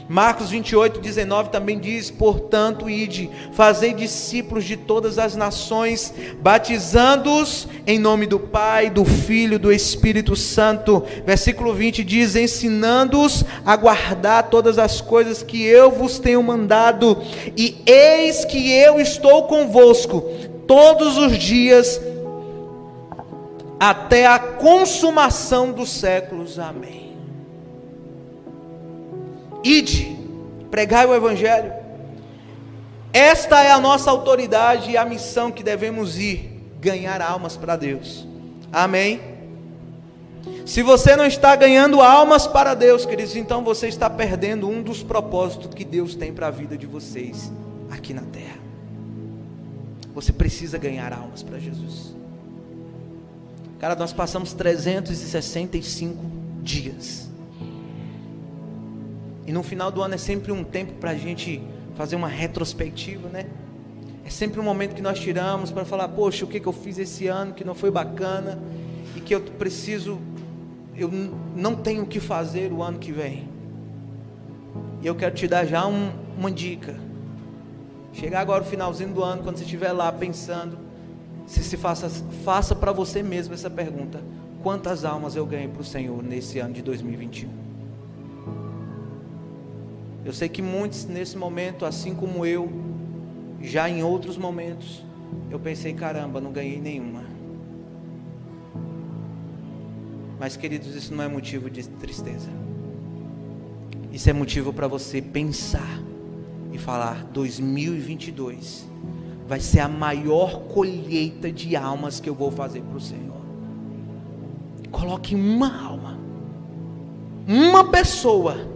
Marcos 0.09 0.51
28, 0.51 1.01
19 1.01 1.49
também 1.49 1.79
diz: 1.79 2.11
Portanto, 2.11 2.91
ide, 2.91 3.31
fazei 3.53 3.95
discípulos 3.95 4.65
de 4.65 4.77
todas 4.77 5.19
as 5.19 5.35
nações, 5.35 6.13
batizando-os 6.43 7.67
em 7.87 7.99
nome 7.99 8.27
do 8.27 8.39
Pai, 8.39 8.91
do 8.91 9.05
Filho, 9.05 9.59
do 9.59 9.73
Espírito 9.73 10.37
Santo. 10.37 11.03
Versículo 11.25 11.73
20 11.73 12.05
diz: 12.05 12.37
Ensinando-os 12.37 13.45
a 13.65 13.77
guardar 13.77 14.51
todas 14.51 14.79
as 14.79 15.01
coisas 15.01 15.43
que 15.43 15.63
eu 15.63 15.91
vos 15.91 16.19
tenho 16.19 16.43
mandado, 16.43 17.23
e 17.57 17.83
eis 17.87 18.45
que 18.45 18.73
eu 18.73 19.01
estou 19.01 19.45
convosco 19.45 20.21
todos 20.67 21.17
os 21.17 21.39
dias, 21.39 21.99
até 23.81 24.27
a 24.27 24.39
consumação 24.39 25.73
dos 25.73 25.91
séculos. 25.91 26.59
Amém. 26.59 27.14
Ide, 29.65 30.15
pregai 30.71 31.07
o 31.07 31.15
Evangelho. 31.15 31.73
Esta 33.11 33.63
é 33.63 33.71
a 33.71 33.81
nossa 33.81 34.11
autoridade 34.11 34.91
e 34.91 34.97
a 34.97 35.05
missão 35.07 35.51
que 35.51 35.63
devemos 35.63 36.19
ir 36.19 36.61
ganhar 36.81 37.23
almas 37.23 37.57
para 37.57 37.75
Deus. 37.75 38.27
Amém? 38.71 39.21
Se 40.67 40.83
você 40.83 41.17
não 41.17 41.25
está 41.25 41.57
ganhando 41.57 42.03
almas 42.03 42.47
para 42.47 42.75
Deus, 42.75 43.07
queridos, 43.07 43.35
então 43.37 43.65
você 43.65 43.89
está 43.89 44.11
perdendo 44.11 44.69
um 44.69 44.83
dos 44.83 45.03
propósitos 45.03 45.73
que 45.75 45.85
Deus 45.85 46.15
tem 46.15 46.33
para 46.33 46.49
a 46.49 46.51
vida 46.51 46.77
de 46.77 46.87
vocês 46.87 47.51
aqui 47.91 48.13
na 48.13 48.23
terra. 48.23 48.59
Você 50.15 50.33
precisa 50.33 50.77
ganhar 50.77 51.13
almas 51.13 51.43
para 51.43 51.59
Jesus. 51.59 52.15
Cara, 53.79 53.95
nós 53.95 54.13
passamos 54.13 54.53
365 54.53 56.17
dias 56.63 57.34
e 59.47 59.53
no 59.53 59.63
final 59.63 59.91
do 59.91 60.03
ano 60.03 60.15
é 60.15 60.19
sempre 60.19 60.53
um 60.53 60.65
tempo 60.65 60.95
para 60.95 61.11
a 61.11 61.15
gente 61.15 61.63
fazer 61.97 62.17
uma 62.17 62.29
retrospectiva, 62.29 63.29
né? 63.29 63.47
É 64.25 64.31
sempre 64.31 64.59
um 64.59 64.63
momento 64.63 64.95
que 64.95 65.03
nós 65.03 65.21
tiramos 65.21 65.71
para 65.71 65.85
falar, 65.85 66.09
poxa, 66.09 66.45
o 66.45 66.49
que, 66.49 66.59
que 66.59 66.67
eu 66.67 66.73
fiz 66.73 66.99
esse 66.99 67.27
ano 67.27 67.53
que 67.53 67.63
não 67.63 67.75
foi 67.75 67.91
bacana 67.91 68.59
e 69.15 69.21
que 69.21 69.35
eu 69.35 69.41
preciso, 69.41 70.19
eu 70.97 71.11
não 71.55 71.77
tenho 71.77 72.05
o 72.05 72.07
que 72.07 72.19
fazer 72.19 72.73
o 72.73 72.83
ano 72.83 72.99
que 72.99 73.13
vem. 73.13 73.47
E 75.03 75.07
eu 75.07 75.15
quero 75.15 75.35
te 75.35 75.47
dar 75.47 75.67
já 75.67 75.87
um, 75.87 76.11
uma 76.39 76.51
dica. 76.51 76.97
Chegar 78.15 78.41
agora 78.41 78.63
o 78.63 78.67
finalzinho 78.67 79.13
do 79.13 79.23
ano, 79.23 79.43
quando 79.43 79.59
você 79.59 79.65
estiver 79.65 79.93
lá 79.93 80.11
pensando, 80.11 80.79
se 81.47 81.63
se 81.63 81.77
faça, 81.77 82.09
faça 82.45 82.75
para 82.75 82.93
você 82.93 83.23
mesmo 83.23 83.53
essa 83.53 83.69
pergunta: 83.69 84.23
quantas 84.63 85.05
almas 85.05 85.37
eu 85.37 85.45
ganhei 85.45 85.69
para 85.69 85.83
o 85.83 85.85
Senhor 85.85 86.23
nesse 86.23 86.59
ano 86.59 86.73
de 86.73 86.81
2021? 86.81 87.64
Eu 90.25 90.33
sei 90.33 90.49
que 90.49 90.63
muitos 90.63 91.05
nesse 91.05 91.37
momento, 91.37 91.85
assim 91.85 92.15
como 92.15 92.47
eu, 92.47 92.73
já 93.61 93.89
em 93.89 94.03
outros 94.03 94.39
momentos, 94.39 95.05
eu 95.51 95.61
pensei, 95.61 95.93
caramba, 95.93 96.41
não 96.41 96.51
ganhei 96.51 96.81
nenhuma. 96.81 97.25
Mas, 100.41 100.57
queridos, 100.57 100.95
isso 100.95 101.15
não 101.15 101.23
é 101.23 101.29
motivo 101.29 101.69
de 101.69 101.87
tristeza. 101.89 102.49
Isso 104.13 104.31
é 104.31 104.33
motivo 104.33 104.73
para 104.73 104.89
você 104.89 105.21
pensar 105.21 106.01
e 106.73 106.79
falar: 106.79 107.25
2022 107.33 108.87
vai 109.47 109.61
ser 109.61 109.81
a 109.81 109.89
maior 109.89 110.61
colheita 110.69 111.53
de 111.53 111.77
almas 111.77 112.19
que 112.19 112.29
eu 112.29 112.35
vou 112.35 112.51
fazer 112.51 112.81
para 112.83 112.97
o 112.97 113.01
Senhor. 113.01 113.35
Coloque 114.91 115.35
uma 115.35 115.85
alma, 115.85 116.19
uma 117.47 117.91
pessoa 117.91 118.74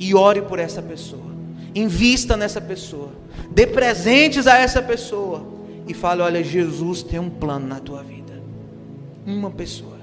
e 0.00 0.14
ore 0.14 0.40
por 0.40 0.58
essa 0.58 0.80
pessoa. 0.80 1.30
Invista 1.74 2.34
nessa 2.36 2.60
pessoa. 2.60 3.10
Dê 3.50 3.66
presentes 3.66 4.46
a 4.46 4.56
essa 4.56 4.80
pessoa. 4.80 5.46
E 5.86 5.92
fale: 5.92 6.22
Olha, 6.22 6.42
Jesus 6.42 7.02
tem 7.02 7.20
um 7.20 7.28
plano 7.28 7.68
na 7.68 7.78
tua 7.78 8.02
vida. 8.02 8.42
Uma 9.26 9.50
pessoa. 9.50 9.98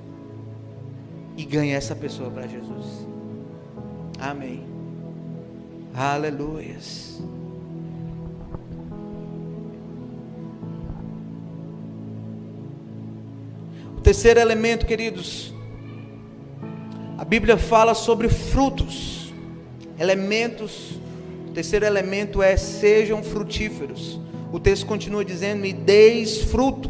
E 1.36 1.44
ganhe 1.44 1.72
essa 1.72 1.96
pessoa 1.96 2.30
para 2.30 2.48
Jesus. 2.48 3.08
Amém. 4.20 4.64
Aleluias. 5.96 7.20
O 13.98 14.02
terceiro 14.02 14.40
elemento, 14.40 14.86
queridos, 14.86 15.54
a 17.18 17.26
Bíblia 17.26 17.58
fala 17.58 17.96
sobre 17.96 18.30
frutos, 18.30 19.17
elementos. 20.00 21.00
O 21.48 21.52
terceiro 21.52 21.86
elemento 21.86 22.42
é 22.42 22.56
sejam 22.56 23.24
frutíferos. 23.24 24.20
O 24.52 24.60
texto 24.60 24.86
continua 24.86 25.26
dizendo: 25.26 25.62
"Me 25.62 25.74
deis 25.74 26.42
fruto". 26.44 26.90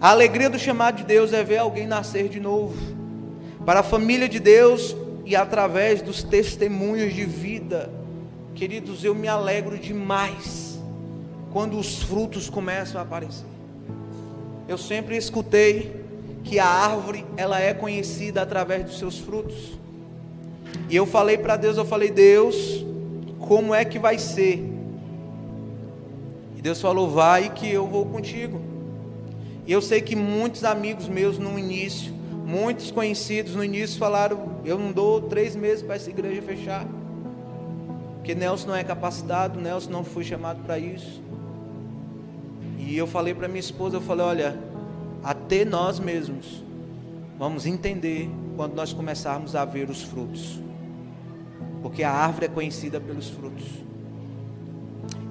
A 0.00 0.10
alegria 0.10 0.48
do 0.48 0.58
chamado 0.58 0.98
de 0.98 1.04
Deus 1.04 1.32
é 1.32 1.42
ver 1.42 1.58
alguém 1.58 1.86
nascer 1.86 2.28
de 2.28 2.38
novo. 2.38 2.76
Para 3.66 3.80
a 3.80 3.82
família 3.82 4.28
de 4.28 4.38
Deus 4.38 4.96
e 5.26 5.34
através 5.34 6.00
dos 6.00 6.22
testemunhos 6.22 7.12
de 7.12 7.24
vida, 7.24 7.90
queridos, 8.54 9.04
eu 9.04 9.14
me 9.14 9.28
alegro 9.28 9.76
demais 9.76 10.78
quando 11.52 11.78
os 11.78 12.02
frutos 12.02 12.48
começam 12.48 13.00
a 13.00 13.04
aparecer. 13.04 13.46
Eu 14.68 14.78
sempre 14.78 15.16
escutei 15.16 15.96
que 16.44 16.58
a 16.58 16.66
árvore 16.66 17.24
ela 17.36 17.60
é 17.60 17.74
conhecida 17.74 18.40
através 18.40 18.84
dos 18.84 18.98
seus 18.98 19.18
frutos. 19.18 19.78
E 20.88 20.96
eu 20.96 21.06
falei 21.06 21.36
para 21.36 21.56
Deus, 21.56 21.76
eu 21.76 21.84
falei, 21.84 22.10
Deus, 22.10 22.84
como 23.38 23.74
é 23.74 23.84
que 23.84 23.98
vai 23.98 24.18
ser? 24.18 24.64
E 26.56 26.62
Deus 26.62 26.80
falou, 26.80 27.10
vai 27.10 27.50
que 27.50 27.70
eu 27.70 27.86
vou 27.86 28.06
contigo. 28.06 28.60
E 29.66 29.72
eu 29.72 29.82
sei 29.82 30.00
que 30.00 30.16
muitos 30.16 30.64
amigos 30.64 31.08
meus 31.08 31.38
no 31.38 31.58
início, 31.58 32.12
muitos 32.46 32.90
conhecidos 32.90 33.54
no 33.54 33.62
início 33.62 33.98
falaram, 33.98 34.56
eu 34.64 34.78
não 34.78 34.92
dou 34.92 35.20
três 35.20 35.54
meses 35.54 35.82
para 35.82 35.96
essa 35.96 36.08
igreja 36.08 36.40
fechar. 36.40 36.86
Porque 38.16 38.34
Nelson 38.34 38.68
não 38.68 38.76
é 38.76 38.82
capacitado, 38.82 39.60
Nelson 39.60 39.90
não 39.90 40.04
foi 40.04 40.24
chamado 40.24 40.62
para 40.64 40.78
isso. 40.78 41.22
E 42.78 42.96
eu 42.96 43.06
falei 43.06 43.34
para 43.34 43.46
minha 43.46 43.60
esposa, 43.60 43.96
eu 43.96 44.00
falei, 44.00 44.24
olha, 44.24 44.58
até 45.22 45.64
nós 45.64 46.00
mesmos 46.00 46.64
vamos 47.38 47.66
entender 47.66 48.28
quando 48.56 48.74
nós 48.74 48.92
começarmos 48.92 49.54
a 49.54 49.64
ver 49.64 49.88
os 49.88 50.02
frutos. 50.02 50.60
Porque 51.80 52.02
a 52.02 52.10
árvore 52.10 52.46
é 52.46 52.48
conhecida 52.48 53.00
pelos 53.00 53.30
frutos. 53.30 53.64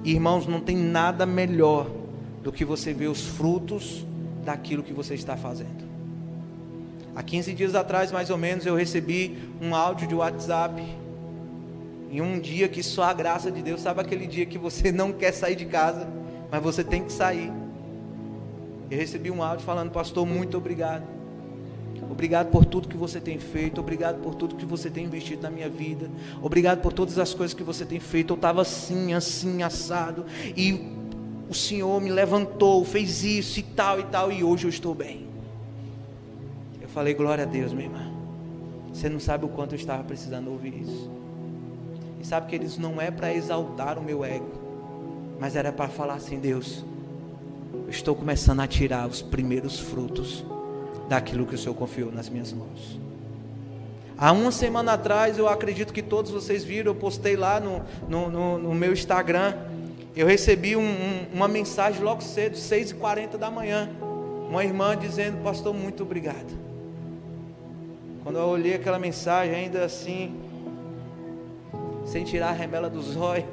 Irmãos, 0.02 0.46
não 0.46 0.60
tem 0.60 0.76
nada 0.76 1.26
melhor 1.26 1.90
do 2.42 2.50
que 2.50 2.64
você 2.64 2.94
ver 2.94 3.08
os 3.08 3.26
frutos 3.26 4.06
daquilo 4.44 4.82
que 4.82 4.92
você 4.92 5.14
está 5.14 5.36
fazendo. 5.36 5.86
Há 7.14 7.22
15 7.22 7.52
dias 7.52 7.74
atrás, 7.74 8.10
mais 8.10 8.30
ou 8.30 8.38
menos, 8.38 8.64
eu 8.64 8.74
recebi 8.74 9.36
um 9.60 9.74
áudio 9.74 10.08
de 10.08 10.14
WhatsApp. 10.14 10.82
Em 12.10 12.22
um 12.22 12.40
dia 12.40 12.68
que 12.68 12.82
só 12.82 13.02
a 13.02 13.12
graça 13.12 13.50
de 13.50 13.60
Deus, 13.60 13.82
sabe 13.82 14.00
aquele 14.00 14.26
dia 14.26 14.46
que 14.46 14.56
você 14.56 14.90
não 14.90 15.12
quer 15.12 15.32
sair 15.32 15.56
de 15.56 15.66
casa, 15.66 16.08
mas 16.50 16.62
você 16.62 16.82
tem 16.82 17.04
que 17.04 17.12
sair. 17.12 17.52
Eu 18.90 18.96
recebi 18.96 19.30
um 19.30 19.42
áudio 19.42 19.66
falando, 19.66 19.90
pastor, 19.90 20.24
muito 20.24 20.56
obrigado. 20.56 21.17
Obrigado 22.18 22.50
por 22.50 22.64
tudo 22.64 22.88
que 22.88 22.96
você 22.96 23.20
tem 23.20 23.38
feito, 23.38 23.80
obrigado 23.80 24.20
por 24.20 24.34
tudo 24.34 24.56
que 24.56 24.66
você 24.66 24.90
tem 24.90 25.04
investido 25.04 25.40
na 25.42 25.50
minha 25.50 25.68
vida, 25.68 26.10
obrigado 26.42 26.80
por 26.80 26.92
todas 26.92 27.16
as 27.16 27.32
coisas 27.32 27.54
que 27.54 27.62
você 27.62 27.84
tem 27.84 28.00
feito. 28.00 28.32
Eu 28.32 28.34
estava 28.34 28.60
assim, 28.60 29.14
assim, 29.14 29.62
assado, 29.62 30.26
e 30.56 30.96
o 31.48 31.54
Senhor 31.54 32.00
me 32.00 32.10
levantou, 32.10 32.84
fez 32.84 33.22
isso 33.22 33.60
e 33.60 33.62
tal 33.62 34.00
e 34.00 34.02
tal, 34.02 34.32
e 34.32 34.42
hoje 34.42 34.64
eu 34.64 34.68
estou 34.68 34.96
bem. 34.96 35.28
Eu 36.80 36.88
falei, 36.88 37.14
glória 37.14 37.44
a 37.44 37.46
Deus, 37.46 37.72
minha 37.72 37.86
irmã. 37.86 38.10
Você 38.92 39.08
não 39.08 39.20
sabe 39.20 39.44
o 39.44 39.48
quanto 39.48 39.76
eu 39.76 39.78
estava 39.78 40.02
precisando 40.02 40.50
ouvir 40.50 40.74
isso. 40.74 41.08
E 42.20 42.26
sabe 42.26 42.48
que 42.48 42.56
eles 42.56 42.76
não 42.78 43.00
é 43.00 43.12
para 43.12 43.32
exaltar 43.32 43.96
o 43.96 44.02
meu 44.02 44.24
ego, 44.24 44.50
mas 45.38 45.54
era 45.54 45.70
para 45.70 45.86
falar 45.86 46.14
assim, 46.14 46.40
Deus, 46.40 46.84
eu 47.72 47.90
estou 47.90 48.16
começando 48.16 48.58
a 48.58 48.66
tirar 48.66 49.06
os 49.06 49.22
primeiros 49.22 49.78
frutos 49.78 50.44
daquilo 51.08 51.46
que 51.46 51.54
o 51.54 51.58
Senhor 51.58 51.74
confiou 51.74 52.12
nas 52.12 52.28
minhas 52.28 52.52
mãos. 52.52 52.98
Há 54.16 54.32
uma 54.32 54.50
semana 54.50 54.94
atrás, 54.94 55.38
eu 55.38 55.48
acredito 55.48 55.92
que 55.92 56.02
todos 56.02 56.30
vocês 56.30 56.64
viram, 56.64 56.92
eu 56.92 56.94
postei 56.94 57.36
lá 57.36 57.60
no, 57.60 57.82
no, 58.08 58.30
no, 58.30 58.58
no 58.58 58.74
meu 58.74 58.92
Instagram. 58.92 59.54
Eu 60.16 60.26
recebi 60.26 60.74
um, 60.74 60.82
um, 60.82 61.26
uma 61.32 61.46
mensagem 61.46 62.02
logo 62.02 62.20
cedo, 62.20 62.56
6h40 62.56 63.36
da 63.36 63.50
manhã. 63.50 63.88
Uma 64.48 64.64
irmã 64.64 64.96
dizendo, 64.96 65.42
pastor, 65.42 65.72
muito 65.72 66.02
obrigado. 66.02 66.58
Quando 68.24 68.38
eu 68.38 68.46
olhei 68.46 68.74
aquela 68.74 68.98
mensagem, 68.98 69.54
ainda 69.54 69.84
assim, 69.84 70.34
sem 72.04 72.24
tirar 72.24 72.48
a 72.48 72.52
remela 72.52 72.90
dos 72.90 73.16
olhos, 73.16 73.46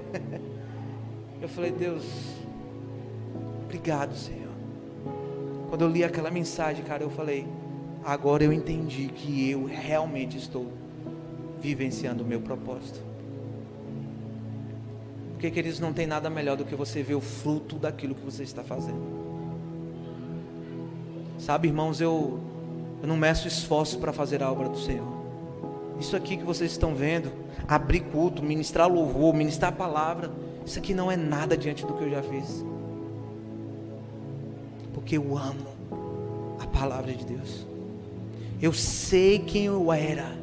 eu 1.40 1.48
falei, 1.48 1.72
Deus, 1.72 2.04
Obrigado, 3.76 4.16
Senhor. 4.16 4.45
Quando 5.76 5.82
eu 5.82 5.90
li 5.90 6.06
aquela 6.06 6.32
mensagem, 6.32 6.86
cara, 6.86 7.04
eu 7.04 7.10
falei: 7.10 7.46
agora 8.02 8.46
eu 8.46 8.54
entendi 8.54 9.08
que 9.08 9.52
eu 9.52 9.66
realmente 9.66 10.38
estou 10.38 10.72
vivenciando 11.60 12.24
o 12.24 12.26
meu 12.26 12.40
propósito. 12.40 13.02
Porque, 15.34 15.52
queridos, 15.52 15.82
não 15.82 15.92
tem 15.92 16.08
nada 16.08 16.30
melhor 16.30 16.56
do 16.56 16.64
que 16.64 16.74
você 16.76 17.04
ver 17.04 17.16
o 17.16 17.20
fruto 17.20 17.76
daquilo 17.76 18.16
que 18.16 18.24
você 18.24 18.44
está 18.44 18.64
fazendo. 18.64 19.02
Sabe, 21.38 21.68
irmãos, 21.68 22.00
eu, 22.00 22.40
eu 23.02 23.08
não 23.10 23.18
meço 23.18 23.46
esforço 23.46 24.00
para 24.00 24.14
fazer 24.14 24.42
a 24.42 24.50
obra 24.50 24.70
do 24.70 24.80
Senhor. 24.80 25.26
Isso 26.00 26.16
aqui 26.16 26.38
que 26.38 26.46
vocês 26.46 26.72
estão 26.72 26.96
vendo, 26.96 27.34
abrir 27.68 28.00
culto, 28.00 28.42
ministrar 28.42 28.90
louvor, 28.90 29.34
ministrar 29.34 29.74
a 29.74 29.76
palavra, 29.76 30.32
isso 30.66 30.80
aqui 30.80 30.94
não 30.94 31.12
é 31.12 31.18
nada 31.18 31.58
diante 31.58 31.86
do 31.86 31.94
que 31.96 32.06
eu 32.06 32.12
já 32.12 32.24
fiz 32.24 32.64
porque 35.06 35.20
eu 35.20 35.38
amo 35.38 35.68
a 36.60 36.66
palavra 36.66 37.14
de 37.14 37.24
Deus. 37.24 37.64
Eu 38.60 38.74
sei 38.74 39.38
quem 39.38 39.66
eu 39.66 39.94
era. 39.94 40.36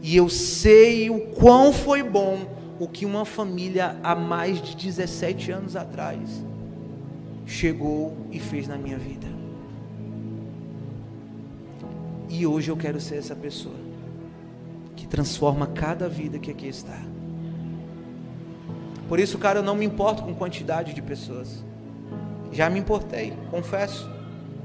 E 0.00 0.16
eu 0.16 0.28
sei 0.28 1.10
o 1.10 1.32
quão 1.32 1.72
foi 1.72 2.00
bom 2.00 2.46
o 2.78 2.86
que 2.86 3.04
uma 3.04 3.24
família 3.24 3.98
há 4.00 4.14
mais 4.14 4.62
de 4.62 4.76
17 4.76 5.50
anos 5.50 5.74
atrás 5.74 6.44
chegou 7.44 8.16
e 8.30 8.38
fez 8.38 8.68
na 8.68 8.76
minha 8.76 8.96
vida. 8.96 9.26
E 12.28 12.46
hoje 12.46 12.70
eu 12.70 12.76
quero 12.76 13.00
ser 13.00 13.16
essa 13.16 13.34
pessoa 13.34 13.74
que 14.94 15.08
transforma 15.08 15.66
cada 15.66 16.08
vida 16.08 16.38
que 16.38 16.52
aqui 16.52 16.68
está. 16.68 17.00
Por 19.08 19.18
isso, 19.18 19.38
cara, 19.38 19.58
eu 19.58 19.64
não 19.64 19.74
me 19.74 19.84
importo 19.84 20.22
com 20.22 20.32
quantidade 20.32 20.94
de 20.94 21.02
pessoas. 21.02 21.64
Já 22.52 22.68
me 22.68 22.78
importei, 22.78 23.32
confesso. 23.50 24.08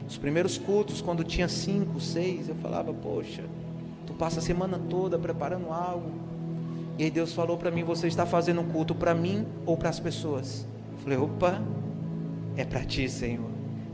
Os 0.08 0.18
primeiros 0.18 0.58
cultos, 0.58 1.02
quando 1.02 1.24
tinha 1.24 1.48
cinco, 1.48 2.00
seis, 2.00 2.48
eu 2.50 2.56
falava, 2.56 2.94
poxa, 2.94 3.44
tu 4.06 4.14
passa 4.14 4.40
a 4.40 4.42
semana 4.42 4.80
toda 4.90 5.18
preparando 5.18 5.72
algo. 5.72 6.12
E 6.98 7.04
aí 7.04 7.12
Deus 7.12 7.34
falou 7.34 7.58
para 7.58 7.72
mim, 7.72 7.84
você 7.84 8.08
está 8.08 8.26
fazendo 8.26 8.62
um 8.62 8.68
culto 8.68 8.96
para 8.96 9.14
mim 9.14 9.46
ou 9.66 9.78
para 9.78 9.90
as 9.90 10.00
pessoas? 10.00 10.66
Eu 10.94 10.98
falei, 11.00 11.18
opa, 11.18 11.62
é 12.56 12.66
para 12.66 12.84
ti, 12.84 13.08
Senhor. 13.10 13.50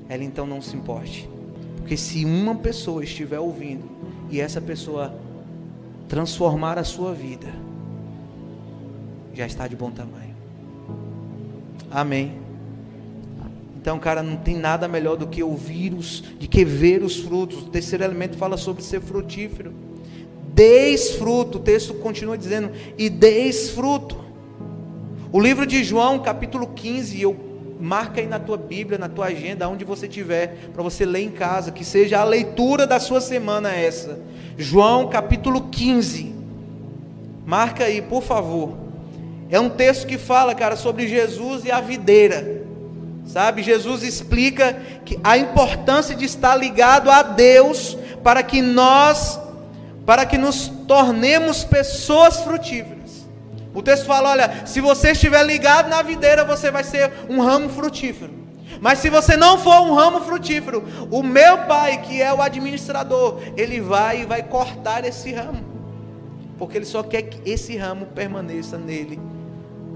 Ela 0.07 0.23
então 0.23 0.45
não 0.45 0.61
se 0.61 0.75
importe. 0.75 1.29
Porque 1.77 1.97
se 1.97 2.23
uma 2.23 2.55
pessoa 2.55 3.03
estiver 3.03 3.39
ouvindo 3.39 3.83
e 4.29 4.39
essa 4.39 4.61
pessoa 4.61 5.13
transformar 6.07 6.77
a 6.77 6.83
sua 6.83 7.13
vida, 7.13 7.47
já 9.33 9.45
está 9.45 9.67
de 9.67 9.75
bom 9.75 9.91
tamanho. 9.91 10.33
Amém. 11.91 12.42
Então, 13.83 13.99
cara, 13.99 14.23
não 14.23 14.37
tem 14.37 14.55
nada 14.55 14.87
melhor 14.87 15.17
do 15.17 15.27
que 15.27 15.43
ouvir 15.43 15.93
os, 15.93 16.23
de 16.39 16.47
que 16.47 16.63
ver 16.63 17.03
os 17.03 17.17
frutos. 17.17 17.63
O 17.63 17.65
terceiro 17.65 18.01
elemento 18.01 18.37
fala 18.37 18.55
sobre 18.55 18.81
ser 18.81 19.01
frutífero. 19.01 19.73
Deis 20.53 21.15
fruto, 21.15 21.57
o 21.57 21.61
texto 21.61 21.93
continua 21.95 22.37
dizendo, 22.37 22.71
e 22.97 23.09
deis 23.09 23.71
fruto. 23.71 24.23
O 25.33 25.39
livro 25.41 25.65
de 25.65 25.83
João, 25.83 26.19
capítulo 26.19 26.67
15, 26.67 27.21
eu 27.21 27.35
marca 27.77 28.21
aí 28.21 28.25
na 28.25 28.39
tua 28.39 28.55
Bíblia, 28.55 28.97
na 28.97 29.09
tua 29.09 29.25
agenda, 29.25 29.67
onde 29.67 29.83
você 29.83 30.07
tiver, 30.07 30.69
para 30.73 30.81
você 30.81 31.03
ler 31.05 31.23
em 31.23 31.31
casa, 31.31 31.69
que 31.69 31.83
seja 31.83 32.21
a 32.21 32.23
leitura 32.23 32.87
da 32.87 33.01
sua 33.01 33.19
semana 33.19 33.69
essa. 33.73 34.17
João, 34.57 35.09
capítulo 35.09 35.67
15. 35.69 36.33
Marca 37.45 37.83
aí, 37.83 38.01
por 38.01 38.23
favor. 38.23 38.77
É 39.49 39.59
um 39.59 39.69
texto 39.69 40.07
que 40.07 40.17
fala, 40.17 40.55
cara, 40.55 40.77
sobre 40.77 41.05
Jesus 41.05 41.65
e 41.65 41.71
a 41.71 41.81
videira. 41.81 42.62
Sabe, 43.25 43.63
Jesus 43.63 44.03
explica 44.03 44.73
que 45.05 45.19
a 45.23 45.37
importância 45.37 46.15
de 46.15 46.25
estar 46.25 46.55
ligado 46.55 47.09
a 47.09 47.23
Deus 47.23 47.97
para 48.23 48.43
que 48.43 48.61
nós 48.61 49.39
para 50.05 50.25
que 50.25 50.37
nos 50.37 50.67
tornemos 50.85 51.63
pessoas 51.63 52.41
frutíferas. 52.41 53.25
O 53.73 53.81
texto 53.81 54.05
fala: 54.05 54.31
olha, 54.31 54.65
se 54.65 54.81
você 54.81 55.11
estiver 55.11 55.43
ligado 55.43 55.89
na 55.89 56.01
videira, 56.01 56.43
você 56.43 56.69
vai 56.69 56.83
ser 56.83 57.11
um 57.29 57.41
ramo 57.41 57.69
frutífero. 57.69 58.43
Mas 58.81 58.99
se 58.99 59.09
você 59.09 59.37
não 59.37 59.57
for 59.57 59.81
um 59.81 59.93
ramo 59.93 60.21
frutífero, 60.21 60.83
o 61.09 61.23
meu 61.23 61.59
pai, 61.59 62.01
que 62.01 62.21
é 62.21 62.33
o 62.33 62.41
administrador, 62.41 63.39
ele 63.55 63.79
vai 63.79 64.21
e 64.21 64.25
vai 64.25 64.43
cortar 64.43 65.05
esse 65.05 65.31
ramo. 65.31 65.63
Porque 66.57 66.77
ele 66.77 66.85
só 66.85 67.01
quer 67.01 67.23
que 67.23 67.49
esse 67.49 67.77
ramo 67.77 68.07
permaneça 68.07 68.77
nele, 68.77 69.19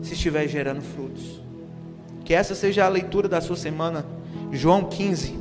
se 0.01 0.13
estiver 0.13 0.47
gerando 0.47 0.81
frutos. 0.81 1.41
Que 2.27 2.33
essa 2.33 2.53
seja 2.53 2.83
a 2.83 2.89
leitura 2.89 3.29
da 3.29 3.39
sua 3.39 3.55
semana, 3.55 4.05
João 4.51 4.83
15. 4.83 5.33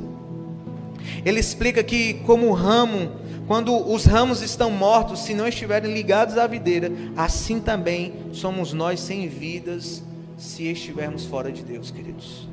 Ele 1.25 1.37
explica 1.37 1.83
que, 1.83 2.13
como 2.25 2.47
o 2.47 2.53
ramo, 2.53 3.11
quando 3.45 3.75
os 3.75 4.05
ramos 4.05 4.41
estão 4.41 4.71
mortos, 4.71 5.19
se 5.19 5.33
não 5.33 5.45
estiverem 5.45 5.93
ligados 5.93 6.37
à 6.37 6.47
videira, 6.47 6.89
assim 7.17 7.59
também 7.59 8.13
somos 8.31 8.71
nós 8.71 9.01
sem 9.01 9.27
vidas, 9.27 10.01
se 10.37 10.63
estivermos 10.63 11.25
fora 11.25 11.51
de 11.51 11.61
Deus, 11.61 11.91
queridos. 11.91 12.47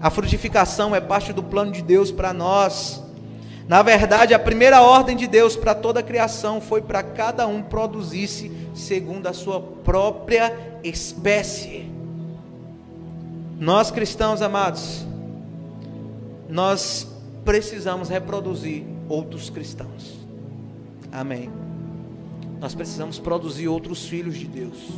A 0.00 0.10
frutificação 0.10 0.92
é 0.92 1.00
parte 1.00 1.32
do 1.32 1.44
plano 1.44 1.70
de 1.70 1.80
Deus 1.80 2.10
para 2.10 2.32
nós. 2.32 3.00
Na 3.68 3.82
verdade, 3.82 4.34
a 4.34 4.38
primeira 4.40 4.82
ordem 4.82 5.16
de 5.16 5.28
Deus 5.28 5.54
para 5.54 5.76
toda 5.76 6.00
a 6.00 6.02
criação 6.02 6.60
foi 6.60 6.82
para 6.82 7.04
cada 7.04 7.46
um 7.46 7.62
produzisse 7.62 8.50
segundo 8.74 9.28
a 9.28 9.32
sua 9.32 9.60
própria 9.60 10.80
espécie. 10.82 11.97
Nós 13.58 13.90
cristãos 13.90 14.40
amados, 14.40 15.04
nós 16.48 17.08
precisamos 17.44 18.08
reproduzir 18.08 18.84
outros 19.08 19.50
cristãos. 19.50 20.16
Amém. 21.10 21.50
Nós 22.60 22.72
precisamos 22.74 23.18
produzir 23.18 23.66
outros 23.66 24.06
filhos 24.06 24.36
de 24.36 24.46
Deus. 24.46 24.90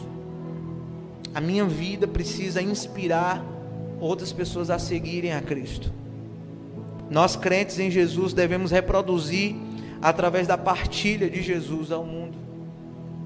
A 1.34 1.40
minha 1.40 1.64
vida 1.64 2.06
precisa 2.06 2.60
inspirar 2.60 3.42
outras 3.98 4.32
pessoas 4.32 4.68
a 4.68 4.78
seguirem 4.78 5.32
a 5.32 5.40
Cristo. 5.40 5.90
Nós 7.10 7.36
crentes 7.36 7.78
em 7.78 7.90
Jesus 7.90 8.34
devemos 8.34 8.70
reproduzir 8.70 9.56
através 10.02 10.46
da 10.46 10.58
partilha 10.58 11.30
de 11.30 11.42
Jesus 11.42 11.90
ao 11.90 12.04
mundo. 12.04 12.36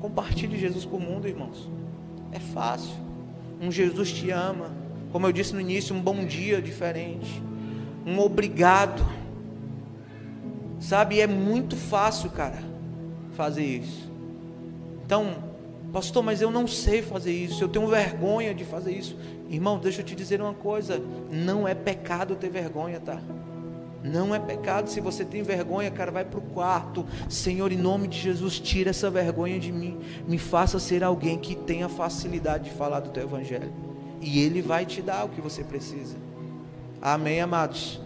Compartilhe 0.00 0.58
Jesus 0.58 0.84
com 0.84 0.98
o 0.98 1.00
mundo, 1.00 1.26
irmãos. 1.26 1.68
É 2.30 2.38
fácil. 2.38 2.94
Um 3.60 3.72
Jesus 3.72 4.12
te 4.12 4.30
ama. 4.30 4.83
Como 5.14 5.28
eu 5.28 5.32
disse 5.32 5.54
no 5.54 5.60
início, 5.60 5.94
um 5.94 6.00
bom 6.00 6.24
dia 6.24 6.60
diferente. 6.60 7.40
Um 8.04 8.18
obrigado. 8.18 9.00
Sabe, 10.80 11.20
é 11.20 11.26
muito 11.28 11.76
fácil, 11.76 12.30
cara, 12.30 12.58
fazer 13.36 13.64
isso. 13.64 14.10
Então, 15.06 15.36
pastor, 15.92 16.20
mas 16.20 16.42
eu 16.42 16.50
não 16.50 16.66
sei 16.66 17.00
fazer 17.00 17.30
isso, 17.30 17.62
eu 17.62 17.68
tenho 17.68 17.86
vergonha 17.86 18.52
de 18.52 18.64
fazer 18.64 18.90
isso. 18.90 19.16
Irmão, 19.48 19.78
deixa 19.78 20.00
eu 20.00 20.04
te 20.04 20.16
dizer 20.16 20.40
uma 20.40 20.52
coisa: 20.52 21.00
não 21.30 21.68
é 21.68 21.76
pecado 21.76 22.34
ter 22.34 22.50
vergonha, 22.50 22.98
tá? 22.98 23.20
Não 24.02 24.34
é 24.34 24.40
pecado. 24.40 24.90
Se 24.90 25.00
você 25.00 25.24
tem 25.24 25.44
vergonha, 25.44 25.92
cara, 25.92 26.10
vai 26.10 26.24
para 26.24 26.40
o 26.40 26.42
quarto. 26.42 27.06
Senhor, 27.28 27.70
em 27.70 27.78
nome 27.78 28.08
de 28.08 28.18
Jesus, 28.18 28.58
tira 28.58 28.90
essa 28.90 29.08
vergonha 29.12 29.60
de 29.60 29.70
mim. 29.70 29.96
Me 30.26 30.38
faça 30.38 30.80
ser 30.80 31.04
alguém 31.04 31.38
que 31.38 31.54
tenha 31.54 31.88
facilidade 31.88 32.64
de 32.64 32.70
falar 32.72 32.98
do 32.98 33.10
teu 33.10 33.22
evangelho. 33.22 33.93
E 34.24 34.40
Ele 34.40 34.62
vai 34.62 34.86
te 34.86 35.02
dar 35.02 35.24
o 35.24 35.28
que 35.28 35.40
você 35.40 35.62
precisa. 35.62 36.16
Amém, 37.00 37.40
amados. 37.42 38.00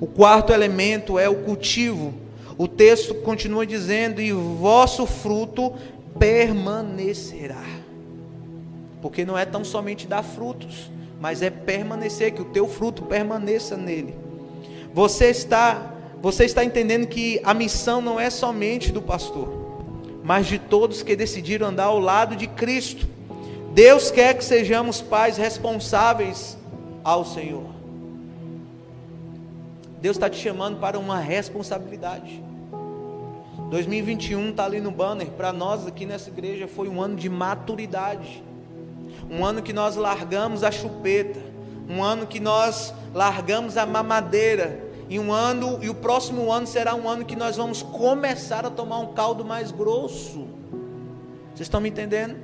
O 0.00 0.06
quarto 0.06 0.52
elemento 0.52 1.18
é 1.18 1.28
o 1.28 1.36
cultivo. 1.36 2.12
O 2.58 2.66
texto 2.66 3.14
continua 3.14 3.64
dizendo: 3.64 4.20
e 4.20 4.32
vosso 4.32 5.06
fruto 5.06 5.72
permanecerá. 6.18 7.64
Porque 9.00 9.24
não 9.24 9.38
é 9.38 9.44
tão 9.44 9.64
somente 9.64 10.08
dar 10.08 10.24
frutos, 10.24 10.90
mas 11.20 11.42
é 11.42 11.50
permanecer, 11.50 12.34
que 12.34 12.42
o 12.42 12.46
teu 12.46 12.66
fruto 12.66 13.02
permaneça 13.04 13.76
nele. 13.76 14.14
Você 14.92 15.26
está, 15.26 15.94
você 16.20 16.44
está 16.44 16.64
entendendo 16.64 17.06
que 17.06 17.40
a 17.44 17.54
missão 17.54 18.00
não 18.00 18.18
é 18.18 18.30
somente 18.30 18.90
do 18.90 19.00
pastor, 19.00 19.48
mas 20.24 20.46
de 20.46 20.58
todos 20.58 21.02
que 21.02 21.14
decidiram 21.14 21.68
andar 21.68 21.84
ao 21.84 22.00
lado 22.00 22.34
de 22.34 22.48
Cristo. 22.48 23.06
Deus 23.76 24.10
quer 24.10 24.34
que 24.34 24.42
sejamos 24.44 25.00
pais 25.02 25.36
responsáveis 25.36 26.56
ao 27.04 27.24
Senhor. 27.24 27.66
Deus 30.00 30.16
está 30.16 30.30
te 30.30 30.38
chamando 30.38 30.80
para 30.80 30.98
uma 30.98 31.20
responsabilidade. 31.20 32.42
2021 33.70 34.50
está 34.50 34.64
ali 34.64 34.80
no 34.80 34.90
banner. 34.90 35.28
Para 35.28 35.52
nós 35.52 35.86
aqui 35.86 36.06
nessa 36.06 36.30
igreja 36.30 36.66
foi 36.66 36.88
um 36.88 37.02
ano 37.02 37.16
de 37.16 37.28
maturidade 37.28 38.42
um 39.30 39.44
ano 39.44 39.62
que 39.62 39.72
nós 39.72 39.96
largamos 39.96 40.62
a 40.62 40.70
chupeta, 40.70 41.40
um 41.88 42.02
ano 42.02 42.26
que 42.26 42.40
nós 42.40 42.92
largamos 43.14 43.76
a 43.76 43.86
mamadeira, 43.86 44.84
e 45.08 45.18
um 45.18 45.32
ano 45.32 45.78
e 45.82 45.88
o 45.88 45.94
próximo 45.94 46.50
ano 46.50 46.66
será 46.66 46.94
um 46.94 47.08
ano 47.08 47.24
que 47.24 47.36
nós 47.36 47.56
vamos 47.56 47.82
começar 47.82 48.66
a 48.66 48.70
tomar 48.70 48.98
um 48.98 49.14
caldo 49.14 49.44
mais 49.44 49.70
grosso. 49.70 50.48
Vocês 51.54 51.66
estão 51.66 51.80
me 51.80 51.88
entendendo? 51.88 52.36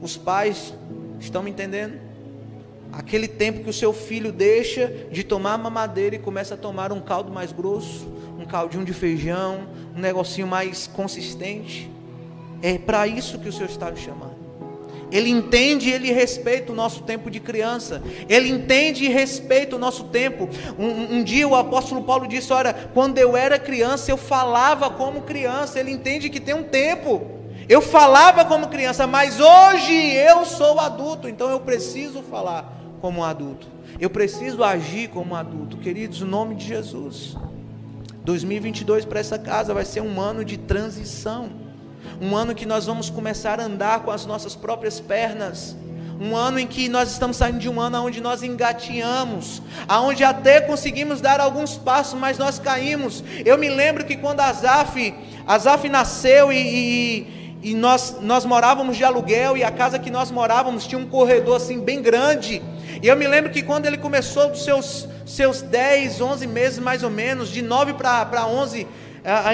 Os 0.00 0.16
pais 0.16 0.74
estão 1.18 1.42
me 1.42 1.50
entendendo? 1.50 2.00
Aquele 2.92 3.28
tempo 3.28 3.62
que 3.62 3.70
o 3.70 3.72
seu 3.72 3.92
filho 3.92 4.32
deixa 4.32 4.92
de 5.10 5.22
tomar 5.22 5.56
mamadeira 5.56 6.16
e 6.16 6.18
começa 6.18 6.54
a 6.54 6.56
tomar 6.56 6.92
um 6.92 7.00
caldo 7.00 7.30
mais 7.30 7.52
grosso, 7.52 8.08
um 8.38 8.44
caldinho 8.44 8.84
de 8.84 8.92
feijão, 8.92 9.68
um 9.96 10.00
negocinho 10.00 10.46
mais 10.46 10.86
consistente. 10.86 11.90
É 12.62 12.78
para 12.78 13.06
isso 13.06 13.38
que 13.38 13.48
o 13.48 13.52
Senhor 13.52 13.68
está 13.68 13.90
me 13.90 13.96
chamando. 13.96 14.40
Ele 15.12 15.28
entende 15.28 15.88
e 15.88 15.92
ele 15.92 16.12
respeita 16.12 16.72
o 16.72 16.74
nosso 16.74 17.02
tempo 17.02 17.30
de 17.30 17.40
criança. 17.40 18.02
Ele 18.28 18.48
entende 18.48 19.04
e 19.04 19.08
respeita 19.08 19.76
o 19.76 19.78
nosso 19.78 20.04
tempo. 20.04 20.48
Um, 20.78 21.16
um, 21.16 21.24
dia 21.24 21.46
o 21.48 21.54
apóstolo 21.54 22.02
Paulo 22.02 22.28
disse: 22.28 22.52
Olha, 22.52 22.72
quando 22.94 23.18
eu 23.18 23.36
era 23.36 23.58
criança, 23.58 24.10
eu 24.10 24.16
falava 24.16 24.88
como 24.90 25.22
criança. 25.22 25.80
Ele 25.80 25.90
entende 25.90 26.30
que 26.30 26.40
tem 26.40 26.54
um 26.54 26.62
tempo. 26.62 27.39
Eu 27.68 27.80
falava 27.80 28.44
como 28.44 28.68
criança, 28.68 29.06
mas 29.06 29.38
hoje 29.40 29.92
eu 29.92 30.44
sou 30.44 30.78
adulto, 30.80 31.28
então 31.28 31.48
eu 31.48 31.60
preciso 31.60 32.22
falar 32.22 32.72
como 33.00 33.24
adulto. 33.24 33.68
Eu 33.98 34.10
preciso 34.10 34.64
agir 34.64 35.08
como 35.08 35.34
adulto. 35.34 35.76
Queridos, 35.76 36.20
em 36.20 36.24
nome 36.24 36.54
de 36.54 36.66
Jesus. 36.66 37.36
2022 38.24 39.04
para 39.04 39.20
essa 39.20 39.38
casa 39.38 39.72
vai 39.72 39.84
ser 39.84 40.00
um 40.00 40.20
ano 40.20 40.44
de 40.44 40.58
transição 40.58 41.70
um 42.20 42.36
ano 42.36 42.54
que 42.54 42.66
nós 42.66 42.86
vamos 42.86 43.08
começar 43.08 43.58
a 43.60 43.64
andar 43.64 44.00
com 44.00 44.10
as 44.10 44.26
nossas 44.26 44.54
próprias 44.54 45.00
pernas, 45.00 45.76
um 46.20 46.36
ano 46.36 46.58
em 46.58 46.66
que 46.66 46.86
nós 46.86 47.10
estamos 47.10 47.38
saindo 47.38 47.58
de 47.58 47.68
um 47.68 47.80
ano 47.80 48.04
onde 48.04 48.20
nós 48.20 48.42
engatinhamos, 48.42 49.62
aonde 49.88 50.22
até 50.22 50.60
conseguimos 50.60 51.20
dar 51.20 51.40
alguns 51.40 51.78
passos, 51.78 52.18
mas 52.18 52.36
nós 52.36 52.58
caímos. 52.58 53.24
Eu 53.44 53.56
me 53.56 53.70
lembro 53.70 54.04
que 54.04 54.16
quando 54.16 54.40
Azaf, 54.40 55.14
Azaf 55.46 55.88
nasceu 55.88 56.52
e, 56.52 56.58
e, 56.58 57.39
e 57.62 57.74
nós, 57.74 58.16
nós 58.20 58.44
morávamos 58.44 58.96
de 58.96 59.04
aluguel 59.04 59.56
e 59.56 59.64
a 59.64 59.70
casa 59.70 59.98
que 59.98 60.10
nós 60.10 60.30
morávamos 60.30 60.86
tinha 60.86 60.98
um 60.98 61.06
corredor 61.06 61.56
assim 61.56 61.80
bem 61.80 62.00
grande. 62.00 62.62
E 63.02 63.06
eu 63.06 63.16
me 63.16 63.26
lembro 63.26 63.50
que 63.50 63.62
quando 63.62 63.86
ele 63.86 63.98
começou 63.98 64.48
dos 64.48 64.64
seus, 64.64 65.08
seus 65.26 65.62
10, 65.62 66.20
11 66.20 66.46
meses 66.46 66.78
mais 66.78 67.02
ou 67.02 67.10
menos, 67.10 67.48
de 67.50 67.62
9 67.62 67.94
para 67.94 68.46
11, 68.46 68.86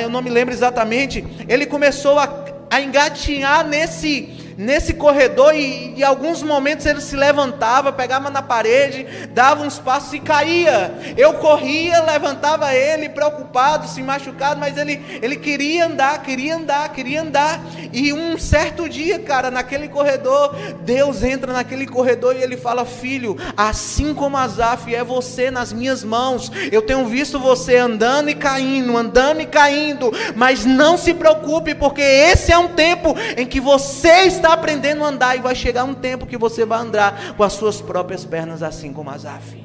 eu 0.01 0.09
não 0.09 0.23
me 0.23 0.31
lembro 0.31 0.55
exatamente, 0.55 1.25
ele 1.49 1.67
começou 1.67 2.19
a 2.19 2.47
a 2.71 2.81
engatinhar 2.81 3.67
nesse 3.67 4.45
nesse 4.57 4.95
corredor 4.95 5.55
e 5.55 5.95
em 5.97 6.03
alguns 6.03 6.43
momentos 6.43 6.87
ele 6.87 7.01
se 7.01 7.17
levantava, 7.17 7.93
pegava 7.93 8.31
na 8.31 8.43
parede, 8.43 9.07
dava 9.33 9.63
uns 9.63 9.79
passos 9.79 10.13
e 10.15 10.21
caía. 10.21 10.95
Eu 11.17 11.35
corria, 11.35 12.03
levantava 12.03 12.75
ele, 12.75 13.09
preocupado, 13.09 13.89
se 13.89 14.03
machucado, 14.03 14.59
mas 14.59 14.77
ele, 14.77 15.05
ele 15.23 15.37
queria 15.37 15.87
andar, 15.87 16.23
queria 16.23 16.57
andar, 16.57 16.89
queria 16.93 17.23
andar. 17.23 17.61
E 17.93 18.13
um 18.13 18.39
certo 18.39 18.89
dia, 18.89 19.19
cara, 19.19 19.51
naquele 19.51 19.89
corredor, 19.89 20.55
Deus 20.83 21.23
entra 21.23 21.53
naquele 21.53 21.87
corredor 21.87 22.37
e 22.37 22.43
ele 22.43 22.57
fala: 22.57 22.85
Filho, 22.85 23.37
assim 23.57 24.15
como 24.15 24.37
Azaf 24.37 24.95
é 24.95 25.05
você 25.05 25.51
nas 25.51 25.73
minhas 25.73 26.03
mãos, 26.03 26.51
eu 26.71 26.83
tenho 26.83 27.07
visto 27.07 27.39
você 27.39 27.77
andando 27.77 28.31
e 28.31 28.35
caindo, 28.35 28.97
andando 28.97 29.41
e 29.41 29.47
caindo, 29.47 30.13
mas 30.35 30.65
não 30.65 30.97
se 30.97 31.13
preocupe, 31.15 31.75
porque 31.75 32.03
esse 32.03 32.53
é 32.53 32.59
um 32.59 32.69
tempo 32.69 33.15
em 33.37 33.47
que 33.47 33.61
você 33.61 34.23
está 34.23 34.45
está 34.47 34.55
aprendendo 34.55 35.03
a 35.03 35.09
andar 35.09 35.36
e 35.36 35.40
vai 35.40 35.57
chegar 35.57 35.82
um 35.82 35.92
tempo 35.92 36.24
que 36.24 36.38
você 36.38 36.64
vai 36.64 36.78
andar 36.78 37.34
com 37.36 37.42
as 37.42 37.53
suas 37.55 37.80
próprias 37.80 38.24
pernas, 38.24 38.62
assim 38.62 38.92
como 38.92 39.11
Azaf. 39.11 39.57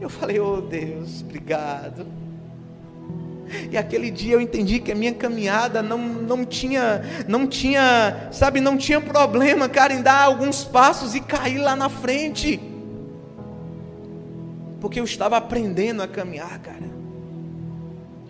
Eu 0.00 0.08
falei, 0.08 0.38
oh 0.38 0.60
Deus, 0.60 1.20
obrigado. 1.22 2.06
E 3.70 3.76
aquele 3.76 4.10
dia 4.10 4.34
eu 4.34 4.40
entendi 4.40 4.78
que 4.78 4.92
a 4.92 4.94
minha 4.94 5.12
caminhada 5.12 5.82
não, 5.82 5.98
não 5.98 6.44
tinha, 6.44 7.02
não 7.26 7.46
tinha, 7.46 8.28
sabe, 8.30 8.60
não 8.60 8.78
tinha 8.78 9.00
problema, 9.00 9.68
cara, 9.68 9.92
em 9.92 10.00
dar 10.00 10.22
alguns 10.22 10.64
passos 10.64 11.14
e 11.16 11.20
cair 11.20 11.58
lá 11.58 11.74
na 11.74 11.88
frente. 11.88 12.60
Porque 14.80 15.00
eu 15.00 15.04
estava 15.04 15.36
aprendendo 15.36 16.02
a 16.02 16.08
caminhar, 16.08 16.56
cara. 16.60 16.90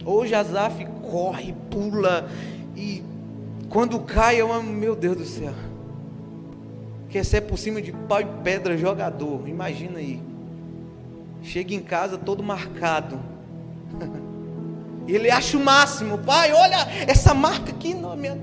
Hoje 0.04 0.34
Azaf 0.34 0.84
corre, 1.02 1.54
pula 1.70 2.28
e 2.74 3.11
quando 3.72 3.98
cai, 4.00 4.38
eu, 4.38 4.62
meu 4.62 4.94
Deus 4.94 5.16
do 5.16 5.24
céu. 5.24 5.54
Quer 7.08 7.24
ser 7.24 7.40
por 7.40 7.58
cima 7.58 7.80
de 7.80 7.90
pau 7.90 8.20
e 8.20 8.26
pedra 8.44 8.76
jogador, 8.76 9.48
imagina 9.48 9.98
aí. 9.98 10.20
Chega 11.42 11.74
em 11.74 11.80
casa 11.80 12.18
todo 12.18 12.42
marcado. 12.42 13.18
Ele 15.08 15.30
acha 15.30 15.56
o 15.56 15.60
máximo, 15.64 16.18
pai, 16.18 16.52
olha 16.52 16.76
essa 17.08 17.32
marca 17.32 17.72
aqui, 17.72 17.94
não, 17.94 18.14
minha... 18.14 18.38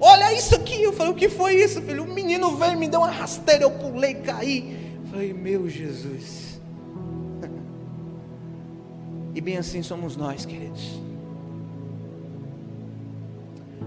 olha 0.00 0.32
isso 0.36 0.56
aqui. 0.56 0.82
Eu 0.82 0.92
falei, 0.92 1.12
o 1.12 1.16
que 1.16 1.28
foi 1.28 1.54
isso, 1.54 1.80
filho? 1.80 2.02
O 2.02 2.12
menino 2.12 2.56
veio, 2.56 2.76
me 2.76 2.88
deu 2.88 3.00
uma 3.00 3.10
rasteira, 3.10 3.62
eu 3.62 3.70
pulei, 3.70 4.14
caí. 4.14 4.98
Eu 5.04 5.10
falei, 5.10 5.32
meu 5.32 5.68
Jesus. 5.68 6.60
E 9.36 9.40
bem 9.40 9.56
assim 9.56 9.82
somos 9.82 10.16
nós, 10.16 10.44
queridos. 10.44 11.00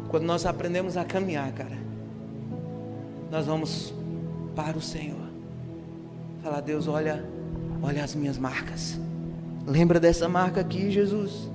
Quando 0.10 0.24
nós 0.24 0.45
aprendemos 0.45 0.95
a 0.95 1.03
caminhar, 1.03 1.51
cara, 1.51 1.78
nós 3.30 3.45
vamos 3.45 3.93
para 4.55 4.78
o 4.78 4.82
Senhor. 4.82 5.28
Falar, 6.41 6.62
Deus, 6.62 6.88
olha, 6.88 7.24
olha 7.82 8.03
as 8.03 8.16
minhas 8.16 8.38
marcas. 8.38 8.99
Lembra 9.66 9.99
dessa 9.99 10.30
marca 10.30 10.62
aqui, 10.62 10.89
Jesus. 10.91 11.49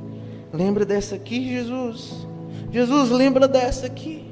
Lembra 0.53 0.85
dessa 0.85 1.15
aqui, 1.15 1.49
Jesus. 1.49 2.27
Jesus, 2.71 3.11
lembra 3.11 3.49
dessa 3.49 3.87
aqui. 3.87 4.31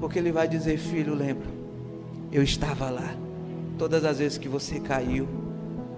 Porque 0.00 0.18
Ele 0.18 0.30
vai 0.30 0.46
dizer, 0.46 0.78
filho, 0.78 1.14
lembra. 1.14 1.48
Eu 2.30 2.42
estava 2.42 2.88
lá. 2.88 3.14
Todas 3.78 4.04
as 4.04 4.18
vezes 4.18 4.38
que 4.38 4.48
você 4.48 4.78
caiu, 4.78 5.28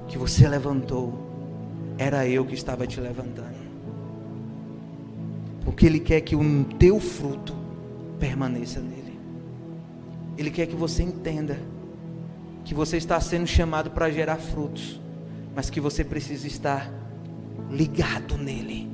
que 0.09 0.17
você 0.17 0.49
levantou, 0.49 1.13
era 1.99 2.27
eu 2.27 2.45
que 2.47 2.55
estava 2.55 2.87
te 2.87 3.01
levantando. 3.01 3.56
Porque 5.67 5.85
Ele 5.85 5.99
quer 5.99 6.21
que 6.21 6.37
o 6.37 6.65
teu 6.79 7.01
fruto 7.01 7.53
permaneça 8.21 8.79
nele. 8.79 9.19
Ele 10.39 10.49
quer 10.49 10.67
que 10.67 10.77
você 10.77 11.03
entenda 11.03 11.59
que 12.65 12.73
você 12.73 12.97
está 12.97 13.21
sendo 13.21 13.49
chamado 13.49 13.91
para 13.91 14.09
gerar 14.09 14.37
frutos, 14.37 15.01
mas 15.57 15.69
que 15.69 15.81
você 15.81 16.05
precisa 16.05 16.47
estar 16.47 16.89
ligado 17.69 18.39
nele, 18.39 18.89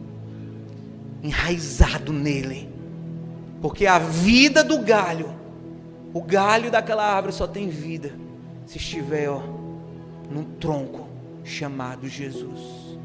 enraizado 1.23 2.11
nele. 2.11 2.70
Porque 3.61 3.87
a 3.87 3.99
vida 3.99 4.64
do 4.64 4.79
galho, 4.79 5.31
o 6.14 6.23
galho 6.23 6.70
daquela 6.70 7.05
árvore 7.05 7.35
só 7.35 7.47
tem 7.47 7.68
vida 7.68 8.14
se 8.66 8.79
estiver 8.79 9.29
ó, 9.29 9.43
num 10.31 10.45
tronco 10.59 11.07
chamado 11.45 12.09
Jesus. 12.09 12.97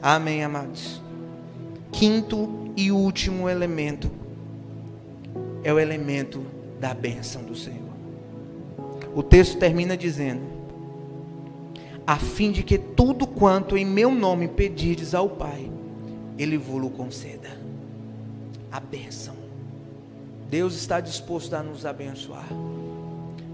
Amém, 0.00 0.44
amados. 0.44 1.02
Quinto 1.90 2.65
e 2.76 2.92
último 2.92 3.48
elemento 3.48 4.10
é 5.64 5.72
o 5.72 5.78
elemento 5.78 6.44
da 6.78 6.92
bênção 6.92 7.42
do 7.42 7.56
Senhor. 7.56 7.80
O 9.14 9.22
texto 9.22 9.58
termina 9.58 9.96
dizendo: 9.96 10.42
a 12.06 12.16
fim 12.16 12.52
de 12.52 12.62
que 12.62 12.78
tudo 12.78 13.26
quanto 13.26 13.76
em 13.76 13.84
meu 13.84 14.14
nome 14.14 14.46
pedirdes 14.46 15.14
ao 15.14 15.28
Pai, 15.28 15.70
Ele 16.38 16.56
vos 16.56 16.92
conceda. 16.92 17.48
A 18.70 18.78
bênção. 18.78 19.34
Deus 20.48 20.76
está 20.76 21.00
disposto 21.00 21.54
a 21.54 21.62
nos 21.62 21.84
abençoar. 21.84 22.46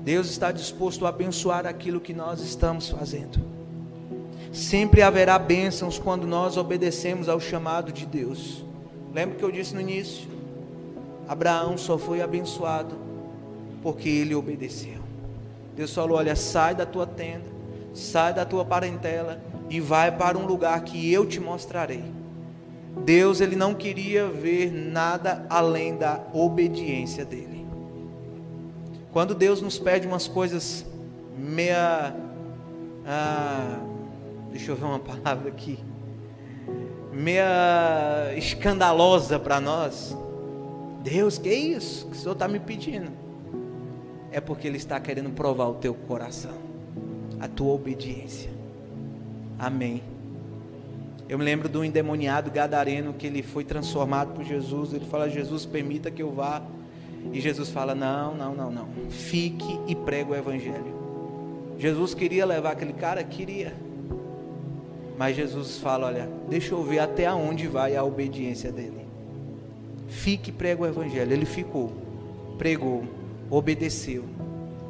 Deus 0.05 0.29
está 0.29 0.51
disposto 0.51 1.07
a 1.07 1.11
abençoar 1.11 1.65
aquilo 1.65 2.01
que 2.01 2.13
nós 2.13 2.41
estamos 2.43 2.91
fazendo. 2.91 3.41
Sempre 4.53 5.01
haverá 5.01 5.39
bênçãos 5.39 5.99
quando 5.99 6.27
nós 6.27 6.57
obedecemos 6.57 7.29
ao 7.29 7.41
chamado 7.41 7.93
de 7.93 8.05
Deus. 8.05 8.65
Lembra 9.15 9.37
que 9.37 9.45
eu 9.45 9.51
disse 9.51 9.75
no 9.75 9.81
início? 9.81 10.29
Abraão 11.29 11.77
só 11.77 11.99
foi 11.99 12.23
abençoado 12.23 12.97
porque 13.83 14.09
ele 14.09 14.35
obedeceu. 14.35 15.01
Deus 15.77 15.95
falou: 15.95 16.17
Olha, 16.19 16.37
sai 16.37 16.75
da 16.75 16.87
tua 16.87 17.07
tenda, 17.07 17.51
sai 17.95 18.33
da 18.33 18.45
tua 18.45 18.65
parentela 18.65 19.41
e 19.69 19.81
vai 19.81 20.11
para 20.11 20.39
um 20.39 20.47
lugar 20.47 20.83
que 20.83 21.13
eu 21.13 21.27
te 21.27 21.41
mostrarei. 21.41 22.05
Deus 23.05 23.41
ele 23.41 23.57
não 23.57 23.75
queria 23.75 24.27
ver 24.27 24.71
nada 24.71 25.47
além 25.49 25.97
da 25.97 26.21
obediência 26.33 27.25
dele. 27.25 27.67
Quando 29.13 29.35
Deus 29.35 29.61
nos 29.61 29.79
pede 29.79 30.07
umas 30.07 30.29
coisas 30.29 30.87
meia 31.37 32.15
ah, 33.07 33.79
deixa 34.51 34.71
eu 34.71 34.77
ver 34.77 34.85
uma 34.85 34.99
palavra 35.01 35.49
aqui, 35.49 35.79
meia 37.13 38.33
escandalosa 38.37 39.39
para 39.39 39.61
nós. 39.61 40.17
Deus, 41.03 41.39
que 41.39 41.49
é 41.49 41.55
isso 41.55 42.07
que 42.07 42.13
o 42.13 42.19
Senhor 42.19 42.33
está 42.33 42.49
me 42.49 42.59
pedindo? 42.59 43.11
É 44.31 44.41
porque 44.41 44.67
Ele 44.67 44.77
está 44.77 44.99
querendo 44.99 45.31
provar 45.31 45.67
o 45.67 45.75
teu 45.75 45.95
coração, 45.95 46.57
a 47.39 47.49
tua 47.49 47.73
obediência. 47.75 48.51
Amém. 49.59 50.03
Eu 51.29 51.39
me 51.39 51.45
lembro 51.45 51.69
do 51.69 51.85
endemoniado 51.85 52.51
gadareno 52.51 53.15
que 53.15 53.27
ele 53.27 53.43
foi 53.43 53.65
transformado 53.65 54.35
por 54.35 54.45
Jesus. 54.45 54.93
Ele 54.93 55.07
fala: 55.07 55.31
Jesus, 55.31 55.65
permita 55.65 56.11
que 56.11 56.23
eu 56.23 56.31
vá. 56.31 56.61
E 57.33 57.41
Jesus 57.41 57.71
fala: 57.71 57.95
Não, 57.95 58.35
não, 58.35 58.55
não, 58.55 58.71
não. 58.71 58.89
Fique 59.09 59.81
e 59.87 59.95
pregue 59.95 60.33
o 60.33 60.35
Evangelho. 60.35 60.93
Jesus 61.79 62.13
queria 62.13 62.45
levar 62.45 62.73
aquele 62.73 62.93
cara? 62.93 63.25
Queria. 63.25 63.73
Mas 65.19 65.37
Jesus 65.37 65.79
fala: 65.79 66.07
Olha, 66.07 66.29
deixa 66.49 66.75
eu 66.75 66.83
ver 66.83 67.01
até 67.01 67.33
onde 67.33 67.67
vai 67.67 67.97
a 67.97 68.05
obediência 68.05 68.73
dele. 68.73 69.07
Fique 70.09 70.51
e 70.51 70.53
prega 70.53 70.83
o 70.83 70.87
Evangelho. 70.87 71.33
Ele 71.33 71.47
ficou, 71.47 71.93
pregou, 72.59 73.05
obedeceu. 73.51 74.25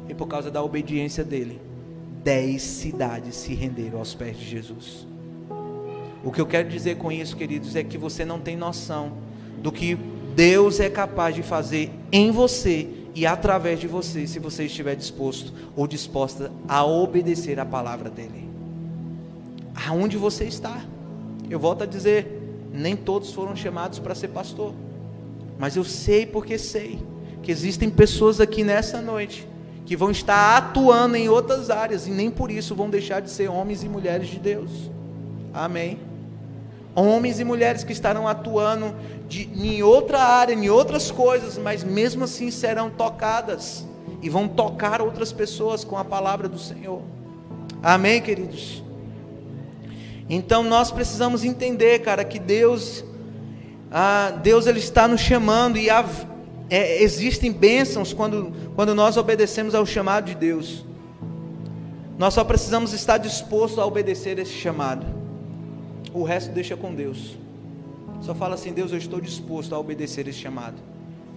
E 0.07 0.13
por 0.13 0.27
causa 0.27 0.51
da 0.51 0.61
obediência 0.61 1.23
dele, 1.23 1.61
dez 2.23 2.61
cidades 2.61 3.35
se 3.35 3.53
renderam 3.53 3.99
aos 3.99 4.13
pés 4.13 4.37
de 4.37 4.45
Jesus. 4.45 5.07
O 6.23 6.31
que 6.31 6.39
eu 6.39 6.45
quero 6.45 6.69
dizer 6.69 6.97
com 6.97 7.11
isso, 7.11 7.35
queridos, 7.35 7.75
é 7.75 7.83
que 7.83 7.97
você 7.97 8.23
não 8.23 8.39
tem 8.39 8.55
noção 8.55 9.13
do 9.61 9.71
que 9.71 9.97
Deus 10.35 10.79
é 10.79 10.89
capaz 10.89 11.35
de 11.35 11.43
fazer 11.43 11.91
em 12.11 12.31
você 12.31 12.89
e 13.13 13.25
através 13.25 13.79
de 13.79 13.87
você, 13.87 14.25
se 14.25 14.39
você 14.39 14.65
estiver 14.65 14.95
disposto 14.95 15.53
ou 15.75 15.85
disposta 15.85 16.51
a 16.67 16.83
obedecer 16.85 17.59
a 17.59 17.65
palavra 17.65 18.09
dele 18.09 18.42
aonde 19.87 20.17
você 20.17 20.45
está. 20.45 20.81
Eu 21.49 21.59
volto 21.59 21.83
a 21.83 21.85
dizer, 21.85 22.41
nem 22.71 22.95
todos 22.95 23.33
foram 23.33 23.55
chamados 23.55 23.99
para 23.99 24.15
ser 24.15 24.29
pastor. 24.29 24.73
Mas 25.57 25.75
eu 25.75 25.83
sei 25.83 26.25
porque 26.25 26.57
sei 26.57 26.99
que 27.41 27.51
existem 27.51 27.89
pessoas 27.89 28.39
aqui 28.39 28.63
nessa 28.63 29.01
noite 29.01 29.47
que 29.85 29.97
vão 29.97 30.11
estar 30.11 30.57
atuando 30.57 31.15
em 31.15 31.27
outras 31.27 31.69
áreas 31.69 32.07
e 32.07 32.11
nem 32.11 32.31
por 32.31 32.49
isso 32.49 32.73
vão 32.73 32.89
deixar 32.89 33.19
de 33.19 33.29
ser 33.29 33.49
homens 33.49 33.83
e 33.83 33.89
mulheres 33.89 34.27
de 34.27 34.39
Deus. 34.39 34.89
Amém. 35.53 35.99
Homens 36.95 37.39
e 37.39 37.43
mulheres 37.43 37.83
que 37.83 37.91
estarão 37.91 38.27
atuando 38.27 38.95
de, 39.27 39.49
em 39.53 39.83
outra 39.83 40.19
área, 40.19 40.53
em 40.53 40.69
outras 40.69 41.11
coisas, 41.11 41.57
mas 41.57 41.83
mesmo 41.83 42.23
assim 42.23 42.49
serão 42.49 42.89
tocadas 42.89 43.85
e 44.21 44.29
vão 44.29 44.47
tocar 44.47 45.01
outras 45.01 45.33
pessoas 45.33 45.83
com 45.83 45.97
a 45.97 46.05
palavra 46.05 46.47
do 46.47 46.59
Senhor. 46.59 47.01
Amém, 47.81 48.21
queridos. 48.21 48.82
Então 50.29 50.63
nós 50.63 50.91
precisamos 50.91 51.43
entender, 51.43 51.99
cara, 51.99 52.23
que 52.23 52.39
Deus, 52.39 53.03
ah, 53.91 54.31
Deus 54.41 54.67
ele 54.67 54.79
está 54.79 55.07
nos 55.07 55.21
chamando 55.21 55.77
e 55.77 55.89
há, 55.89 56.05
é, 56.69 57.03
existem 57.03 57.51
bênçãos 57.51 58.13
quando, 58.13 58.53
quando 58.75 58.95
nós 58.95 59.17
obedecemos 59.17 59.75
ao 59.75 59.85
chamado 59.85 60.25
de 60.25 60.35
Deus. 60.35 60.85
Nós 62.17 62.33
só 62.33 62.43
precisamos 62.43 62.93
estar 62.93 63.17
dispostos 63.17 63.79
a 63.79 63.85
obedecer 63.85 64.39
esse 64.39 64.53
chamado. 64.53 65.05
O 66.13 66.23
resto 66.23 66.51
deixa 66.51 66.77
com 66.77 66.93
Deus. 66.93 67.37
Só 68.21 68.33
fala 68.33 68.55
assim: 68.55 68.71
Deus, 68.71 68.91
eu 68.91 68.97
estou 68.97 69.19
disposto 69.19 69.73
a 69.73 69.79
obedecer 69.79 70.27
esse 70.27 70.39
chamado. 70.39 70.77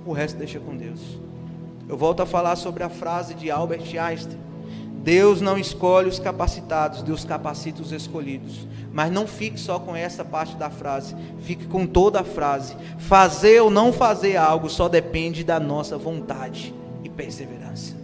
O 0.05 0.13
resto 0.13 0.37
deixa 0.37 0.61
com 0.61 0.77
Deus. 0.77 1.01
Eu 1.89 1.97
volto 1.97 2.21
a 2.21 2.27
falar 2.27 2.57
sobre 2.57 2.85
a 2.85 2.89
frase 2.89 3.35
de 3.35 3.51
Albert 3.51 3.83
Einstein 3.99 4.39
Deus 5.07 5.41
não 5.41 5.57
escolhe 5.57 6.09
os 6.09 6.19
capacitados, 6.19 7.01
Deus 7.01 7.25
capacita 7.25 7.81
os 7.81 7.93
escolhidos. 7.93 8.67
Mas 8.93 9.13
não 9.13 9.25
fique 9.25 9.57
só 9.57 9.79
com 9.79 9.95
essa 9.95 10.25
parte 10.25 10.57
da 10.57 10.69
frase, 10.69 11.15
fique 11.43 11.65
com 11.67 11.87
toda 11.87 12.23
a 12.23 12.25
frase. 12.25 12.75
Fazer 12.99 13.63
ou 13.63 13.71
não 13.71 13.93
fazer 13.93 14.35
algo 14.35 14.69
só 14.69 14.89
depende 14.89 15.45
da 15.45 15.61
nossa 15.61 15.97
vontade 15.97 16.75
e 17.05 17.09
perseverança. 17.09 17.95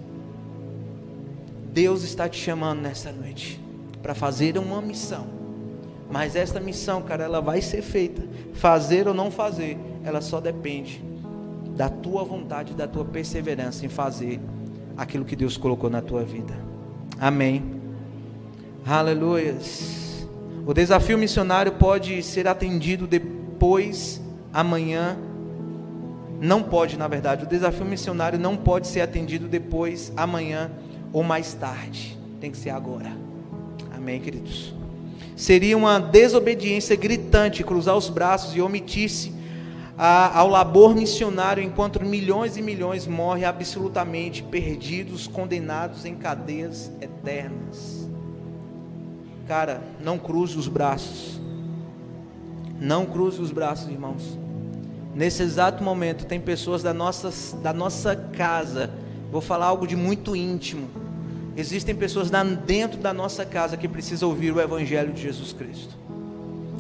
Deus 1.73 2.05
está 2.05 2.29
te 2.29 2.39
chamando 2.39 2.83
nessa 2.83 3.11
noite 3.11 3.61
para 4.01 4.15
fazer 4.15 4.57
uma 4.57 4.81
missão. 4.81 5.27
Mas 6.09 6.37
esta 6.37 6.61
missão, 6.61 7.03
cara, 7.03 7.25
ela 7.25 7.41
vai 7.41 7.61
ser 7.61 7.83
feita. 7.83 8.23
Fazer 8.53 9.09
ou 9.09 9.15
não 9.15 9.29
fazer, 9.29 9.77
ela 10.05 10.21
só 10.21 10.41
depende 10.41 11.03
da 11.77 11.89
tua 11.89 12.23
vontade, 12.23 12.75
da 12.75 12.87
tua 12.87 13.05
perseverança 13.05 13.85
em 13.85 13.89
fazer 13.89 14.39
aquilo 14.97 15.25
que 15.25 15.35
Deus 15.35 15.57
colocou 15.57 15.91
na 15.91 16.01
tua 16.01 16.23
vida. 16.23 16.71
Amém. 17.23 17.63
Aleluias. 18.85 20.27
O 20.67 20.75
desafio 20.75 21.17
missionário 21.17 21.71
pode 21.71 22.21
ser 22.21 22.49
atendido 22.49 23.07
depois, 23.07 24.21
amanhã. 24.53 25.17
Não 26.41 26.65
pode, 26.65 26.99
na 26.99 27.07
verdade. 27.07 27.45
O 27.45 27.47
desafio 27.47 27.85
missionário 27.85 28.41
não 28.41 28.57
pode 28.57 28.89
ser 28.89 29.03
atendido 29.03 29.47
depois, 29.47 30.13
amanhã 30.17 30.73
ou 31.13 31.23
mais 31.23 31.55
tarde. 31.55 32.19
Tem 32.41 32.51
que 32.51 32.59
ser 32.59 32.71
agora. 32.71 33.13
Amém, 33.97 34.21
queridos? 34.21 34.75
Seria 35.37 35.77
uma 35.77 36.01
desobediência 36.01 36.97
gritante 36.97 37.63
cruzar 37.63 37.97
os 37.97 38.09
braços 38.09 38.57
e 38.57 38.61
omitir-se 38.61 39.33
ao 39.97 40.49
labor 40.49 40.95
missionário 40.95 41.63
enquanto 41.63 42.03
milhões 42.03 42.57
e 42.57 42.63
milhões 42.63 43.07
morrem 43.07 43.45
absolutamente 43.45 44.43
perdidos, 44.43 45.27
condenados 45.27 46.05
em 46.05 46.15
cadeias 46.15 46.91
eternas. 47.01 48.09
Cara, 49.47 49.83
não 50.01 50.19
cruze 50.19 50.57
os 50.57 50.69
braços. 50.69 51.41
Não 52.81 53.05
cruze 53.05 53.41
os 53.41 53.53
braços, 53.53 53.89
irmãos. 53.89 54.39
Nesse 55.15 55.43
exato 55.43 55.85
momento, 55.85 56.25
tem 56.25 56.41
pessoas 56.41 56.83
da 56.83 56.95
nossa, 56.95 57.31
da 57.59 57.73
nossa 57.73 58.17
casa. 58.17 58.91
Vou 59.31 59.41
falar 59.41 59.67
algo 59.67 59.87
de 59.87 59.95
muito 59.95 60.35
íntimo. 60.35 60.89
Existem 61.55 61.95
pessoas 61.95 62.31
dentro 62.67 62.99
da 62.99 63.13
nossa 63.13 63.45
casa 63.45 63.77
que 63.77 63.87
precisam 63.87 64.31
ouvir 64.31 64.53
o 64.53 64.61
Evangelho 64.61 65.13
de 65.13 65.21
Jesus 65.21 65.53
Cristo. 65.53 65.95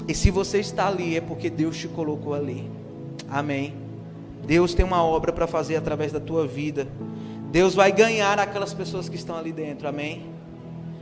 E 0.08 0.14
se 0.14 0.30
você 0.30 0.58
está 0.58 0.88
ali, 0.88 1.16
é 1.16 1.20
porque 1.20 1.50
Deus 1.50 1.76
te 1.76 1.88
colocou 1.88 2.32
ali. 2.34 2.70
Amém. 3.32 3.74
Deus 4.44 4.74
tem 4.74 4.84
uma 4.84 5.02
obra 5.02 5.32
para 5.32 5.46
fazer 5.46 5.76
através 5.76 6.12
da 6.12 6.20
tua 6.20 6.46
vida. 6.46 6.86
Deus 7.50 7.74
vai 7.74 7.90
ganhar 7.90 8.38
aquelas 8.38 8.74
pessoas 8.74 9.08
que 9.08 9.16
estão 9.16 9.34
ali 9.34 9.52
dentro. 9.52 9.88
Amém. 9.88 10.26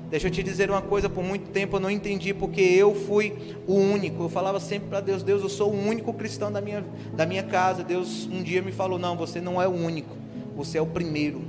Deixa 0.08 0.28
eu 0.28 0.30
te 0.30 0.42
dizer 0.42 0.70
uma 0.70 0.82
coisa, 0.82 1.08
por 1.08 1.22
muito 1.22 1.50
tempo 1.50 1.76
eu 1.76 1.80
não 1.80 1.90
entendi 1.90 2.32
porque 2.32 2.60
eu 2.60 2.94
fui 2.94 3.56
o 3.66 3.74
único. 3.74 4.24
Eu 4.24 4.28
falava 4.28 4.60
sempre 4.60 4.88
para 4.88 5.00
Deus, 5.00 5.24
Deus, 5.24 5.42
eu 5.42 5.48
sou 5.48 5.72
o 5.72 5.88
único 5.88 6.12
cristão 6.12 6.52
da 6.52 6.60
minha, 6.60 6.84
da 7.14 7.26
minha 7.26 7.42
casa. 7.42 7.82
Deus 7.82 8.28
um 8.32 8.42
dia 8.42 8.62
me 8.62 8.70
falou, 8.72 8.98
não, 8.98 9.16
você 9.16 9.40
não 9.40 9.60
é 9.60 9.66
o 9.66 9.72
único, 9.72 10.16
você 10.56 10.78
é 10.78 10.80
o 10.82 10.86
primeiro, 10.86 11.42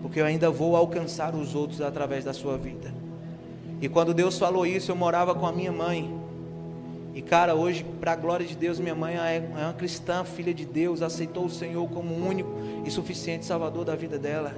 porque 0.00 0.20
eu 0.20 0.24
ainda 0.24 0.50
vou 0.50 0.74
alcançar 0.74 1.34
os 1.34 1.54
outros 1.54 1.80
através 1.82 2.24
da 2.24 2.32
sua 2.32 2.56
vida. 2.56 2.94
E 3.80 3.88
quando 3.88 4.14
Deus 4.14 4.38
falou 4.38 4.66
isso, 4.66 4.90
eu 4.90 4.96
morava 4.96 5.34
com 5.34 5.46
a 5.46 5.52
minha 5.52 5.72
mãe. 5.72 6.23
E 7.14 7.22
cara, 7.22 7.54
hoje, 7.54 7.84
para 8.00 8.12
a 8.12 8.16
glória 8.16 8.44
de 8.44 8.56
Deus, 8.56 8.80
minha 8.80 8.94
mãe 8.94 9.16
é, 9.16 9.36
é 9.36 9.64
uma 9.64 9.72
cristã, 9.72 10.24
filha 10.24 10.52
de 10.52 10.64
Deus, 10.64 11.00
aceitou 11.00 11.44
o 11.44 11.50
Senhor 11.50 11.88
como 11.88 12.12
único 12.14 12.50
e 12.84 12.90
suficiente 12.90 13.46
Salvador 13.46 13.84
da 13.84 13.94
vida 13.94 14.18
dela. 14.18 14.52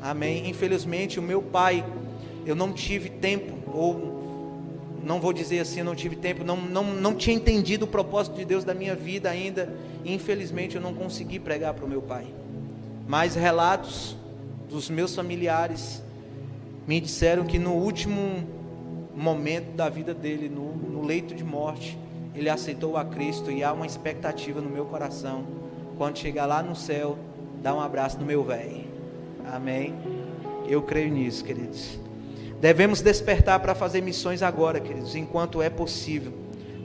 Amém. 0.00 0.48
Infelizmente, 0.48 1.18
o 1.18 1.22
meu 1.22 1.42
pai 1.42 1.84
eu 2.46 2.54
não 2.54 2.72
tive 2.72 3.08
tempo, 3.08 3.56
ou 3.72 4.14
não 5.02 5.20
vou 5.20 5.32
dizer 5.32 5.60
assim, 5.60 5.80
eu 5.80 5.84
não 5.84 5.94
tive 5.94 6.14
tempo, 6.14 6.44
não, 6.44 6.56
não, 6.56 6.84
não 6.84 7.14
tinha 7.14 7.34
entendido 7.34 7.84
o 7.84 7.88
propósito 7.88 8.36
de 8.36 8.44
Deus 8.44 8.64
da 8.64 8.74
minha 8.74 8.94
vida 8.94 9.28
ainda, 9.28 9.74
infelizmente 10.04 10.76
eu 10.76 10.82
não 10.82 10.94
consegui 10.94 11.38
pregar 11.38 11.74
para 11.74 11.84
o 11.84 11.88
meu 11.88 12.00
pai. 12.00 12.26
Mas 13.06 13.34
relatos 13.34 14.16
dos 14.68 14.88
meus 14.88 15.14
familiares 15.14 16.02
me 16.86 17.00
disseram 17.00 17.44
que 17.44 17.58
no 17.58 17.72
último 17.72 18.46
momento 19.16 19.74
da 19.76 19.88
vida 19.88 20.12
dele, 20.12 20.48
no, 20.48 20.74
no 20.74 21.02
leito 21.02 21.34
de 21.34 21.44
morte, 21.44 21.98
ele 22.34 22.50
aceitou 22.50 22.96
a 22.96 23.04
Cristo 23.04 23.50
e 23.50 23.62
há 23.62 23.72
uma 23.72 23.86
expectativa 23.86 24.60
no 24.60 24.68
meu 24.68 24.84
coração, 24.86 25.44
quando 25.96 26.18
chegar 26.18 26.46
lá 26.46 26.62
no 26.62 26.74
céu, 26.74 27.16
dar 27.62 27.74
um 27.74 27.80
abraço 27.80 28.18
no 28.18 28.26
meu 28.26 28.42
velho. 28.42 28.84
Amém? 29.52 29.94
Eu 30.66 30.82
creio 30.82 31.12
nisso, 31.12 31.44
queridos. 31.44 31.98
Devemos 32.60 33.00
despertar 33.00 33.60
para 33.60 33.74
fazer 33.74 34.00
missões 34.00 34.42
agora, 34.42 34.80
queridos, 34.80 35.14
enquanto 35.14 35.62
é 35.62 35.70
possível. 35.70 36.32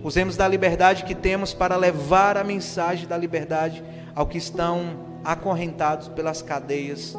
Usemos 0.03 0.37
da 0.37 0.47
liberdade 0.47 1.03
que 1.03 1.15
temos 1.15 1.53
para 1.53 1.75
levar 1.75 2.37
a 2.37 2.43
mensagem 2.43 3.07
da 3.07 3.17
liberdade 3.17 3.83
ao 4.15 4.27
que 4.27 4.37
estão 4.37 5.07
acorrentados 5.23 6.07
pelas 6.07 6.41
cadeias 6.41 7.15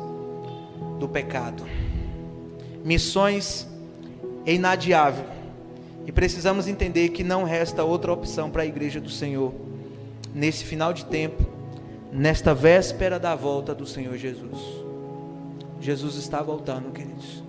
do 0.98 1.08
pecado. 1.08 1.64
Missões 2.84 3.66
é 4.44 4.54
inadiável. 4.54 5.24
E 6.06 6.12
precisamos 6.12 6.66
entender 6.66 7.10
que 7.10 7.22
não 7.22 7.44
resta 7.44 7.84
outra 7.84 8.12
opção 8.12 8.50
para 8.50 8.62
a 8.62 8.66
igreja 8.66 9.00
do 9.00 9.10
Senhor 9.10 9.52
nesse 10.34 10.64
final 10.64 10.92
de 10.92 11.04
tempo, 11.04 11.44
nesta 12.12 12.54
véspera 12.54 13.18
da 13.18 13.34
volta 13.34 13.74
do 13.74 13.86
Senhor 13.86 14.16
Jesus. 14.16 14.58
Jesus 15.80 16.16
está 16.16 16.42
voltando, 16.42 16.92
queridos. 16.92 17.42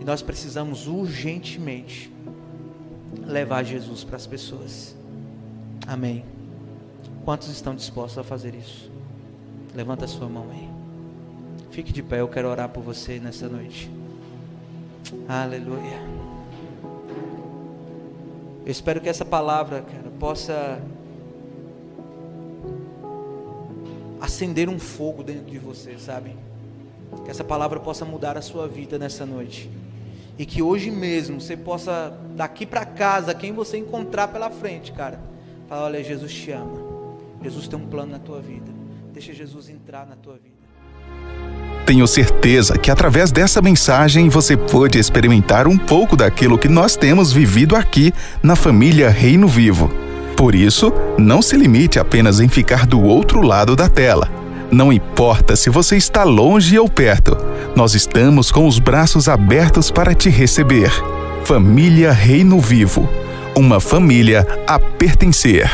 E 0.00 0.04
nós 0.04 0.22
precisamos 0.22 0.86
urgentemente 0.86 2.12
levar 3.26 3.64
Jesus 3.64 4.04
para 4.04 4.16
as 4.16 4.26
pessoas. 4.26 4.94
Amém. 5.86 6.24
Quantos 7.24 7.48
estão 7.48 7.74
dispostos 7.74 8.18
a 8.18 8.22
fazer 8.22 8.54
isso? 8.54 8.90
Levanta 9.74 10.04
a 10.04 10.08
sua 10.08 10.28
mão 10.28 10.46
aí. 10.50 10.68
Fique 11.70 11.92
de 11.92 12.02
pé, 12.02 12.20
eu 12.20 12.28
quero 12.28 12.48
orar 12.48 12.68
por 12.68 12.82
você 12.82 13.18
nessa 13.18 13.48
noite. 13.48 13.90
Aleluia. 15.28 16.00
Eu 18.64 18.70
espero 18.70 19.00
que 19.00 19.08
essa 19.08 19.24
palavra, 19.24 19.82
cara, 19.82 20.10
possa 20.18 20.80
acender 24.20 24.68
um 24.68 24.78
fogo 24.78 25.22
dentro 25.22 25.50
de 25.50 25.58
você, 25.58 25.98
sabe? 25.98 26.34
Que 27.24 27.30
essa 27.30 27.44
palavra 27.44 27.78
possa 27.78 28.04
mudar 28.04 28.38
a 28.38 28.42
sua 28.42 28.66
vida 28.66 28.98
nessa 28.98 29.26
noite. 29.26 29.70
E 30.38 30.46
que 30.46 30.62
hoje 30.62 30.90
mesmo 30.90 31.40
você 31.40 31.56
possa, 31.56 32.18
daqui 32.34 32.64
para 32.66 32.84
casa, 32.84 33.34
quem 33.34 33.52
você 33.52 33.76
encontrar 33.76 34.28
pela 34.28 34.50
frente, 34.50 34.92
cara, 34.92 35.20
falar: 35.68 35.84
olha, 35.84 36.02
Jesus 36.02 36.32
te 36.32 36.50
ama. 36.50 36.82
Jesus 37.42 37.68
tem 37.68 37.78
um 37.78 37.86
plano 37.86 38.12
na 38.12 38.18
tua 38.18 38.40
vida. 38.40 38.72
Deixa 39.12 39.32
Jesus 39.32 39.68
entrar 39.68 40.06
na 40.06 40.16
tua 40.16 40.34
vida. 40.34 40.53
Tenho 41.86 42.06
certeza 42.06 42.78
que 42.78 42.90
através 42.90 43.30
dessa 43.30 43.60
mensagem 43.60 44.28
você 44.28 44.56
pôde 44.56 44.98
experimentar 44.98 45.66
um 45.66 45.76
pouco 45.76 46.16
daquilo 46.16 46.58
que 46.58 46.68
nós 46.68 46.96
temos 46.96 47.32
vivido 47.32 47.76
aqui 47.76 48.12
na 48.42 48.56
família 48.56 49.10
Reino 49.10 49.46
Vivo. 49.46 49.90
Por 50.34 50.54
isso, 50.54 50.92
não 51.18 51.42
se 51.42 51.56
limite 51.56 51.98
apenas 51.98 52.40
em 52.40 52.48
ficar 52.48 52.86
do 52.86 53.02
outro 53.02 53.42
lado 53.42 53.76
da 53.76 53.88
tela. 53.88 54.30
Não 54.70 54.92
importa 54.92 55.54
se 55.54 55.68
você 55.68 55.96
está 55.96 56.24
longe 56.24 56.78
ou 56.78 56.88
perto, 56.88 57.36
nós 57.76 57.94
estamos 57.94 58.50
com 58.50 58.66
os 58.66 58.78
braços 58.78 59.28
abertos 59.28 59.90
para 59.90 60.14
te 60.14 60.30
receber. 60.30 60.90
Família 61.44 62.10
Reino 62.12 62.58
Vivo 62.58 63.08
uma 63.56 63.78
família 63.78 64.46
a 64.66 64.78
pertencer. 64.78 65.70